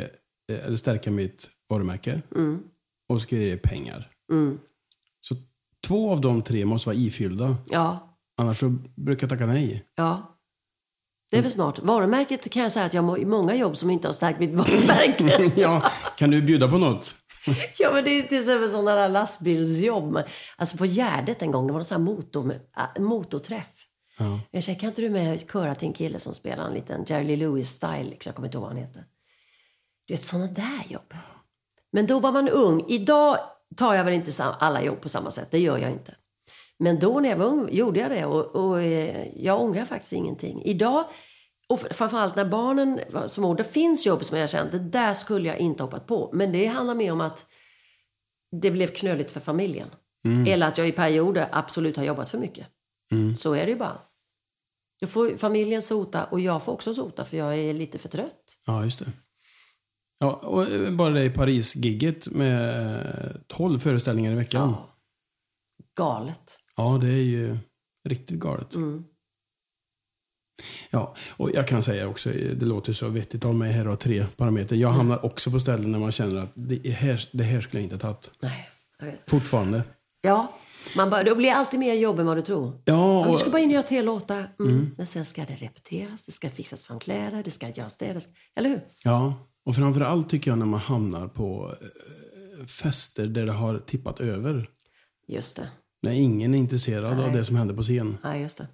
eh, 0.53 0.67
eller 0.67 0.77
stärka 0.77 1.11
mitt 1.11 1.51
varumärke. 1.69 2.23
Mm. 2.35 2.63
Och 3.09 3.17
så 3.17 3.21
ska 3.21 3.37
det 3.37 3.43
ge 3.43 3.57
pengar. 3.57 4.11
Mm. 4.33 4.59
Så 5.21 5.35
två 5.87 6.13
av 6.13 6.21
de 6.21 6.43
tre 6.43 6.65
måste 6.65 6.89
vara 6.89 6.97
ifyllda. 6.97 7.57
Ja, 7.67 8.17
Annars 8.41 8.59
så 8.61 8.75
brukar 8.97 9.25
jag 9.25 9.31
tacka 9.31 9.47
nej. 9.47 9.85
ja. 9.95 10.39
Det 11.31 11.39
är 11.39 11.43
väl 11.43 11.53
smart. 11.53 11.79
Varumärket 11.79 12.51
kan 12.51 12.63
jag 12.63 12.73
säga 12.73 12.87
att 12.87 12.95
jag 12.95 13.03
har 13.03 13.19
många 13.19 13.55
jobb 13.55 13.77
som 13.77 13.91
inte 13.91 14.09
har 14.09 14.13
stärkt 14.13 14.39
mitt 14.39 14.55
varumärke. 14.55 15.53
ja, 15.61 15.93
kan 16.17 16.31
du 16.31 16.43
bjuda 16.43 16.69
på 16.69 16.79
något? 16.79 17.17
Ja, 17.79 17.93
men 17.93 18.05
det 18.05 18.11
är 18.11 18.23
till 18.23 18.39
exempel 18.39 18.71
sådana 18.71 18.95
där 18.95 19.09
lastbilsjobb. 19.09 20.19
Alltså 20.57 20.77
på 20.77 20.87
Gärdet 20.87 21.43
en 21.43 21.51
gång, 21.51 21.67
det 21.67 21.73
var 21.73 21.81
en 21.81 21.85
sån 21.85 22.07
här 22.07 22.15
motor, 22.15 22.61
äh, 22.97 23.03
motorträff. 23.03 23.88
Ja. 24.19 24.41
Jag 24.51 24.65
säger, 24.65 24.79
kan 24.79 24.89
inte 24.89 25.03
du 25.03 25.11
med 25.11 25.51
köra 25.53 25.75
till 25.75 25.89
en 25.89 25.95
kille 25.95 26.19
som 26.19 26.35
spelar 26.35 26.67
en 26.67 26.75
liten 26.75 27.05
Jerry 27.07 27.37
Lewis-style, 27.37 28.11
liksom, 28.11 28.31
jag 28.31 28.37
kommer 28.37 28.49
inte 28.49 28.57
ihåg 28.57 28.63
vad 28.63 28.73
han 28.73 28.83
heter. 28.83 29.05
Du 30.07 30.15
vet, 30.15 30.23
sådana 30.23 30.47
där 30.47 30.87
jobb. 30.89 31.15
Men 31.93 32.07
då 32.07 32.21
var 32.21 32.33
man 32.33 32.49
ung. 32.49 32.85
Idag 32.89 33.39
tar 33.77 33.95
jag 33.95 34.05
väl 34.05 34.15
inte 34.15 34.45
alla 34.45 34.83
jobb 34.83 35.01
på 35.01 35.09
samma 35.09 35.31
sätt, 35.31 35.51
det 35.51 35.59
gör 35.59 35.79
jag 35.79 35.91
inte. 35.91 36.15
Men 36.79 36.99
då 36.99 37.21
när 37.21 37.29
jag 37.29 37.37
var 37.37 37.47
ung 37.47 37.69
gjorde 37.73 38.01
jag 38.01 38.11
det 38.11 38.25
och, 38.25 38.47
och 38.47 38.83
eh, 38.83 39.29
jag 39.37 39.61
ångrar 39.61 39.85
faktiskt 39.85 40.13
ingenting. 40.13 40.63
Idag, 40.63 41.05
och 41.69 41.81
framförallt 41.81 42.37
när 42.37 42.45
barnen 42.45 43.01
var 43.11 43.27
små, 43.27 43.55
det 43.55 43.65
finns 43.65 44.07
jobb 44.07 44.25
som 44.25 44.39
jag 44.39 44.51
känt, 44.51 44.73
det 44.73 44.79
där 44.79 45.13
skulle 45.15 45.49
jag 45.49 45.59
inte 45.59 45.83
hoppat 45.83 46.07
på. 46.07 46.31
Men 46.33 46.53
det 46.53 46.67
handlar 46.67 46.95
mer 46.95 47.13
om 47.13 47.21
att 47.21 47.47
det 48.61 48.71
blev 48.71 48.87
knöligt 48.87 49.33
för 49.33 49.41
familjen. 49.41 49.89
Eller 50.49 50.67
att 50.67 50.79
jag 50.79 50.89
i 50.89 50.93
perioder 50.93 51.49
absolut 51.53 51.97
har 51.97 52.05
jobbat 52.05 52.31
för 52.31 52.39
mycket. 52.39 52.67
Så 53.37 53.55
är 53.55 53.65
det 53.65 53.71
ju 53.71 53.77
bara. 53.77 53.99
Då 55.01 55.07
får 55.07 55.37
familjen 55.37 55.83
sota 55.83 56.25
och 56.25 56.41
jag 56.41 56.63
får 56.63 56.73
också 56.73 56.95
sota 56.95 57.25
för 57.25 57.37
jag 57.37 57.59
är 57.59 57.75
lite 57.75 57.99
för 57.99 58.09
trött. 58.09 58.59
Ja, 58.67 58.85
just 58.85 58.99
det. 58.99 59.13
Ja, 60.21 60.33
och 60.33 60.71
eh, 60.71 60.91
bara 60.91 61.11
det 61.11 61.25
i 61.25 61.31
Paris-gigget 61.31 62.29
med 62.29 63.45
12 63.47 63.79
föreställningar 63.79 64.33
i 64.33 64.35
veckan. 64.35 64.71
Ja. 64.71 64.97
galet. 65.97 66.59
Ja, 66.77 66.99
det 67.01 67.09
är 67.09 67.23
ju 67.23 67.59
riktigt 68.05 68.39
galet. 68.39 68.75
Mm. 68.75 69.05
Ja, 70.91 71.15
och 71.37 71.51
jag 71.55 71.69
kan 71.69 71.83
säga 71.83 72.09
också, 72.09 72.31
det 72.31 72.67
låter 72.67 72.93
så 72.93 73.09
vettigt 73.09 73.45
av 73.45 73.55
mig 73.55 73.73
här 73.73 73.85
ha 73.85 73.97
tre 73.97 74.27
parametrar. 74.37 74.79
Jag 74.79 74.91
hamnar 74.91 75.25
också 75.25 75.51
på 75.51 75.61
ställen 75.61 75.93
när 75.93 75.99
man 75.99 76.13
känner 76.13 76.41
att 76.41 76.53
det 76.55 76.91
här, 76.91 77.29
det 77.33 77.45
här 77.45 77.61
skulle 77.61 77.81
jag 77.81 77.93
inte 77.93 78.07
ha 78.07 78.13
tagit. 78.13 78.31
Nej, 78.43 78.69
jag 78.99 79.07
vet. 79.07 79.31
Fortfarande. 79.31 79.83
Ja, 80.21 80.53
man 80.97 81.11
bara, 81.11 81.25
det 81.25 81.35
blir 81.35 81.53
alltid 81.53 81.81
mer 81.81 81.95
jobb 81.95 82.19
än 82.19 82.27
vad 82.27 82.37
du 82.37 82.43
tror. 82.43 82.83
Ja, 82.85 83.19
Ja, 83.19 83.25
du 83.25 83.33
och, 83.33 83.41
ska 83.41 83.51
bara 83.51 83.63
in 83.63 83.69
och 83.69 83.75
göra 83.75 83.83
tre 83.83 84.03
låtar. 84.03 84.55
Mm. 84.61 84.91
Men 84.97 85.07
sen 85.07 85.25
ska 85.25 85.45
det 85.45 85.55
repeteras, 85.55 86.27
det 86.27 86.33
ska 86.33 86.51
fixas 86.51 86.83
fram 86.83 86.99
kläder, 86.99 87.43
det 87.43 87.51
ska 87.51 87.69
göras 87.69 87.97
det. 87.97 88.13
det 88.13 88.21
ska... 88.21 88.31
Eller 88.57 88.69
hur? 88.69 88.81
ja, 89.05 89.35
och 89.65 89.75
framför 89.75 90.01
allt 90.01 90.29
tycker 90.29 90.51
jag 90.51 90.59
när 90.59 90.67
man 90.67 90.81
hamnar 90.81 91.29
på 91.29 91.75
eh, 91.81 92.67
fester 92.67 93.27
där 93.27 93.47
det 93.47 93.53
har 93.53 93.79
tippat 93.79 94.21
över. 94.21 94.71
Just 95.27 95.57
det. 95.57 95.69
När 96.03 96.13
ingen 96.13 96.55
är 96.55 96.59
intresserad 96.59 97.05
av 97.05 97.17
Nej. 97.17 97.33
det 97.33 97.45
som 97.45 97.57
händer 97.57 97.75
på 97.75 97.83
scen. 97.83 98.19
Ja, 98.23 98.37
just 98.37 98.59
det. 98.59 98.69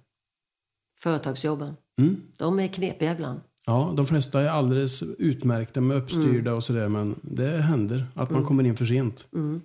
Företagsjobben. 0.99 1.73
Mm. 1.99 2.21
De 2.37 2.59
är 2.59 2.67
knepiga 2.67 3.11
ibland. 3.11 3.39
Ja, 3.65 3.93
de 3.97 4.05
flesta 4.05 4.41
är 4.41 4.47
alldeles 4.47 5.03
utmärkta 5.03 5.81
med 5.81 5.97
uppstyrda 5.97 6.53
och 6.53 6.63
sådär 6.63 6.87
men 6.87 7.15
det 7.21 7.61
händer 7.61 8.03
att 8.13 8.29
man 8.29 8.45
kommer 8.45 8.63
in 8.63 8.77
för 8.77 8.85
sent. 8.85 9.27
Mm. 9.33 9.61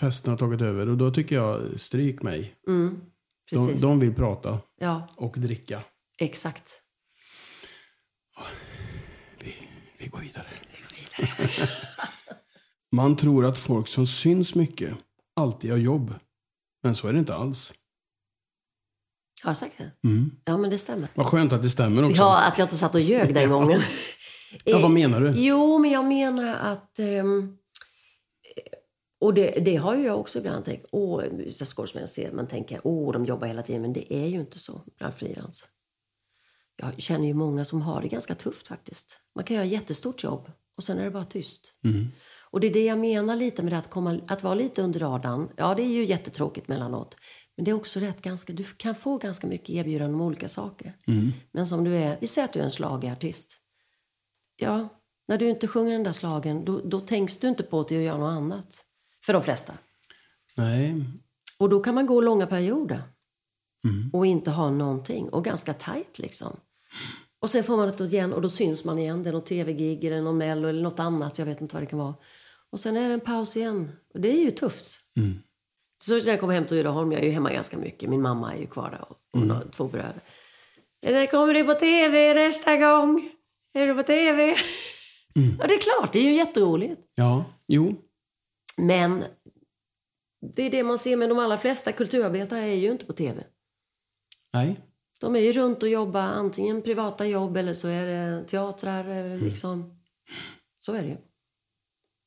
Festen 0.00 0.30
har 0.30 0.38
tagit 0.38 0.60
över 0.60 0.88
och 0.88 0.96
då 0.96 1.10
tycker 1.10 1.36
jag 1.36 1.80
stryk 1.80 2.22
mig. 2.22 2.54
Mm. 2.66 3.00
De, 3.50 3.76
de 3.80 4.00
vill 4.00 4.14
prata 4.14 4.58
Ja, 4.80 5.08
och 5.16 5.34
dricka. 5.38 5.82
exakt. 6.18 6.70
Vi, 9.38 9.54
vi 9.98 10.06
går 10.06 10.18
vidare. 10.18 10.46
Man 12.92 13.16
tror 13.16 13.46
att 13.46 13.58
folk 13.58 13.88
som 13.88 14.06
syns 14.06 14.54
mycket 14.54 14.94
alltid 15.36 15.70
har 15.70 15.78
jobb. 15.78 16.14
Men 16.82 16.94
så 16.94 17.08
är 17.08 17.12
det 17.12 17.18
inte 17.18 17.34
alls. 17.34 17.72
Har 19.42 19.50
jag 19.50 19.56
sagt 19.56 19.78
det? 19.78 20.08
Mm. 20.08 20.30
Ja, 20.44 20.56
men 20.56 20.70
det 20.70 20.78
stämmer. 20.78 21.08
Vad 21.14 21.26
skönt 21.26 21.52
att 21.52 21.62
det 21.62 21.70
stämmer 21.70 22.04
också. 22.04 22.16
Ja, 22.22 22.40
att 22.42 22.58
jag 22.58 22.64
inte 22.66 22.76
satt 22.76 22.94
och 22.94 23.00
ljög 23.00 23.34
den 23.34 23.50
gången. 23.50 23.80
Ja, 24.64 24.78
vad 24.78 24.90
menar 24.90 25.20
du? 25.20 25.30
Jo, 25.36 25.78
men 25.78 25.90
jag 25.90 26.04
menar 26.04 26.54
att... 26.54 26.98
ehm, 26.98 27.56
och 29.24 29.34
det, 29.34 29.50
det 29.50 29.76
har 29.76 29.94
ju 29.94 30.04
jag 30.04 30.20
också 30.20 30.38
ibland 30.38 30.64
tänkt. 30.64 30.86
Åh, 30.90 31.22
vissa 31.32 31.64
skådespelare 31.64 32.06
ser 32.06 32.32
man 32.32 32.46
tänker 32.46 32.80
åh, 32.84 33.12
de 33.12 33.24
jobbar 33.24 33.46
hela 33.46 33.62
tiden. 33.62 33.82
Men 33.82 33.92
det 33.92 34.14
är 34.14 34.26
ju 34.26 34.40
inte 34.40 34.58
så 34.58 34.82
bland 34.98 35.14
frilans. 35.14 35.68
Jag 36.76 37.02
känner 37.02 37.26
ju 37.26 37.34
många 37.34 37.64
som 37.64 37.82
har 37.82 38.02
det 38.02 38.08
ganska 38.08 38.34
tufft 38.34 38.68
faktiskt. 38.68 39.18
Man 39.34 39.44
kan 39.44 39.56
göra 39.56 39.64
jättestort 39.66 40.24
jobb 40.24 40.50
och 40.76 40.84
sen 40.84 40.98
är 40.98 41.04
det 41.04 41.10
bara 41.10 41.24
tyst. 41.24 41.74
Och 42.50 42.60
det 42.60 42.66
är 42.66 42.72
det 42.72 42.84
jag 42.84 42.98
menar 42.98 43.36
lite 43.36 43.62
med 43.62 43.72
det 43.72 43.78
att, 43.78 43.90
komma, 43.90 44.20
att 44.28 44.42
vara 44.42 44.54
lite 44.54 44.82
under 44.82 45.00
radarn. 45.00 45.48
Ja, 45.56 45.74
det 45.74 45.82
är 45.82 45.92
ju 45.92 46.04
jättetråkigt 46.04 46.68
mellanåt. 46.68 47.16
Men 47.56 47.64
det 47.64 47.70
är 47.70 47.74
också 47.74 48.00
rätt 48.00 48.22
ganska, 48.22 48.52
du 48.52 48.64
kan 48.64 48.94
få 48.94 49.18
ganska 49.18 49.46
mycket 49.46 49.70
erbjudanden 49.70 50.14
om 50.14 50.20
olika 50.20 50.48
saker. 50.48 50.96
Men 51.52 51.66
som 51.66 51.84
du 51.84 51.94
är, 51.94 52.18
vi 52.20 52.26
säger 52.26 52.48
att 52.48 52.52
du 52.52 52.60
är 52.60 52.64
en 52.64 52.70
schlagerartist. 52.70 53.56
Ja, 54.56 54.88
när 55.28 55.38
du 55.38 55.48
inte 55.48 55.68
sjunger 55.68 55.92
den 55.92 56.02
där 56.02 56.12
slagen, 56.12 56.64
då, 56.64 56.80
då 56.80 57.00
tänks 57.00 57.38
du 57.38 57.48
inte 57.48 57.62
på 57.62 57.80
att 57.80 57.90
göra 57.90 58.18
något 58.18 58.36
annat. 58.36 58.84
För 59.26 59.32
de 59.32 59.42
flesta. 59.42 59.72
Nej. 60.54 61.04
Och 61.58 61.68
då 61.68 61.80
kan 61.80 61.94
man 61.94 62.06
gå 62.06 62.20
långa 62.20 62.46
perioder. 62.46 63.02
Och 64.12 64.26
inte 64.26 64.50
ha 64.50 64.70
någonting. 64.70 65.28
Och 65.28 65.44
ganska 65.44 65.74
tajt 65.74 66.18
liksom. 66.18 66.56
Och 67.40 67.50
sen 67.50 67.64
får 67.64 67.76
man 67.76 67.92
det 67.96 68.04
igen 68.04 68.32
och 68.32 68.42
då 68.42 68.48
syns 68.48 68.84
man 68.84 68.98
igen. 68.98 69.22
Det 69.22 69.30
är 69.30 69.32
någon 69.32 69.44
tv-gig 69.44 70.04
eller 70.04 70.22
någon 70.22 70.38
mello 70.38 70.68
eller 70.68 70.82
något 70.82 71.00
annat. 71.00 71.38
Jag 71.38 71.46
vet 71.46 71.60
inte 71.60 71.74
vad 71.74 71.82
det 71.82 71.86
kan 71.86 71.98
vara. 71.98 72.14
Och 72.70 72.80
sen 72.80 72.96
är 72.96 73.08
det 73.08 73.14
en 73.14 73.20
paus 73.20 73.56
igen. 73.56 73.92
Och 74.14 74.20
det 74.20 74.28
är 74.28 74.44
ju 74.44 74.50
tufft. 74.50 75.00
Så 76.02 76.12
när 76.12 76.28
jag 76.28 76.40
kommer 76.40 76.54
hem 76.54 76.64
till 76.64 76.76
Rydaholm, 76.76 77.12
jag 77.12 77.20
är 77.20 77.24
ju 77.26 77.30
hemma 77.30 77.52
ganska 77.52 77.76
mycket. 77.76 78.10
Min 78.10 78.22
mamma 78.22 78.54
är 78.54 78.60
ju 78.60 78.66
kvar 78.66 78.90
där 78.90 79.10
och 79.10 79.18
hon 79.32 79.50
har 79.50 79.64
två 79.70 79.88
bröder. 79.88 80.20
När 81.02 81.26
kommer 81.26 81.54
du 81.54 81.64
på 81.64 81.74
tv 81.74 82.34
nästa 82.34 82.76
gång? 82.76 83.30
Är 83.72 83.86
du 83.86 83.94
på 83.94 84.02
tv? 84.02 84.56
Ja, 85.58 85.66
det 85.66 85.74
är 85.74 85.80
klart, 85.80 86.12
det 86.12 86.18
är 86.18 86.24
ju 86.24 86.34
jätteroligt. 86.34 87.00
Ja, 87.14 87.44
jo. 87.66 87.94
Men 88.78 89.24
det 90.54 90.62
är 90.62 90.70
det 90.70 90.82
man 90.82 90.98
ser 90.98 91.16
med 91.16 91.28
de 91.28 91.38
allra 91.38 91.58
flesta 91.58 91.92
kulturarbetare 91.92 92.60
är 92.60 92.74
ju 92.74 92.92
inte 92.92 93.06
på 93.06 93.12
tv. 93.12 93.44
Nej. 94.52 94.80
De 95.20 95.36
är 95.36 95.40
ju 95.40 95.52
runt 95.52 95.82
och 95.82 95.88
jobbar 95.88 96.20
antingen 96.20 96.82
privata 96.82 97.26
jobb 97.26 97.56
eller 97.56 97.74
så 97.74 97.88
är 97.88 98.06
det 98.06 98.44
teatrar 98.44 99.04
eller 99.04 99.38
liksom. 99.38 100.00
Så 100.78 100.92
är 100.92 101.02
det 101.02 101.08
ju. 101.08 101.16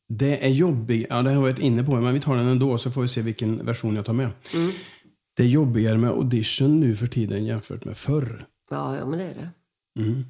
Det 0.09 0.45
är 0.45 0.49
jobbigt. 0.49 1.07
Ja, 1.09 1.15
det 1.15 1.29
har 1.29 1.35
jag 1.35 1.41
varit 1.41 1.59
inne 1.59 1.83
på, 1.83 1.95
men 1.95 2.13
vi 2.13 2.19
tar 2.19 2.35
den 2.35 2.47
ändå 2.47 2.77
så 2.77 2.91
får 2.91 3.01
vi 3.01 3.07
se 3.07 3.21
vilken 3.21 3.65
version 3.65 3.95
jag 3.95 4.05
tar 4.05 4.13
med. 4.13 4.29
Mm. 4.53 4.71
Det 5.35 5.43
är 5.43 5.47
jobbigare 5.47 5.97
med 5.97 6.09
audition 6.09 6.79
nu 6.79 6.95
för 6.95 7.07
tiden 7.07 7.45
jämfört 7.45 7.85
med 7.85 7.97
förr. 7.97 8.45
Ja, 8.69 8.97
ja 8.97 9.05
men 9.05 9.19
det 9.19 9.25
är 9.25 9.35
det. 9.35 9.49
Mm. 10.01 10.25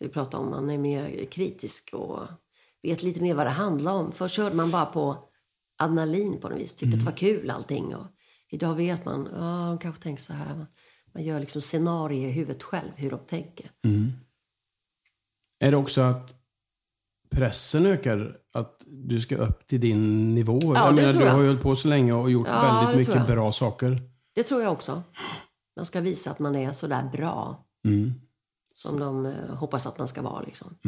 Vi 0.00 0.08
pratar 0.08 0.38
om 0.38 0.50
man 0.50 0.70
är 0.70 0.78
mer 0.78 1.24
kritisk 1.24 1.90
och 1.92 2.20
vet 2.82 3.02
lite 3.02 3.22
mer 3.22 3.34
vad 3.34 3.46
det 3.46 3.50
handlar 3.50 3.92
om. 3.92 4.12
Förr 4.12 4.28
körde 4.28 4.56
man 4.56 4.70
bara 4.70 4.86
på 4.86 5.25
adrenalin 5.76 6.40
på 6.40 6.48
något 6.48 6.58
vis. 6.58 6.76
Tyckte 6.76 6.94
att 6.94 7.00
det 7.00 7.10
var 7.10 7.16
kul 7.16 7.50
allting. 7.50 7.94
Och 7.94 8.06
idag 8.50 8.74
vet 8.74 9.04
man, 9.04 9.28
ja, 9.32 9.66
de 9.68 9.78
kanske 9.78 10.02
tänker 10.02 10.22
så 10.22 10.32
här. 10.32 10.66
Man 11.14 11.24
gör 11.24 11.40
liksom 11.40 11.60
scenarier 11.60 12.28
i 12.28 12.32
huvudet 12.32 12.62
själv, 12.62 12.90
hur 12.96 13.10
de 13.10 13.20
tänker. 13.20 13.70
Är 15.58 15.70
det 15.70 15.76
också 15.76 16.00
att 16.00 16.34
pressen 17.30 17.86
ökar? 17.86 18.36
Att 18.54 18.84
du 18.86 19.20
ska 19.20 19.36
upp 19.36 19.66
till 19.66 19.80
din 19.80 20.34
nivå? 20.34 20.58
det 20.58 20.66
jag 20.78 20.94
menar, 20.94 21.12
tror 21.12 21.20
du 21.20 21.26
jag. 21.26 21.34
har 21.34 21.40
ju 21.42 21.46
hållit 21.46 21.62
på 21.62 21.76
så 21.76 21.88
länge 21.88 22.12
och 22.12 22.30
gjort 22.30 22.46
Ja, 22.46 22.80
väldigt 22.84 22.98
mycket 22.98 23.14
jag. 23.14 23.26
bra 23.26 23.52
saker. 23.52 24.02
Det 24.34 24.42
tror 24.42 24.62
jag 24.62 24.72
också. 24.72 25.02
Man 25.76 25.86
ska 25.86 26.00
visa 26.00 26.30
att 26.30 26.38
man 26.38 26.56
är 26.56 26.72
så 26.72 26.86
där 26.86 27.08
bra. 27.12 27.66
Som 28.74 28.98
de 29.00 29.26
eh, 29.26 29.54
hoppas 29.54 29.86
att 29.86 29.98
man 29.98 30.08
ska 30.08 30.22
vara. 30.22 30.42
Liksom. 30.42 30.78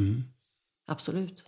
Absolut. 0.87 1.43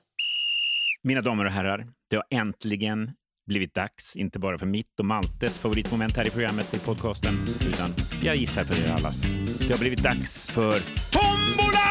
Mina 1.03 1.21
damer 1.21 1.45
och 1.45 1.53
herrar, 1.53 1.93
det 2.09 2.17
har 2.17 2.25
äntligen 2.31 3.11
blivit 3.51 3.75
dags, 3.75 4.17
inte 4.17 4.39
bara 4.39 4.59
för 4.59 4.67
mitt 4.67 4.99
och 4.99 5.05
Maltes 5.05 5.59
favoritmoment 5.59 6.17
här 6.17 6.27
i 6.27 6.31
programmet 6.31 6.75
i 6.75 6.79
podcasten, 6.79 7.45
utan 7.69 7.95
jag 8.23 8.37
gissar 8.37 8.63
för 8.65 8.87
er 8.87 8.91
allas. 8.93 9.21
Det 9.59 9.71
har 9.71 9.79
blivit 9.79 10.03
dags 10.03 10.47
för 10.49 10.79
Tombolan! 11.13 11.91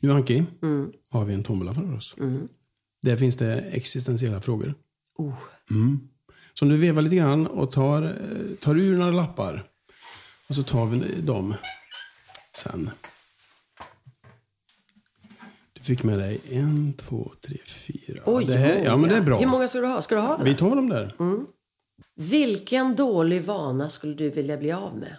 Nu 0.00 0.12
Anki, 0.12 0.44
Mm. 0.62 0.92
har 1.10 1.24
vi 1.24 1.34
en 1.34 1.42
tombola 1.42 1.74
för 1.74 1.94
oss. 1.96 2.16
Där 3.02 3.16
finns 3.16 3.36
det 3.36 3.60
existentiella 3.60 4.40
frågor. 4.40 4.74
Oh. 5.18 5.34
Som 6.54 6.68
du 6.68 6.76
vevar 6.76 7.02
lite 7.02 7.16
grann 7.16 7.46
och 7.46 7.72
tar, 7.72 8.02
eh, 8.02 8.10
tar 8.60 8.76
ur 8.78 8.96
några 8.98 9.10
lappar. 9.12 9.62
Och 10.48 10.54
så 10.54 10.62
tar 10.62 10.86
vi 10.86 11.20
dem 11.20 11.54
sen. 12.56 12.90
Fick 15.86 16.02
med 16.02 16.18
dig 16.18 16.40
en, 16.50 16.92
två, 16.92 17.32
tre, 17.40 17.56
fyra. 17.66 18.22
Oj, 18.26 18.44
det 18.44 18.56
här, 18.56 18.84
ja, 18.84 18.96
men 18.96 19.10
det 19.10 19.16
är 19.16 19.22
bra. 19.22 19.38
Hur 19.38 19.46
många 19.46 19.68
ska 19.68 19.80
du 19.80 19.86
ha? 19.86 20.02
Ska 20.02 20.14
du 20.14 20.20
ha 20.20 20.36
Vi 20.36 20.54
tar 20.54 20.76
dem 20.76 20.88
där. 20.88 21.14
Vilken 22.14 22.96
dålig 22.96 23.44
vana 23.44 23.90
skulle 23.90 24.14
du 24.14 24.30
vilja 24.30 24.56
bli 24.56 24.72
av 24.72 24.98
med? 24.98 25.16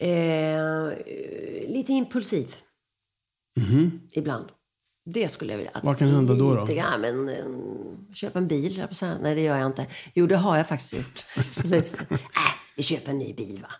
Eh, 0.00 0.98
lite 1.68 1.92
impulsiv. 1.92 2.54
Ibland. 4.12 4.46
Det 5.04 5.28
skulle 5.28 5.52
jag 5.52 5.58
vilja. 5.58 5.72
Att. 5.74 5.84
Vad 5.84 5.98
kan 5.98 6.08
hända 6.08 6.34
då, 6.34 6.54
då? 6.54 6.60
lite 6.60 6.74
grann, 6.74 7.00
men, 7.00 7.28
eh, 7.28 7.44
köp 8.14 8.36
en 8.36 8.48
bil. 8.48 8.86
Nej, 9.20 9.34
det 9.34 9.40
gör 9.40 9.58
jag 9.58 9.66
inte. 9.66 9.86
Jo, 10.14 10.26
det 10.26 10.36
har 10.36 10.56
jag 10.56 10.68
faktiskt 10.68 10.94
gjort. 10.94 11.24
äh, 11.72 11.82
vi 12.76 12.82
köper 12.82 13.10
en 13.10 13.18
ny 13.18 13.34
bil, 13.34 13.58
va? 13.62 13.70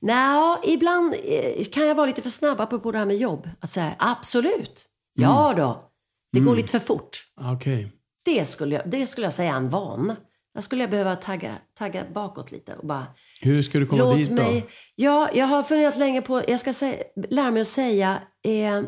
Nå, 0.00 0.60
ibland 0.64 1.14
eh, 1.24 1.64
kan 1.64 1.86
jag 1.86 1.94
vara 1.94 2.06
lite 2.06 2.22
för 2.22 2.30
snabb 2.30 2.70
på 2.82 2.92
det 2.92 2.98
här 2.98 3.06
med 3.06 3.16
jobb. 3.16 3.50
Att 3.60 3.70
säga 3.70 3.94
absolut. 3.98 4.88
Ja 5.14 5.54
då. 5.56 5.84
Det 6.32 6.40
går 6.40 6.56
lite 6.56 6.68
för 6.68 6.78
fort. 6.78 7.24
Okej. 7.54 7.92
Det 8.24 8.44
skulle, 8.44 8.74
jag, 8.74 8.90
det 8.90 9.06
skulle 9.06 9.26
jag 9.26 9.34
säga 9.34 9.52
är 9.52 9.56
en 9.56 9.70
vana. 9.70 10.16
Där 10.54 10.60
skulle 10.60 10.82
jag 10.82 10.90
behöva 10.90 11.16
tagga, 11.16 11.58
tagga 11.74 12.06
bakåt 12.14 12.52
lite 12.52 12.74
och 12.74 12.86
bara... 12.86 13.06
Hur 13.40 13.62
ska 13.62 13.78
du 13.78 13.86
komma 13.86 14.04
låt 14.04 14.16
dit 14.16 14.28
då? 14.28 14.34
mig... 14.34 14.66
Ja, 14.94 15.30
jag 15.34 15.46
har 15.46 15.62
funderat 15.62 15.98
länge 15.98 16.22
på... 16.22 16.42
Jag 16.48 16.60
ska 16.60 16.72
säga, 16.72 17.04
lära 17.30 17.50
mig 17.50 17.60
att 17.60 17.68
säga... 17.68 18.22
Eh, 18.44 18.82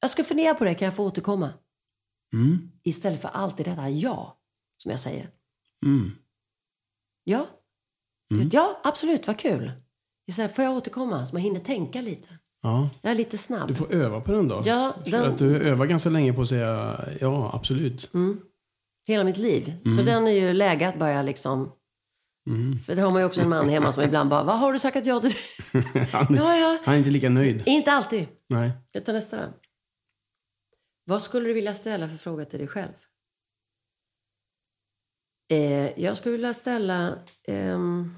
jag 0.00 0.10
ska 0.10 0.24
fundera 0.24 0.54
på 0.54 0.64
det, 0.64 0.74
kan 0.74 0.86
jag 0.86 0.96
få 0.96 1.04
återkomma? 1.04 1.52
Mm. 2.32 2.70
Istället 2.84 3.20
för 3.20 3.28
alltid 3.28 3.66
detta 3.66 3.88
ja, 3.88 4.38
som 4.76 4.90
jag 4.90 5.00
säger. 5.00 5.30
Ja. 7.24 7.46
Ja, 8.52 8.80
absolut, 8.84 9.26
vad 9.26 9.38
kul. 9.38 9.72
Istället 10.30 10.56
får 10.56 10.64
jag 10.64 10.76
återkomma, 10.76 11.26
så 11.26 11.34
man 11.34 11.42
hinner 11.42 11.60
tänka 11.60 12.00
lite. 12.00 12.28
Ja. 12.62 12.90
Jag 13.02 13.10
är 13.10 13.14
lite 13.14 13.38
snabb. 13.38 13.68
Du 13.68 13.74
får 13.74 13.92
öva 13.94 14.20
på 14.20 14.32
den 14.32 14.48
då. 14.48 14.62
Ja, 14.66 14.94
För 15.04 15.10
den- 15.10 15.32
att 15.32 15.38
du 15.38 15.56
övar 15.62 15.86
ganska 15.86 16.10
länge 16.10 16.32
på 16.32 16.42
att 16.42 16.48
säga 16.48 17.00
ja, 17.20 17.50
absolut. 17.54 18.10
hela 19.08 19.24
mitt 19.24 19.36
liv. 19.36 19.74
Mm. 19.84 19.96
Så 19.96 20.02
den 20.02 20.26
är 20.26 20.30
ju 20.30 20.52
läge 20.52 20.88
att 20.88 20.98
börja 20.98 21.22
liksom... 21.22 21.72
För 22.86 22.94
det 22.94 23.02
har 23.02 23.10
man 23.10 23.20
ju 23.22 23.26
också 23.26 23.40
en 23.40 23.48
man 23.48 23.68
hemma 23.68 23.92
som 23.92 24.02
ibland 24.02 24.30
bara, 24.30 24.44
vad 24.44 24.58
har 24.58 24.72
du 24.72 24.78
sagt 24.78 25.06
ja 25.06 25.20
till? 25.20 25.32
Han, 26.12 26.34
ja, 26.34 26.56
ja. 26.56 26.78
han 26.84 26.94
är 26.94 26.98
inte 26.98 27.10
lika 27.10 27.28
nöjd. 27.28 27.62
Inte 27.66 27.92
alltid. 27.92 28.26
Nej. 28.48 28.70
Utan 28.94 29.14
nästa. 29.14 29.48
Vad 31.04 31.22
skulle 31.22 31.48
du 31.48 31.52
vilja 31.52 31.74
ställa 31.74 32.08
för 32.08 32.16
fråga 32.16 32.44
till 32.44 32.58
dig 32.58 32.68
själv? 32.68 32.92
Eh, 35.50 36.00
jag 36.00 36.16
skulle 36.16 36.32
vilja 36.32 36.54
ställa... 36.54 37.14
ehm, 37.48 38.14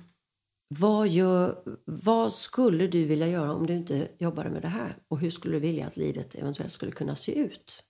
vad, 0.78 1.08
gör, 1.08 1.56
vad 1.84 2.32
skulle 2.32 2.86
du 2.86 3.04
vilja 3.04 3.28
göra 3.28 3.52
om 3.52 3.66
du 3.66 3.74
inte 3.74 4.08
jobbade 4.18 4.50
med 4.50 4.62
det 4.62 4.68
här? 4.68 4.96
Och 5.08 5.18
hur 5.18 5.30
skulle 5.30 5.56
du 5.56 5.60
vilja 5.60 5.86
att 5.86 5.96
livet 5.96 6.34
eventuellt 6.34 6.72
skulle 6.72 6.92
kunna 6.92 7.14
se 7.14 7.38
ut? 7.38 7.82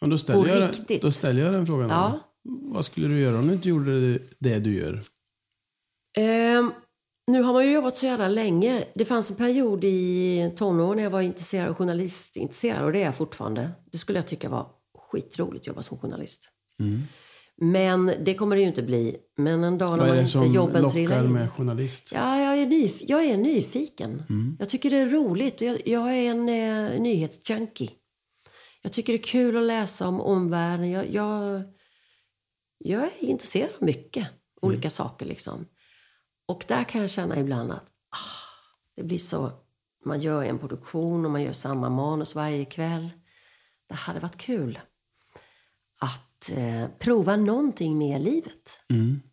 Och 0.00 0.08
då, 0.08 0.18
ställer 0.18 0.42
På 0.42 0.48
jag, 0.48 0.70
riktigt. 0.70 1.02
då 1.02 1.10
ställer 1.10 1.42
jag 1.42 1.52
den 1.52 1.66
frågan. 1.66 1.90
Ja. 1.90 2.20
Vad 2.42 2.84
skulle 2.84 3.08
du 3.08 3.20
göra 3.20 3.38
om 3.38 3.46
du 3.46 3.54
inte 3.54 3.68
gjorde 3.68 4.18
det 4.38 4.58
du 4.58 4.74
gör? 4.74 5.00
Ehm, 6.16 6.72
nu 7.26 7.42
har 7.42 7.52
man 7.52 7.66
ju 7.66 7.72
jobbat 7.72 7.96
så 7.96 8.06
jävla 8.06 8.28
länge. 8.28 8.84
Det 8.94 9.04
fanns 9.04 9.30
en 9.30 9.36
period 9.36 9.84
i 9.84 10.52
tonåren 10.56 10.96
när 10.96 11.02
jag 11.02 11.10
var 11.10 11.20
intresserad 11.20 11.68
av 11.68 11.74
journalistintresserad 11.74 12.84
och 12.84 12.92
det 12.92 12.98
är 12.98 13.04
jag 13.04 13.16
fortfarande. 13.16 13.70
Det 13.92 13.98
skulle 13.98 14.18
jag 14.18 14.26
tycka 14.26 14.48
var 14.48 14.66
skitroligt 14.98 15.62
att 15.62 15.66
jobba 15.66 15.82
som 15.82 15.98
journalist. 15.98 16.48
Men 17.62 18.14
det 18.24 18.34
kommer 18.34 18.56
det 18.56 18.62
ju 18.62 18.68
inte 18.68 18.82
bli. 18.82 19.16
Men 19.36 19.64
en 19.64 19.78
dag 19.78 19.98
när 19.98 20.06
man 20.06 20.18
inte 20.18 20.38
jobben 20.38 20.90
trillar 20.90 21.24
in. 21.24 21.32
med 21.32 21.50
journalist? 21.52 22.12
Ja, 22.14 22.40
jag 22.40 22.58
är, 22.58 22.66
nyf- 22.66 23.04
jag 23.08 23.24
är 23.24 23.36
nyfiken. 23.36 24.22
Jag 24.58 24.68
tycker 24.68 24.90
det 24.90 24.96
är 24.96 25.06
roligt. 25.06 25.60
Jag, 25.60 25.88
jag 25.88 26.14
är 26.14 26.30
en 26.30 26.48
eh, 26.48 27.00
nyhetsjunkie. 27.00 27.90
Jag 28.82 28.92
tycker 28.92 29.12
det 29.12 29.18
är 29.18 29.22
kul 29.22 29.56
att 29.56 29.62
läsa 29.62 30.08
om 30.08 30.20
omvärlden. 30.20 30.90
Jag, 30.90 31.10
jag, 31.14 31.62
jag 32.78 33.02
är 33.02 33.10
intresserad 33.18 33.70
av 33.80 33.86
mycket 33.86 34.26
olika 34.62 34.90
saker. 34.90 35.26
liksom. 35.26 35.66
Och 36.48 36.64
där 36.68 36.84
kan 36.84 37.00
jag 37.00 37.10
känna 37.10 37.38
ibland 37.40 37.70
att 37.72 37.86
ah, 38.10 38.96
det 38.96 39.02
blir 39.02 39.18
så... 39.18 39.50
Man 40.04 40.20
gör 40.20 40.44
en 40.44 40.58
produktion 40.58 41.24
och 41.24 41.30
man 41.30 41.42
gör 41.42 41.52
samma 41.52 41.88
manus 41.88 42.34
varje 42.34 42.64
kväll. 42.64 43.10
Det 43.88 43.94
hade 43.94 44.20
varit 44.20 44.36
kul 44.36 44.78
att 46.40 46.58
eh, 46.58 46.88
prova 46.98 47.36
någonting 47.36 47.98
med 47.98 48.22
livet, 48.22 48.78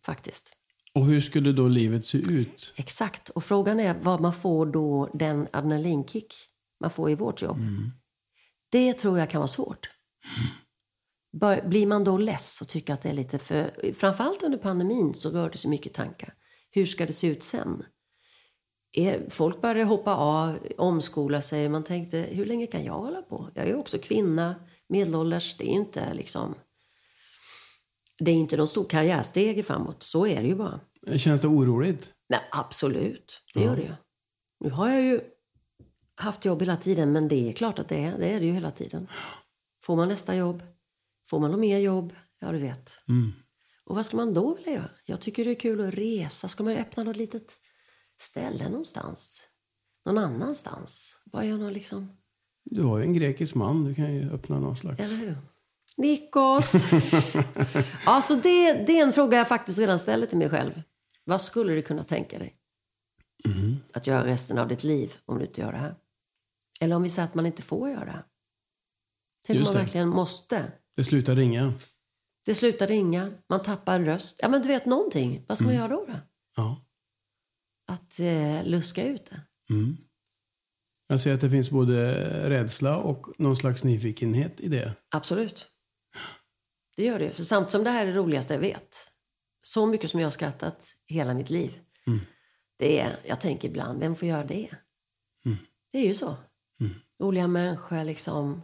faktiskt. 0.02 0.52
Och 0.94 1.04
hur 1.06 1.20
skulle 1.20 1.52
då 1.52 1.68
livet 1.68 2.04
se 2.04 2.18
ut? 2.18 2.72
Exakt. 2.76 3.28
Och 3.28 3.44
frågan 3.44 3.80
är 3.80 3.94
vad 4.02 4.20
man 4.20 4.34
får 4.34 4.66
då 4.66 5.10
den 5.14 5.46
adrenalinkick 5.52 6.34
man 6.80 6.90
får 6.90 7.10
i 7.10 7.14
vårt 7.14 7.42
jobb. 7.42 7.58
Det 8.72 8.92
tror 8.92 9.18
jag 9.18 9.30
kan 9.30 9.38
vara 9.40 9.48
svårt. 9.48 9.90
Bör- 11.40 11.68
Blir 11.68 11.86
man 11.86 12.04
då 12.04 12.18
less 12.18 12.60
och 12.60 12.68
tycker 12.68 12.94
att 12.94 13.02
det 13.02 13.08
är 13.08 13.12
lite 13.14 13.38
för... 13.38 13.92
Framförallt 13.94 14.42
under 14.42 14.58
pandemin 14.58 15.14
så 15.14 15.30
rör 15.30 15.50
det 15.50 15.58
sig 15.58 15.70
mycket 15.70 15.94
tankar. 15.94 16.34
Hur 16.70 16.86
ska 16.86 17.06
det 17.06 17.12
se 17.12 17.26
ut 17.26 17.42
sen? 17.42 17.82
Är, 18.92 19.26
folk 19.30 19.60
började 19.60 19.84
hoppa 19.84 20.14
av, 20.16 20.58
omskola 20.78 21.42
sig. 21.42 21.68
Man 21.68 21.84
tänkte, 21.84 22.18
hur 22.30 22.46
länge 22.46 22.66
kan 22.66 22.84
jag 22.84 22.92
hålla 22.98 23.22
på? 23.22 23.50
Jag 23.54 23.68
är 23.68 23.76
också 23.76 23.98
kvinna, 23.98 24.54
medelålders. 24.88 25.56
Det 25.56 25.64
är 25.64 25.72
inte 25.72 26.14
liksom... 26.14 26.54
Det 28.18 28.30
är 28.30 28.34
inte 28.34 28.56
någon 28.56 28.68
stor 28.68 28.84
karriärsteg 28.84 29.66
framåt. 29.66 30.02
Så 30.02 30.26
är 30.26 30.42
det 30.42 30.48
ju 30.48 30.54
bara. 30.54 30.80
Känns 31.16 31.42
det 31.42 31.48
oroligt? 31.48 32.12
Nej, 32.28 32.40
absolut, 32.50 33.42
det 33.54 33.62
gör 33.62 33.76
det 33.76 33.82
ju. 33.82 33.94
Nu 34.60 34.70
har 34.70 34.88
jag 34.88 35.02
ju 35.02 35.20
haft 36.14 36.44
jobb 36.44 36.60
hela 36.60 36.76
tiden, 36.76 37.12
men 37.12 37.28
det 37.28 37.48
är 37.48 37.52
klart 37.52 37.78
att 37.78 37.88
det 37.88 38.04
är 38.04 38.18
det, 38.18 38.28
är 38.28 38.40
det 38.40 38.46
ju 38.46 38.52
hela 38.52 38.70
tiden. 38.70 39.08
Får 39.82 39.96
man 39.96 40.08
nästa 40.08 40.36
jobb? 40.36 40.62
Får 41.26 41.40
man 41.40 41.50
något 41.50 41.60
mer 41.60 41.78
jobb? 41.78 42.14
Ja, 42.40 42.52
du 42.52 42.58
vet. 42.58 42.90
Och 43.84 43.96
vad 43.96 44.06
ska 44.06 44.16
man 44.16 44.34
då 44.34 44.54
vilja 44.54 44.72
göra? 44.72 44.90
Jag 45.04 45.20
tycker 45.20 45.44
det 45.44 45.50
är 45.50 45.60
kul 45.60 45.80
att 45.80 45.94
resa. 45.94 46.48
Ska 46.48 46.62
man 46.64 46.72
öppna 46.76 47.02
något 47.02 47.16
litet 47.16 47.56
ställe 48.20 48.68
någonstans? 48.68 49.48
Någon 50.06 50.18
annanstans? 50.18 51.22
Vad 51.24 51.46
gör 51.46 51.56
man 51.56 51.72
liksom? 51.72 52.16
Du 52.64 52.82
har 52.82 52.98
ju 52.98 53.04
en 53.04 53.12
grekisk 53.12 53.54
man. 53.54 53.84
Du 53.84 53.94
kan 53.94 54.14
ju 54.14 54.30
öppna 54.30 54.60
någon 54.60 54.76
slags... 54.76 55.00
Eller 55.00 55.26
hur? 55.28 55.36
Nikos! 55.98 56.74
alltså 58.06 58.36
det, 58.36 58.72
det 58.72 58.98
är 58.98 59.06
en 59.06 59.12
fråga 59.12 59.38
jag 59.38 59.48
faktiskt 59.48 59.78
redan 59.78 59.98
ställer 59.98 60.26
till 60.26 60.38
mig 60.38 60.50
själv. 60.50 60.82
Vad 61.24 61.42
skulle 61.42 61.74
du 61.74 61.82
kunna 61.82 62.04
tänka 62.04 62.38
dig 62.38 62.54
att 63.92 64.06
göra 64.06 64.26
resten 64.26 64.58
av 64.58 64.68
ditt 64.68 64.84
liv 64.84 65.12
om 65.24 65.38
du 65.38 65.44
inte 65.44 65.60
gör 65.60 65.72
det 65.72 65.78
här? 65.78 65.94
Eller 66.80 66.96
om 66.96 67.02
vi 67.02 67.10
säger 67.10 67.28
att 67.28 67.34
man 67.34 67.46
inte 67.46 67.62
får 67.62 67.90
göra 67.90 68.04
det 68.04 68.10
här. 68.10 68.24
Tänk 69.46 69.58
om 69.58 69.64
man 69.64 69.74
verkligen 69.74 70.08
måste. 70.08 70.72
Det 70.96 71.04
slutar 71.04 71.36
ringa. 71.36 71.72
Det 72.44 72.54
slutar 72.54 72.86
ringa, 72.86 73.32
man 73.48 73.62
tappar 73.62 73.94
en 73.94 74.04
röst. 74.04 74.38
Ja 74.42 74.48
men 74.48 74.62
du 74.62 74.68
vet 74.68 74.86
någonting. 74.86 75.44
Vad 75.48 75.58
ska 75.58 75.66
man 75.66 75.74
göra 75.74 75.88
då? 75.88 76.04
då? 76.08 76.14
Ja. 76.56 76.84
Att 77.86 78.20
eh, 78.20 78.64
luska 78.64 79.04
ut 79.04 79.30
det. 79.30 79.40
Jag 81.08 81.20
ser 81.20 81.34
att 81.34 81.40
det 81.40 81.50
finns 81.50 81.70
både 81.70 82.14
rädsla 82.50 82.96
och 82.96 83.26
någon 83.38 83.56
slags 83.56 83.84
nyfikenhet 83.84 84.60
i 84.60 84.68
det. 84.68 84.92
Absolut. 85.08 85.66
Det 86.98 87.04
gör 87.04 87.18
det. 87.18 87.30
För 87.30 87.42
samtidigt 87.42 87.70
som 87.72 87.84
det 87.84 87.90
här 87.90 88.06
är 88.06 88.12
det 88.12 88.18
roligaste 88.18 88.54
jag 88.54 88.60
vet. 88.60 88.96
Så 89.62 89.86
mycket 89.86 90.10
som 90.10 90.20
jag 90.20 90.26
har 90.26 90.30
skrattat 90.30 90.92
hela 91.06 91.34
mitt 91.34 91.50
liv. 91.50 91.80
Det 92.78 93.00
är, 93.00 93.20
jag 93.24 93.40
tänker 93.40 93.68
ibland, 93.68 94.00
vem 94.00 94.16
får 94.16 94.28
göra 94.28 94.44
det? 94.44 94.70
Det 95.92 95.98
är 95.98 96.06
ju 96.06 96.14
så. 96.14 96.36
Roliga 97.20 97.46
människor 97.46 98.04
liksom. 98.04 98.62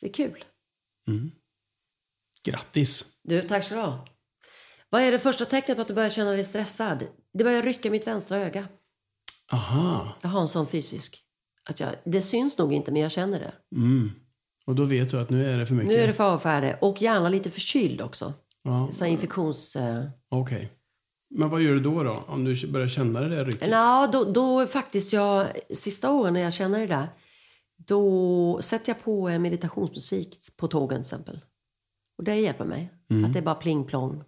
Det 0.00 0.08
är 0.08 0.12
kul. 0.12 0.44
Grattis! 2.42 3.04
Du, 3.22 3.48
tack 3.48 3.64
ska 3.64 3.74
du 3.74 3.80
ha. 3.80 4.06
Vad 4.88 5.02
är 5.02 5.12
det 5.12 5.18
första 5.18 5.44
tecknet 5.44 5.76
på 5.76 5.82
att 5.82 5.88
du 5.88 5.94
börjar 5.94 6.10
känna 6.10 6.30
dig 6.30 6.44
stressad? 6.44 7.06
Det 7.32 7.44
börjar 7.44 7.62
rycka 7.62 7.90
mitt 7.90 8.06
vänstra 8.06 8.38
öga. 8.38 8.68
Aha. 9.52 10.14
Jag 10.22 10.28
har 10.28 10.40
en 10.40 10.48
sån 10.48 10.66
fysisk. 10.66 11.24
Att 11.64 11.80
jag, 11.80 11.94
det 12.04 12.22
syns 12.22 12.58
nog 12.58 12.72
inte, 12.72 12.92
men 12.92 13.02
jag 13.02 13.12
känner 13.12 13.40
det. 13.40 13.54
Och 14.66 14.74
då 14.74 14.84
vet 14.84 15.10
du 15.10 15.20
att 15.20 15.30
nu 15.30 15.46
är 15.46 15.58
det 15.58 15.66
för 15.66 15.74
mycket? 15.74 15.88
Nu 15.88 16.02
är 16.02 16.06
det 16.06 16.12
fara 16.12 16.34
och 16.34 16.42
färde. 16.42 16.78
Och 16.80 17.02
gärna 17.02 17.28
lite 17.28 17.50
förkyld 17.50 18.00
också. 18.00 18.32
Ja, 18.62 18.88
Så 18.92 19.04
infektions... 19.04 19.76
Eh, 19.76 20.04
okej. 20.30 20.72
Men 21.30 21.50
vad 21.50 21.60
gör 21.60 21.72
du 21.72 21.80
då, 21.80 22.02
då? 22.02 22.22
Om 22.26 22.44
du 22.44 22.66
börjar 22.66 22.88
känna 22.88 23.20
det 23.20 23.28
där 23.28 23.44
rycket? 23.44 23.68
Ja, 23.70 24.08
då, 24.12 24.24
då 24.24 24.66
faktiskt 24.66 25.12
jag, 25.12 25.46
sista 25.70 26.10
åren 26.10 26.34
när 26.34 26.40
jag 26.40 26.52
känner 26.52 26.80
det 26.80 26.86
där, 26.86 27.08
då 27.76 28.58
sätter 28.62 28.90
jag 28.90 29.02
på 29.04 29.28
eh, 29.28 29.38
meditationsmusik 29.38 30.38
på 30.58 30.68
tågen 30.68 30.88
till 30.88 31.00
exempel. 31.00 31.40
Och 32.18 32.24
det 32.24 32.36
hjälper 32.36 32.64
mig. 32.64 32.92
Att 33.26 33.32
det 33.32 33.38
är 33.38 33.42
bara 33.42 33.54
pling 33.54 33.84
plong 33.84 34.24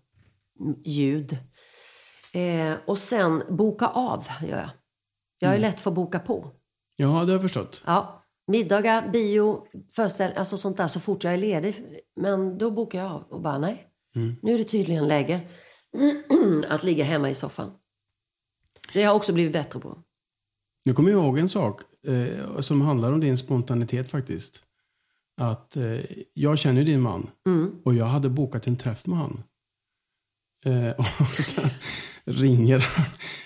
mm, 0.61 0.76
ljud. 0.85 1.39
Eh, 2.32 2.74
och 2.87 2.99
sen 2.99 3.43
boka 3.51 3.87
av 3.87 4.26
gör 4.43 4.59
jag. 4.59 4.70
Jag 5.39 5.55
är 5.55 5.59
lätt 5.59 5.80
för 5.80 5.91
att 5.91 5.95
boka 5.95 6.18
på. 6.18 6.51
Ja, 6.97 7.07
det 7.07 7.12
har 7.12 7.30
jag 7.30 7.43
förstått. 7.43 7.82
Ja, 7.87 8.24
middagar, 8.47 9.11
bio, 9.12 9.66
föreställningar, 9.97 10.38
alltså 10.38 10.59
sånt 10.59 10.76
där 10.76 10.86
så 10.86 11.01
fort 11.01 11.24
jag 11.24 11.32
är 11.32 11.38
ledig. 11.38 11.84
Men 12.20 12.59
då 12.59 12.70
bokar 12.70 12.99
jag 12.99 13.12
av 13.12 13.22
och 13.22 13.42
bara 13.42 13.59
nej. 13.59 13.88
Nu 14.42 14.55
är 14.55 14.59
det 14.59 14.64
tydligen 14.64 15.09
läge 15.09 15.40
att 16.68 16.84
ligga 16.84 17.05
hemma 17.05 17.30
i 17.30 17.34
soffan. 17.34 17.70
Det 18.92 18.99
har 18.99 19.05
jag 19.05 19.16
också 19.16 19.32
blivit 19.32 19.53
bättre 19.53 19.80
på. 19.80 19.99
Nu 20.84 20.95
kommer 20.95 21.11
jag 21.11 21.24
ihåg 21.24 21.38
en 21.38 21.49
sak 21.49 21.80
eh, 22.07 22.61
som 22.61 22.80
handlar 22.80 23.12
om 23.12 23.20
din 23.20 23.36
spontanitet 23.36 24.11
faktiskt. 24.11 24.62
Att 25.40 25.76
eh, 25.76 26.01
jag 26.34 26.59
känner 26.59 26.80
ju 26.80 26.86
din 26.86 27.01
man 27.01 27.30
och 27.84 27.95
jag 27.95 28.07
hade 28.07 28.28
bokat 28.28 28.66
en 28.66 28.76
träff 28.76 29.07
med 29.07 29.18
han. 29.18 29.42
Eh, 30.64 30.88
och 31.20 31.38
sen 31.38 31.70
ringer, 32.24 32.86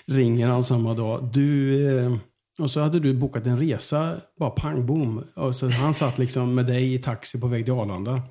ringer 0.05 0.47
han 0.47 0.63
samma 0.63 0.93
dag. 0.93 1.29
Du, 1.33 1.87
eh, 1.97 2.15
och 2.59 2.71
så 2.71 2.79
hade 2.79 2.99
du 2.99 3.13
bokat 3.13 3.45
en 3.45 3.59
resa, 3.59 4.21
bara 4.39 4.49
pang 4.49 4.85
bom. 4.85 5.23
Och 5.35 5.55
så 5.55 5.69
han 5.69 5.93
satt 5.93 6.17
liksom 6.17 6.55
med 6.55 6.65
dig 6.65 6.93
i 6.93 6.97
taxi 6.97 7.39
på 7.41 7.47
väg 7.47 7.65
till 7.65 7.73
Arlanda. 7.73 8.21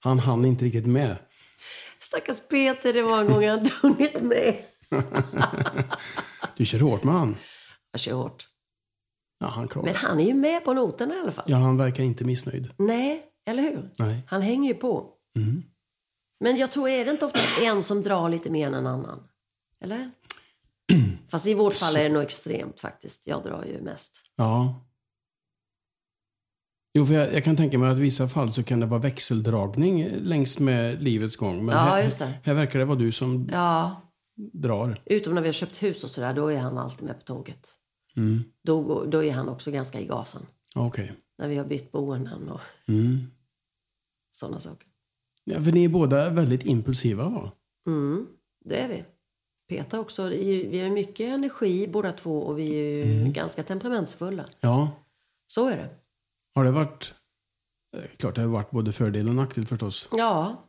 Han 0.00 0.18
hann 0.18 0.44
inte 0.44 0.64
riktigt 0.64 0.86
med. 0.86 1.16
Stackars 1.98 2.40
Peter, 2.50 2.92
det 2.92 3.02
var 3.02 3.20
en 3.20 3.26
gång 3.26 3.48
han 3.48 3.70
hunnit 3.82 4.22
med. 4.22 4.56
Du 6.56 6.64
kör 6.64 6.78
hårt 6.80 7.04
med 7.04 7.14
han. 7.14 7.36
Jag 7.92 8.00
kör 8.00 8.12
hårt. 8.12 8.48
Ja, 9.40 9.46
han 9.46 9.68
klarar. 9.68 9.86
Men 9.86 9.96
han 9.96 10.20
är 10.20 10.26
ju 10.26 10.34
med 10.34 10.64
på 10.64 10.72
noterna 10.72 11.14
i 11.14 11.18
alla 11.18 11.32
fall. 11.32 11.44
Ja, 11.48 11.56
han 11.56 11.76
verkar 11.76 12.02
inte 12.02 12.24
missnöjd. 12.24 12.70
Nej, 12.76 13.22
eller 13.46 13.62
hur? 13.62 13.90
Nej. 13.98 14.22
Han 14.26 14.42
hänger 14.42 14.72
ju 14.72 14.78
på. 14.78 15.10
Men 16.40 16.56
jag 16.56 16.72
tror, 16.72 16.88
är 16.88 17.04
det 17.04 17.10
inte 17.10 17.26
ofta 17.26 17.40
en 17.62 17.82
som 17.82 18.02
drar 18.02 18.28
lite 18.28 18.50
mer 18.50 18.66
än 18.66 18.74
en 18.74 18.86
annan? 18.86 19.22
Eller? 19.80 20.10
Fast 21.28 21.46
i 21.46 21.54
vårt 21.54 21.74
fall 21.76 21.96
är 21.96 22.02
det 22.02 22.08
nog 22.08 22.22
extremt 22.22 22.80
faktiskt. 22.80 23.26
Jag 23.26 23.42
drar 23.42 23.64
ju 23.64 23.80
mest. 23.82 24.32
Ja. 24.36 24.84
Jo, 26.94 27.06
för 27.06 27.14
jag, 27.14 27.34
jag 27.34 27.44
kan 27.44 27.56
tänka 27.56 27.78
mig 27.78 27.90
att 27.90 27.98
i 27.98 28.00
vissa 28.00 28.28
fall 28.28 28.52
så 28.52 28.62
kan 28.62 28.80
det 28.80 28.86
vara 28.86 29.00
växeldragning 29.00 30.08
längs 30.20 30.58
med 30.58 31.02
livets 31.02 31.36
gång. 31.36 31.64
Men 31.64 31.76
Ja, 31.76 31.82
här, 31.82 32.02
just 32.04 32.18
det. 32.18 32.34
här 32.44 32.54
verkar 32.54 32.78
det 32.78 32.84
vara 32.84 32.98
du 32.98 33.12
som 33.12 33.48
Ja, 33.52 34.02
drar. 34.52 35.02
utom 35.04 35.34
när 35.34 35.42
vi 35.42 35.48
har 35.48 35.52
köpt 35.52 35.82
hus 35.82 36.04
och 36.04 36.10
sådär, 36.10 36.34
då 36.34 36.48
är 36.52 36.58
han 36.58 36.78
alltid 36.78 37.04
med 37.06 37.16
på 37.18 37.24
tåget. 37.24 37.74
Då, 38.64 38.82
går- 38.82 39.06
då 39.06 39.24
är 39.24 39.32
han 39.32 39.48
också 39.48 39.70
ganska 39.70 40.00
i 40.00 40.06
gasen. 40.06 40.42
Okej. 40.76 41.12
När 41.38 41.48
vi 41.48 41.56
har 41.56 41.64
bytt 41.64 41.92
boenden 41.92 42.48
och 42.48 42.60
Mm. 42.88 43.18
sådana 44.30 44.60
saker. 44.60 44.88
Ja, 45.44 45.62
för 45.62 45.72
ni 45.72 45.84
är 45.84 45.88
båda 45.88 46.30
väldigt 46.30 46.66
impulsiva 46.66 47.28
va? 47.28 47.52
Mm, 47.86 48.26
det 48.64 48.76
är 48.76 48.88
vi. 48.88 49.04
Peter 49.68 49.98
också. 49.98 50.28
Vi 50.28 50.80
har 50.80 50.90
mycket 50.90 51.28
energi 51.28 51.88
båda 51.88 52.12
två 52.12 52.42
och 52.42 52.58
vi 52.58 52.74
är 52.74 53.06
ju 53.06 53.32
ganska 53.32 53.62
temperamentsfulla. 53.62 54.44
Ja. 54.60 55.04
Så 55.46 55.68
är 55.68 55.76
det. 55.76 55.88
Har 56.54 56.64
det 56.64 56.70
varit... 56.70 57.14
Klart 58.16 58.34
det 58.34 58.40
har 58.40 58.48
varit 58.48 58.70
både 58.70 58.92
fördel 58.92 59.28
och 59.28 59.34
nackdel 59.34 59.66
förstås. 59.66 60.08
Ja, 60.16 60.64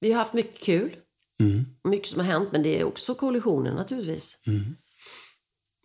vi 0.00 0.12
har 0.12 0.18
haft 0.18 0.34
mycket 0.34 0.62
kul. 0.62 0.96
Mm. 1.40 1.64
Mycket 1.84 2.08
som 2.08 2.20
har 2.20 2.26
hänt, 2.26 2.48
men 2.52 2.62
det 2.62 2.80
är 2.80 2.84
också 2.84 3.14
kollisioner 3.14 3.74
naturligtvis. 3.74 4.38
Mm. 4.46 4.76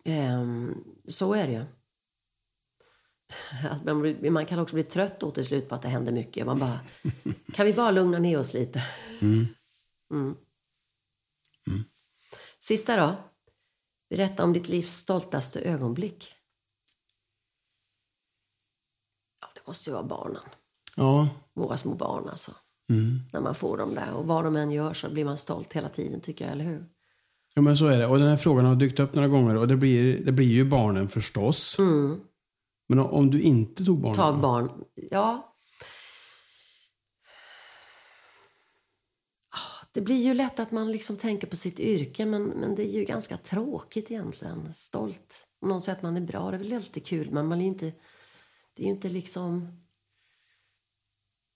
Ehm, 0.04 0.84
så 1.08 1.34
är 1.34 1.46
det 1.46 1.52
ju. 1.52 1.64
Att 3.70 3.84
man, 3.84 4.00
blir- 4.00 4.30
man 4.30 4.46
kan 4.46 4.58
också 4.58 4.74
bli 4.74 4.82
trött 4.84 5.20
då 5.20 5.30
till 5.30 5.44
slut 5.44 5.68
på 5.68 5.74
att 5.74 5.82
det 5.82 5.88
händer 5.88 6.12
mycket. 6.12 6.46
Man 6.46 6.58
bara, 6.58 6.80
kan 7.52 7.66
vi 7.66 7.72
bara 7.72 7.90
lugna 7.90 8.18
ner 8.18 8.38
oss 8.38 8.54
lite? 8.54 8.82
Mm. 9.20 9.46
Sista 12.60 12.96
då. 12.96 13.14
Berätta 14.10 14.44
om 14.44 14.52
ditt 14.52 14.68
livs 14.68 14.92
stoltaste 14.92 15.60
ögonblick. 15.60 16.34
Ja, 19.40 19.48
det 19.54 19.60
måste 19.66 19.90
ju 19.90 19.94
vara 19.94 20.04
barnen. 20.04 20.42
Ja. 20.96 21.28
Våra 21.54 21.76
små 21.76 21.94
barn 21.94 22.28
alltså. 22.28 22.52
Mm. 22.88 23.20
När 23.32 23.40
man 23.40 23.54
får 23.54 23.78
dem 23.78 23.94
där. 23.94 24.12
Och 24.12 24.26
vad 24.26 24.44
de 24.44 24.56
än 24.56 24.70
gör 24.72 24.94
så 24.94 25.10
blir 25.10 25.24
man 25.24 25.38
stolt 25.38 25.72
hela 25.72 25.88
tiden 25.88 26.20
tycker 26.20 26.44
jag, 26.44 26.52
eller 26.52 26.64
hur? 26.64 26.86
ja, 27.54 27.62
men 27.62 27.76
så 27.76 27.86
är 27.86 27.98
det. 27.98 28.06
Och 28.06 28.18
den 28.18 28.28
här 28.28 28.36
frågan 28.36 28.64
har 28.64 28.74
dykt 28.76 29.00
upp 29.00 29.14
några 29.14 29.28
gånger 29.28 29.56
och 29.56 29.68
det 29.68 29.76
blir, 29.76 30.24
det 30.24 30.32
blir 30.32 30.46
ju 30.48 30.64
barnen 30.64 31.08
förstås. 31.08 31.78
Mm. 31.78 32.20
Men 32.88 32.98
om- 32.98 33.30
du 33.30 33.40
inte 33.42 33.84
tog 33.84 34.00
barnen? 34.00 34.16
Tag 34.16 34.40
barn. 34.40 34.84
Ja. 34.94 35.54
Ah, 39.50 39.79
Det 39.92 40.00
blir 40.00 40.22
ju 40.24 40.34
lätt 40.34 40.60
att 40.60 40.70
man 40.70 40.92
liksom 40.92 41.16
tänker 41.16 41.46
på 41.46 41.56
sitt 41.56 41.80
yrke, 41.80 42.26
men, 42.26 42.42
men 42.42 42.74
det 42.74 42.82
är 42.82 42.92
ju 42.92 43.04
ganska 43.04 43.36
tråkigt 43.36 44.10
egentligen. 44.10 44.74
Stolt. 44.74 45.46
Om 45.60 45.68
någon 45.68 45.82
säger 45.82 45.96
att 45.96 46.02
man 46.02 46.16
är 46.16 46.20
bra, 46.20 46.50
det 46.50 46.56
är 46.56 46.58
väl 46.58 46.68
lite 46.68 47.00
kul, 47.00 47.30
men 47.30 47.46
man 47.46 47.60
är 47.60 47.66
inte... 47.66 47.92
Det 48.74 48.82
är 48.82 48.86
ju 48.86 48.92
inte 48.92 49.08
liksom... 49.08 49.80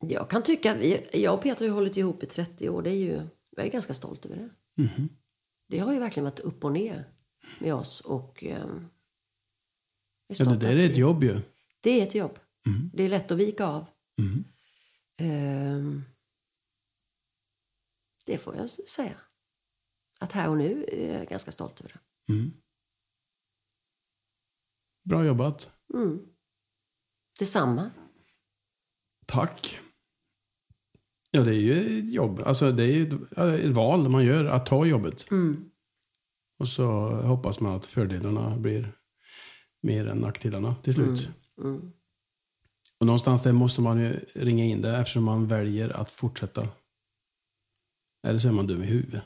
Jag 0.01 0.31
kan 0.31 0.43
tycka... 0.43 0.75
vi- 0.75 1.07
Jag 1.13 1.35
och 1.35 1.43
Peter 1.43 1.69
har 1.69 1.75
hållit 1.75 1.97
ihop 1.97 2.23
i 2.23 2.27
30 2.27 2.69
år. 2.69 2.83
Det 2.83 2.91
är 2.91 2.95
ju, 2.95 3.21
jag 3.57 3.67
är 3.67 3.71
ganska 3.71 3.95
stolt 3.95 4.27
över 4.27 4.37
det. 4.37 4.51
Mhm. 4.83 5.09
Det 5.69 5.79
har 5.79 5.93
ju 5.93 5.99
verkligen 5.99 6.25
varit 6.25 6.39
upp 6.41 6.65
och 6.65 6.73
ner 6.73 7.09
med 7.59 7.75
oss. 7.75 8.01
Och, 8.01 8.45
är 8.45 8.89
Ja, 10.27 10.45
det 10.45 10.57
där 10.57 10.77
är 10.77 10.91
ett 10.91 10.97
jobb 10.97 11.23
ju. 11.23 11.41
Det 11.81 12.01
är 12.01 12.03
ett 12.03 12.15
jobb. 12.15 12.39
Det 12.95 13.03
är 13.05 13.09
lätt 13.09 13.31
att 13.31 13.39
vika 13.39 13.67
av. 13.67 13.87
Mm. 14.19 14.45
Ehm, 15.17 16.03
det 18.25 18.39
får 18.39 18.57
jag 18.57 18.71
säga. 18.71 19.17
Att 20.21 20.33
här 20.33 20.49
och 20.49 20.57
nu 20.57 20.85
är 20.93 21.19
jag 21.19 21.29
ganska 21.29 21.53
stolt 21.53 21.81
över 21.81 21.93
det. 21.93 22.33
Mm. 22.33 22.53
Bra 25.03 25.25
jobbat. 25.25 25.71
Mm. 25.95 26.21
Detsamma. 27.39 27.91
Tack. 29.27 29.81
Ja, 31.31 31.43
det 31.43 31.55
är 31.55 31.61
ju 31.61 31.99
ett 31.99 32.13
jobb. 32.13 32.43
Alltså, 32.45 32.73
det 32.73 32.83
är 32.83 32.87
ju 32.87 33.03
ett, 33.65 33.77
val 33.77 34.09
man 34.09 34.25
gör, 34.25 34.45
att 34.45 34.67
ta 34.67 34.87
jobbet. 34.87 35.31
Mm. 35.31 35.71
Och 36.59 36.69
så 36.69 36.85
hoppas 37.11 37.61
man 37.61 37.75
att 37.75 37.87
fördelarna 37.87 38.57
blir 38.57 38.93
mer 39.81 40.07
än 40.07 40.19
nackdelarna 40.19 40.75
till 40.83 40.95
slut. 40.95 41.31
Mm. 41.59 41.93
Och 42.99 43.07
någonstans 43.07 43.43
där 43.43 43.53
måste 43.53 43.81
man 43.81 44.01
ju 44.01 44.13
ringa 44.35 44.65
in 44.65 44.81
det 44.81 44.97
eftersom 44.97 45.25
man 45.25 45.47
väljer 45.47 45.91
att 45.91 46.13
fortsätta. 46.13 46.69
Eller 48.25 48.39
så 48.39 48.49
är 48.49 48.53
man 48.53 48.67
dum 48.67 48.83
i 48.83 48.87
huvudet. 48.87 49.23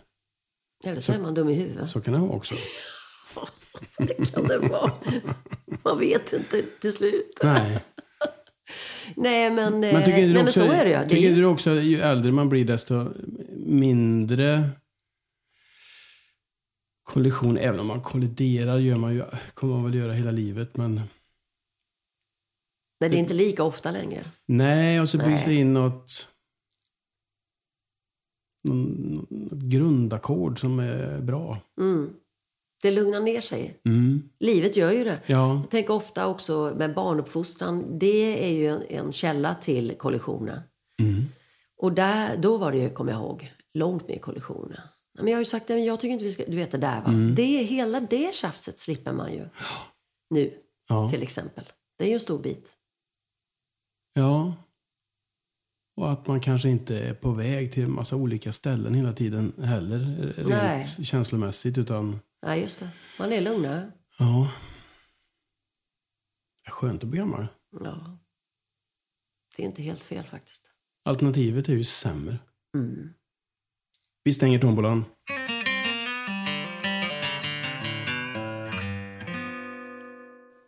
Eller 0.86 1.00
så 1.00 1.12
är 1.12 1.18
man 1.18 1.34
dum 1.34 1.48
i 1.48 1.54
huvudet. 1.54 1.90
Så 1.90 2.00
kan 2.00 2.14
det 2.14 2.20
vara 2.20 2.30
också. 2.30 2.54
Det 3.98 4.34
kan 4.34 4.44
det 4.44 4.58
vara. 4.58 4.92
Man 5.84 5.98
vet 5.98 6.32
inte 6.32 6.62
till 6.80 6.92
slut. 6.92 7.38
Nej. 7.42 7.84
Nej, 9.16 9.50
men, 9.50 9.74
eh, 9.84 9.92
Men 9.92 10.04
tycker 10.04 10.18
nej, 10.18 10.26
du 10.28 10.34
men 10.42 10.52
så 10.52 10.64
är 10.64 10.84
det 10.84 11.02
ju. 11.02 11.08
Tycker 11.08 11.36
du 11.36 11.44
också 11.44 11.74
ju 11.74 12.00
äldre 12.00 12.32
man 12.32 12.48
blir 12.48 12.64
desto 12.64 13.12
mindre 13.56 14.70
kollision, 17.02 17.58
även 17.58 17.80
om 17.80 17.86
man 17.86 18.02
kolliderar 18.02 18.78
gör 18.78 18.96
man 18.96 19.14
ju, 19.14 19.24
kommer 19.54 19.74
man 19.74 19.84
väl 19.84 19.94
göra 19.94 20.12
hela 20.12 20.30
livet. 20.30 20.76
Men 20.76 20.94
Nej, 23.00 23.10
det 23.10 23.16
är 23.16 23.18
inte 23.18 23.34
lika 23.34 23.62
ofta 23.62 23.90
längre. 23.90 24.22
nej, 24.46 25.00
och 25.00 25.08
så 25.08 25.18
byggs 25.18 25.46
Nej. 25.46 25.54
det 25.54 25.60
in 25.60 25.72
något, 25.72 26.28
någon, 28.62 29.26
grundackord 29.50 30.60
som 30.60 30.78
är 30.78 31.20
bra. 31.20 31.58
Mm. 31.80 32.10
Det 32.82 32.90
lugnar 32.90 33.20
ner 33.20 33.40
sig. 33.40 33.80
Mm. 33.84 34.22
Livet 34.40 34.76
gör 34.76 34.92
ju 34.92 35.04
det. 35.04 35.20
Ja, 35.26 35.54
Jag 35.62 35.70
tänker 35.70 35.92
ofta 35.94 36.26
också 36.26 36.74
med 36.78 36.94
barnuppfostran. 36.94 37.98
Det 37.98 38.44
är 38.48 38.52
ju 38.52 38.66
en, 38.68 38.82
en 38.88 39.12
källa 39.12 39.54
till 39.54 39.94
kollisioner. 39.98 40.62
Mm. 41.02 41.24
Och 41.76 41.92
där, 41.92 42.36
då 42.36 42.56
var 42.56 42.72
det 42.72 42.78
ju, 42.78 42.90
kommer 42.90 43.12
jag 43.12 43.20
ihåg, 43.20 43.52
långt 43.74 44.08
mer 44.08 44.18
kollisioner. 44.18 44.82
Men 45.14 45.28
jag 45.28 45.34
har 45.34 45.40
ju 45.40 45.44
sagt 45.44 45.66
det, 45.66 45.74
men 45.74 45.84
jag 45.84 46.00
tycker 46.00 46.12
inte 46.12 46.24
vi 46.24 46.32
ska, 46.32 46.44
du 46.46 46.56
vet 46.56 46.70
det 46.70 46.78
där 46.78 47.00
va. 47.00 47.08
Mm. 47.08 47.34
Det, 47.34 47.42
hela 47.62 48.00
det 48.00 48.34
tjafset 48.34 48.78
slipper 48.78 49.12
man 49.12 49.32
ju. 49.32 49.48
Nu, 50.30 50.52
ja, 50.88 51.08
till 51.10 51.22
exempel. 51.22 51.64
Det 51.98 52.04
är 52.04 52.08
ju 52.08 52.14
en 52.14 52.20
stor 52.20 52.38
bit. 52.38 52.72
ja. 54.14 54.54
Och 55.98 56.12
att 56.12 56.26
man 56.26 56.40
kanske 56.40 56.68
inte 56.68 56.98
är 56.98 57.14
på 57.14 57.30
väg 57.30 57.72
till 57.72 57.82
en 57.82 57.92
massa 57.92 58.16
olika 58.16 58.52
ställen 58.52 58.94
hela 58.94 59.12
tiden 59.12 59.52
heller, 59.62 59.98
rent 60.36 60.48
Nej. 60.48 60.84
känslomässigt. 60.84 61.78
Utan 61.78 62.20
Ja, 62.40 62.56
just 62.56 62.80
det. 62.80 62.90
Man 63.18 63.32
är 63.32 63.40
lugnare. 63.40 63.92
Ja. 64.18 64.52
Skönt 66.68 67.02
att 67.02 67.08
bli 67.08 67.18
gammal. 67.18 67.46
Ja. 67.70 68.18
Det 69.56 69.62
är 69.62 69.66
inte 69.66 69.82
helt 69.82 70.02
fel 70.02 70.24
faktiskt. 70.24 70.70
Alternativet 71.04 71.68
är 71.68 71.72
ju 71.72 71.84
sämre. 71.84 72.38
Mm. 72.74 73.08
Vi 74.24 74.32
stänger 74.32 74.58
tombolan. 74.58 75.04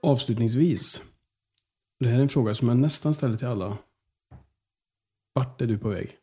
Avslutningsvis. 0.02 1.02
Det 2.00 2.08
här 2.08 2.18
är 2.18 2.22
en 2.22 2.28
fråga 2.28 2.54
som 2.54 2.68
jag 2.68 2.76
nästan 2.76 3.14
ställer 3.14 3.36
till 3.36 3.46
alla. 3.46 3.78
Vart 5.32 5.60
är 5.60 5.66
du 5.66 5.78
på 5.78 5.88
väg? 5.88 6.16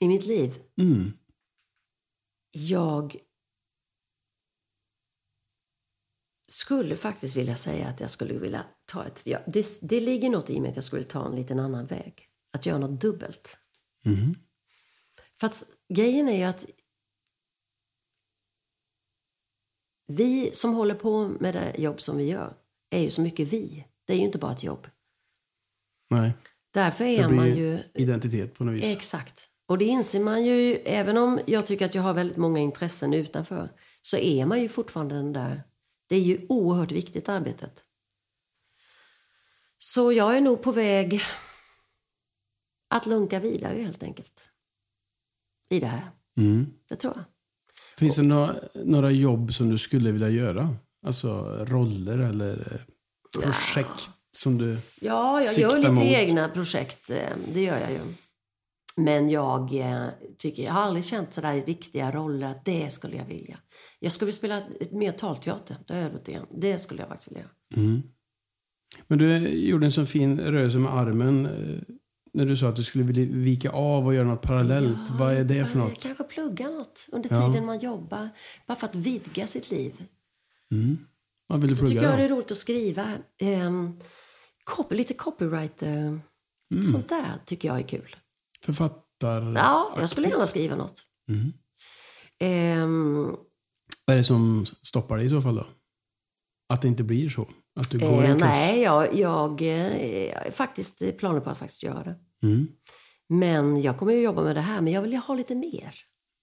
I 0.00 0.08
mitt 0.08 0.26
liv, 0.26 0.62
Mm. 0.76 1.12
jag 2.50 3.16
skulle 6.48 6.96
faktiskt 6.96 7.36
vilja 7.36 7.56
säga 7.56 7.88
att 7.88 8.00
jag 8.00 8.10
skulle 8.10 8.38
vilja 8.38 8.64
ta 8.84 9.06
ett... 9.06 9.22
Ja, 9.24 9.38
det, 9.46 9.66
det 9.82 10.00
ligger 10.00 10.30
något 10.30 10.50
i 10.50 10.60
mig 10.60 10.70
att 10.70 10.76
jag 10.76 10.84
skulle 10.84 11.04
ta 11.04 11.26
en 11.26 11.36
liten 11.36 11.60
annan 11.60 11.86
väg. 11.86 12.28
Att 12.50 12.66
göra 12.66 12.78
något 12.78 13.00
dubbelt. 13.00 13.56
Mhm. 14.02 14.34
För 15.34 15.46
att 15.46 15.64
grejen 15.88 16.28
är 16.28 16.36
ju 16.36 16.44
att 16.44 16.66
vi 20.06 20.50
som 20.54 20.74
håller 20.74 20.94
på 20.94 21.28
med 21.28 21.54
det 21.54 21.74
jobb 21.78 22.00
som 22.00 22.16
vi 22.18 22.24
gör 22.24 22.56
är 22.90 23.00
ju 23.00 23.10
så 23.10 23.20
mycket 23.22 23.48
vi. 23.48 23.86
Det 24.04 24.12
är 24.12 24.16
ju 24.16 24.24
inte 24.24 24.38
bara 24.38 24.52
ett 24.52 24.62
jobb. 24.62 24.86
Nej, 26.08 26.32
Därför 26.70 27.04
är 27.04 27.28
man 27.28 27.56
ju... 27.56 27.82
identitet 27.94 28.54
på 28.54 28.64
något 28.64 28.74
vis. 28.74 28.84
Exakt. 28.84 29.48
Och 29.66 29.78
det 29.78 29.84
inser 29.84 30.20
man 30.20 30.44
ju, 30.44 30.74
även 30.74 31.16
om 31.16 31.40
jag 31.46 31.66
tycker 31.66 31.86
att 31.86 31.94
jag 31.94 32.02
har 32.02 32.14
väldigt 32.14 32.36
många 32.36 32.60
intressen 32.60 33.14
utanför, 33.14 33.72
så 34.02 34.16
är 34.16 34.46
man 34.46 34.60
ju 34.60 34.68
fortfarande 34.68 35.14
den 35.14 35.32
där. 35.32 35.62
Det 36.08 36.16
är 36.16 36.20
ju 36.20 36.46
oerhört 36.48 36.92
viktigt 36.92 37.28
arbetet. 37.28 37.84
Så 39.78 40.12
jag 40.12 40.36
är 40.36 40.40
nog 40.40 40.62
på 40.62 40.72
väg 40.72 41.22
att 42.88 43.06
lunka 43.06 43.40
vidare 43.40 43.82
helt 43.82 44.02
enkelt. 44.02 44.50
I 45.68 45.80
det 45.80 45.86
här. 45.86 46.10
Mm. 46.36 46.66
Det 46.88 46.96
tror 46.96 47.12
jag. 47.16 47.24
Finns 47.96 48.16
det 48.16 48.22
några, 48.22 48.56
några 48.74 49.10
jobb 49.10 49.54
som 49.54 49.70
du 49.70 49.78
skulle 49.78 50.12
vilja 50.12 50.28
göra? 50.28 50.76
Alltså 51.06 51.64
roller 51.64 52.18
eller 52.18 52.72
eh, 52.72 53.42
projekt 53.42 54.10
som 54.32 54.58
du... 54.58 54.78
Ja, 55.00 55.40
jag 55.42 55.58
gör 55.58 55.76
lite 55.76 55.90
mot. 55.92 56.04
egna 56.04 56.48
projekt. 56.48 57.10
eh, 57.10 57.16
Det 57.52 57.62
gör 57.62 57.78
jag 57.80 57.90
ju. 57.90 57.98
Men 58.96 59.28
jag 59.28 59.74
eh, 59.74 60.06
tycker, 60.38 60.62
jag 60.62 60.72
har 60.72 60.82
aldrig 60.82 61.04
känt 61.04 61.32
sådär 61.34 61.54
i 61.54 61.60
riktiga 61.60 62.10
roller 62.12 62.50
att 62.50 62.64
det 62.64 62.90
skulle 62.92 63.16
jag 63.16 63.24
vilja. 63.24 63.58
Jag 63.98 64.12
skulle 64.12 64.26
vilja 64.26 64.38
spela 64.38 64.58
ett- 64.80 64.92
mer 64.92 65.12
talteater. 65.12 65.76
Det 65.86 65.94
har 65.94 66.00
jag 66.00 66.24
grann. 66.24 66.46
Det 66.60 66.78
skulle 66.78 67.00
jag 67.02 67.08
faktiskt 67.08 67.30
vilja. 67.30 67.44
Mm. 67.76 68.02
Men 69.06 69.18
du 69.18 69.48
gjorde 69.48 69.86
en 69.86 69.92
så 69.92 70.06
fin 70.06 70.40
rörelse 70.40 70.78
med 70.78 70.94
armen 70.94 71.46
eh, 71.46 71.94
när 72.32 72.46
du 72.46 72.56
sa 72.56 72.68
att 72.68 72.76
du 72.76 72.82
skulle 72.82 73.04
vilja 73.04 73.24
vika 73.36 73.70
av 73.70 74.06
och 74.06 74.14
göra 74.14 74.26
något 74.26 74.42
parallellt. 74.42 75.10
Vad 75.10 75.34
är 75.34 75.44
det 75.44 75.66
för 75.66 75.78
Ja, 75.78 75.84
något? 75.84 76.02
Kanske 76.04 76.24
plugga 76.24 76.68
något 76.68 77.06
under 77.12 77.28
Ja. 77.32 77.46
tiden 77.52 77.66
man 77.66 77.78
jobbar. 77.78 78.28
Bara 78.66 78.76
för 78.78 78.86
att 78.86 78.96
vidga 78.96 79.46
sitt 79.46 79.70
liv. 79.70 79.92
Mm. 80.70 80.98
Vad 81.46 81.60
vill 81.60 81.68
du 81.68 81.74
Så 81.74 81.80
tycker 81.86 82.00
plugga 82.00 82.10
jag 82.10 82.18
det 82.20 82.24
är 82.24 82.28
roligt 82.36 82.50
att 82.50 82.56
skriva. 82.56 83.12
Um, 84.70 84.76
copy, 84.76 84.94
lite 84.96 85.14
copyright. 85.14 85.82
eh, 85.82 86.14
Mm. 86.72 86.82
Sånt 86.92 87.08
där 87.08 87.38
tycker 87.46 87.68
jag 87.68 87.78
är 87.78 87.88
kul. 87.88 88.16
Författar... 88.64 89.52
Ja, 89.56 89.94
jag 90.00 90.08
skulle 90.08 90.28
gärna 90.28 90.46
skriva 90.46 90.76
något. 90.76 91.02
Mm. 91.28 91.52
Ehm, 92.38 93.36
Vad 94.04 94.14
är 94.14 94.16
det 94.16 94.24
som 94.24 94.66
stoppar 94.82 95.16
dig 95.16 95.26
i 95.26 95.28
så 95.28 95.40
fall 95.40 95.56
då? 95.56 95.66
Att 96.68 96.82
det 96.82 96.88
inte 96.88 97.02
blir 97.02 97.28
så? 97.28 97.48
Att 97.80 97.90
du 97.90 97.98
går 97.98 98.24
eh, 98.24 98.30
en 98.30 98.38
kurs? 98.38 98.40
nej, 98.48 98.80
jag, 98.82 99.14
jag 99.14 99.62
eh, 99.62 100.34
har 100.44 100.50
faktiskt 100.50 101.16
planer 101.18 101.40
på 101.40 101.50
att 101.50 101.58
faktiskt 101.58 101.82
göra 101.82 102.02
det. 102.04 102.18
Mm. 102.46 102.68
Men 103.28 103.82
jag 103.82 103.98
kommer 103.98 104.12
ju 104.12 104.20
jobba 104.22 104.42
med 104.42 104.56
det 104.56 104.60
här, 104.60 104.80
men 104.80 104.92
jag 104.92 105.02
vill 105.02 105.12
ju 105.12 105.18
ha 105.18 105.34
lite 105.34 105.54
mer. 105.54 105.94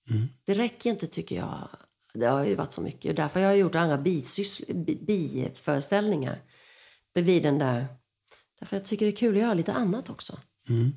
Mm. 0.10 0.28
Det 0.46 0.54
räcker 0.54 0.90
inte 0.90 1.08
tycker 1.08 1.36
jag. 1.36 1.70
Det 2.14 2.26
har 2.26 2.46
ju 2.46 2.56
varit 2.56 2.74
så 2.74 2.82
mycket. 2.82 3.16
Därför 3.16 3.40
har 3.40 3.48
jag 3.48 3.58
gjort 3.58 3.76
andra 3.76 3.98
bisyssl- 3.98 4.86
bi- 4.86 5.04
biföreställningar 5.08 6.42
bredvid 7.14 7.44
den 7.44 7.60
där. 7.60 7.88
Därför 8.60 8.76
jag 8.76 8.86
tycker 8.86 9.06
det 9.06 9.12
är 9.12 9.16
kul 9.16 9.36
att 9.36 9.42
göra 9.42 9.54
lite 9.54 9.74
annat 9.74 10.10
också. 10.10 10.40
Mm. 10.70 10.92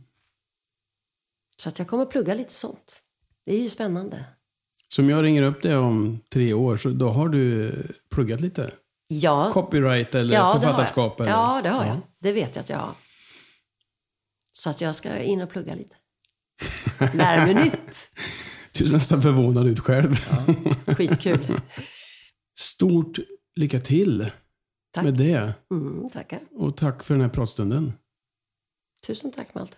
Så 1.57 1.69
att 1.69 1.79
jag 1.79 1.89
kommer 1.89 2.07
plugga 2.07 2.35
lite 2.35 2.55
sånt. 2.55 3.03
Det 3.47 3.55
är 3.55 3.61
ju 3.61 3.69
spännande. 3.69 4.25
Så 4.89 5.03
om 5.03 5.11
jag 5.11 5.25
ringer 5.25 5.43
upp 5.43 5.63
dig 5.63 5.77
om 5.77 6.21
tre 6.29 6.53
år, 6.53 6.77
så 6.77 6.89
då 6.89 7.09
har 7.09 7.29
du 7.29 7.73
pluggat 8.11 8.41
lite? 8.41 8.71
Ja, 9.09 9.51
Copyright 9.53 10.15
eller 10.15 10.35
ja, 10.35 10.55
det 10.55 10.61
författarskap? 10.61 11.15
jag. 11.19 11.29
Eller? 11.29 11.39
Ja, 11.39 11.61
det 11.63 11.69
har 11.69 11.85
jag. 11.85 12.01
Det 12.21 12.33
vet 12.33 12.57
jag 12.57 12.63
att 12.63 12.69
jag 12.69 12.79
har. 12.79 12.95
Så 14.53 14.71
att 14.71 14.81
jag 14.81 14.95
ska 14.95 15.19
in 15.19 15.41
och 15.41 15.51
plugga 15.51 15.75
lite. 15.75 15.97
Lära 17.15 17.47
mig 17.47 17.55
nytt. 17.55 18.11
Du 18.73 18.89
ser 18.89 18.97
nästan 18.97 19.23
förvånad 19.23 19.69
ut 19.69 19.81
själv. 19.81 20.15
Skitkul. 20.87 21.61
Stort 22.59 23.19
lycka 23.57 23.81
till 23.81 24.31
Tack. 24.93 25.05
med 25.05 25.15
det. 25.15 25.55
Mm, 25.71 26.09
tackar. 26.09 26.41
Och 26.51 26.77
tack 26.77 27.03
för 27.03 27.15
den 27.15 27.21
här 27.21 27.29
pratstunden. 27.29 27.93
Tusen 29.07 29.33
tack 29.33 29.55
Malte. 29.55 29.77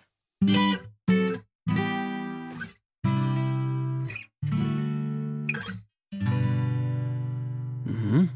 Mm. 7.87 8.27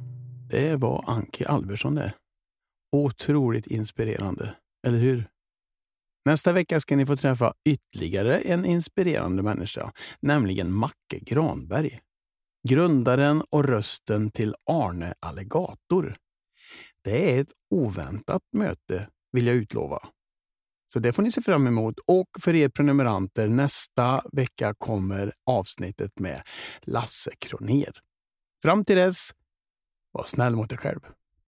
Det 0.49 0.75
var 0.75 1.03
Anki 1.07 1.45
Albersson 1.45 1.95
det. 1.95 2.13
Otroligt 2.91 3.67
inspirerande, 3.67 4.55
eller 4.88 4.97
hur? 4.97 5.28
Nästa 6.25 6.51
vecka 6.51 6.80
ska 6.80 6.95
ni 6.95 7.05
få 7.05 7.17
träffa 7.17 7.53
ytterligare 7.69 8.39
en 8.39 8.65
inspirerande 8.65 9.43
människa, 9.43 9.91
nämligen 10.19 10.71
Macke 10.71 11.19
Granberg. 11.21 11.99
Grundaren 12.69 13.43
och 13.49 13.65
rösten 13.65 14.32
till 14.32 14.55
Arne 14.71 15.13
Alligator. 15.19 16.15
Det 17.07 17.35
är 17.35 17.41
ett 17.41 17.51
oväntat 17.69 18.41
möte, 18.53 19.09
vill 19.31 19.47
jag 19.47 19.55
utlova. 19.55 20.09
Så 20.93 20.99
det 20.99 21.13
får 21.13 21.23
ni 21.23 21.31
se 21.31 21.41
fram 21.41 21.67
emot. 21.67 21.99
Och 22.05 22.27
för 22.39 22.55
er 22.55 22.69
prenumeranter, 22.69 23.47
nästa 23.47 24.21
vecka 24.31 24.73
kommer 24.77 25.33
avsnittet 25.45 26.19
med 26.19 26.41
Lasse 26.81 27.31
Kroner. 27.39 27.99
Fram 28.61 28.85
till 28.85 28.95
dess, 28.95 29.29
var 30.11 30.23
snäll 30.23 30.55
mot 30.55 30.69
dig 30.69 30.77
själv. 30.77 30.99